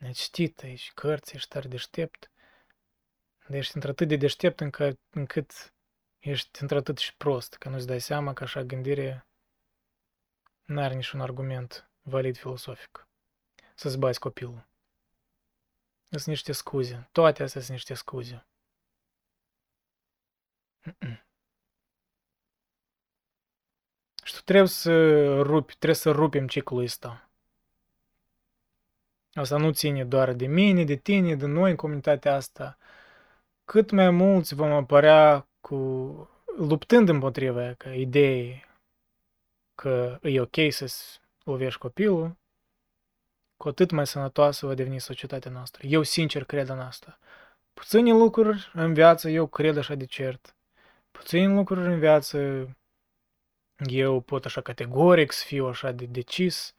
[0.01, 2.31] Ai citit aici cărți, ești tare deștept,
[3.47, 5.73] dar ești într-atât de deștept încât, încât
[6.19, 9.25] ești într-atât și prost, că nu-ți dai seama că așa gândire
[10.65, 13.07] n-are niciun argument valid filosofic.
[13.75, 14.67] Să-ți bați copilul.
[16.09, 17.09] Sunt niște scuze.
[17.11, 18.45] Toate astea sunt niște scuze.
[24.23, 24.91] Și tu trebuie să
[25.41, 27.29] rupi, trebuie să rupem ciclul ăsta.
[29.33, 32.77] Asta nu ține doar de mine, de tine, de noi în comunitatea asta.
[33.65, 35.75] Cât mai mulți vom apărea cu
[36.57, 38.65] luptând împotriva că idei
[39.75, 41.17] că e ok să
[41.49, 42.37] lovești copilul,
[43.57, 45.87] cu atât mai sănătoasă va deveni societatea noastră.
[45.87, 47.19] Eu sincer cred în asta.
[47.73, 50.55] Puține lucruri în viață eu cred așa de cert.
[51.11, 52.67] Puține lucruri în viață
[53.75, 56.75] eu pot așa categoric să fiu așa de decis.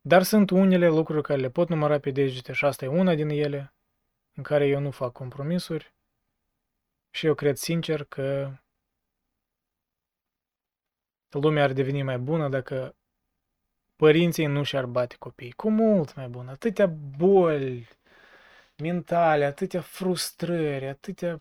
[0.00, 3.28] Dar sunt unele lucruri care le pot număra pe degete și asta e una din
[3.28, 3.74] ele,
[4.34, 5.94] în care eu nu fac compromisuri.
[7.10, 8.52] Și eu cred sincer că
[11.28, 12.96] lumea ar deveni mai bună dacă
[13.98, 15.52] părinții nu și-ar bate copiii.
[15.52, 16.48] Cu mult mai bun.
[16.48, 17.88] Atâtea boli
[18.76, 21.40] mentale, atâtea frustrări, atâtea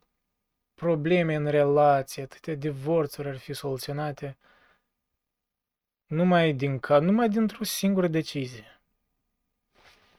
[0.74, 4.38] probleme în relație, atâtea divorțuri ar fi soluționate
[6.08, 8.80] numai din ca, numai dintr-o singură decizie.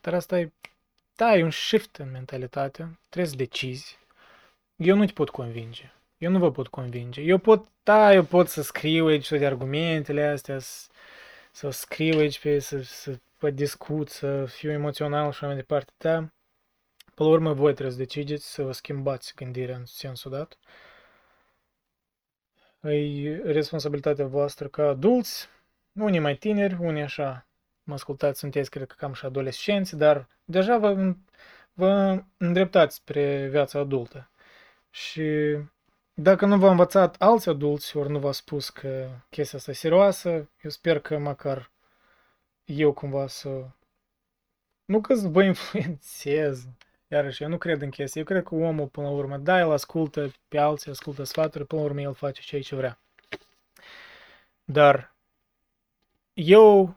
[0.00, 0.52] Dar asta e,
[1.16, 3.98] da, e un shift în mentalitate, trebuie să decizi.
[4.76, 5.92] Eu nu te pot convinge.
[6.18, 7.20] Eu nu vă pot convinge.
[7.20, 10.88] Eu pot, da, eu pot să scriu aici toate argumentele astea, să
[11.58, 16.32] să scriu aici pe, să, să vă discut, să fiu emoțional și mai departe, dar
[17.14, 20.58] pe la urmă voi trebuie să decideți să vă schimbați gândirea în sensul dat.
[22.92, 25.48] E responsabilitatea voastră ca adulți,
[25.92, 27.46] unii mai tineri, unii așa,
[27.82, 31.14] mă ascultați, sunteți cred că cam și adolescenți, dar deja vă,
[31.72, 34.30] vă îndreptați spre viața adultă.
[34.90, 35.56] Și
[36.20, 40.28] dacă nu v-a învățat alți adulți, ori nu v-a spus că chestia asta e serioasă,
[40.62, 41.70] eu sper că măcar
[42.64, 43.48] eu cumva să...
[44.84, 46.66] Nu că vă influențez,
[47.08, 48.20] iarăși, eu nu cred în chestia.
[48.20, 51.80] Eu cred că omul, până la urmă, da, el ascultă pe alții, ascultă sfaturi, până
[51.80, 52.98] la urmă el face ceea ce vrea.
[54.64, 55.14] Dar
[56.32, 56.96] eu,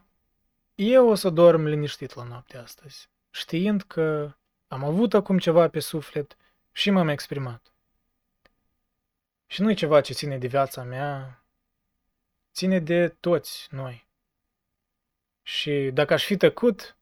[0.76, 4.32] eu o să dorm liniștit la noapte astăzi, știind că
[4.68, 6.38] am avut acum ceva pe suflet
[6.72, 7.71] și m-am exprimat.
[9.52, 11.44] Și nu e ceva ce ține de viața mea,
[12.54, 14.08] ține de toți noi.
[15.42, 16.96] Și dacă aș fi tăcut,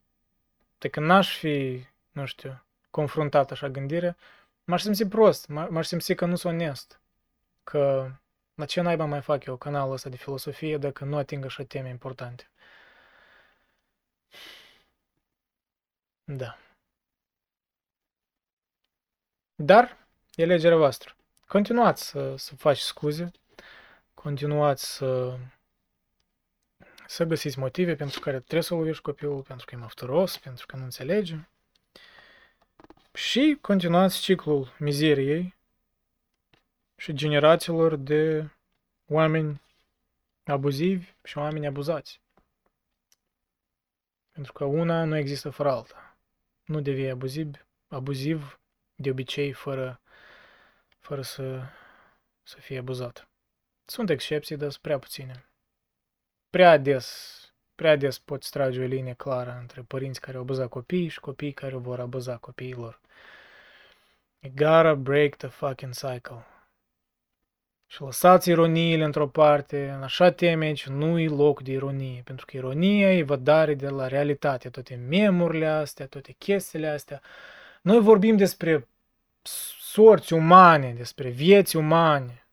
[0.78, 4.18] dacă n-aș fi, nu știu, confruntat așa gândire,
[4.64, 7.00] m-aș simți prost, m-aș simți că nu sunt onest.
[7.64, 8.12] Că
[8.54, 11.90] la ce naiba mai fac eu canalul ăsta de filosofie dacă nu ating așa teme
[11.90, 12.50] importante?
[16.24, 16.58] Da.
[19.56, 19.98] Dar
[20.36, 21.14] e legerea voastră.
[21.50, 23.32] Continuați să, să faci scuze,
[24.14, 25.38] continuați să,
[27.08, 30.76] să găsiți motive pentru care trebuie să lovești copilul, pentru că e mafturos, pentru că
[30.76, 31.48] nu înțelege.
[33.14, 35.56] Și continuați ciclul mizeriei
[36.96, 38.50] și generațiilor de
[39.08, 39.62] oameni
[40.44, 42.22] abuzivi și oameni abuzați.
[44.32, 46.18] Pentru că una nu există fără alta.
[46.66, 48.60] Nu devii abuziv, abuziv
[48.96, 50.00] de obicei fără
[51.10, 51.62] fără să,
[52.44, 53.28] să fie abuzat.
[53.86, 55.46] Sunt excepții, dar sunt prea puține.
[56.50, 57.08] Prea des,
[57.76, 61.54] prea des poți trage o linie clară între părinți care au abuzat copiii și copii
[61.54, 63.02] care vor abuza copiilor.
[64.40, 66.46] You gotta break the fucking cycle.
[67.88, 73.14] Și lăsați ironiile într-o parte, în așa temeci nu-i loc de ironie, pentru că ironia
[73.14, 77.22] e vădare de la realitate, toate memurile astea, toate chestiile astea.
[77.82, 78.88] Noi vorbim despre
[79.42, 82.48] sorți umane, despre vieți umane,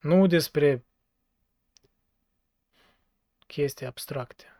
[0.00, 0.84] nu despre
[3.46, 4.57] chestii abstracte.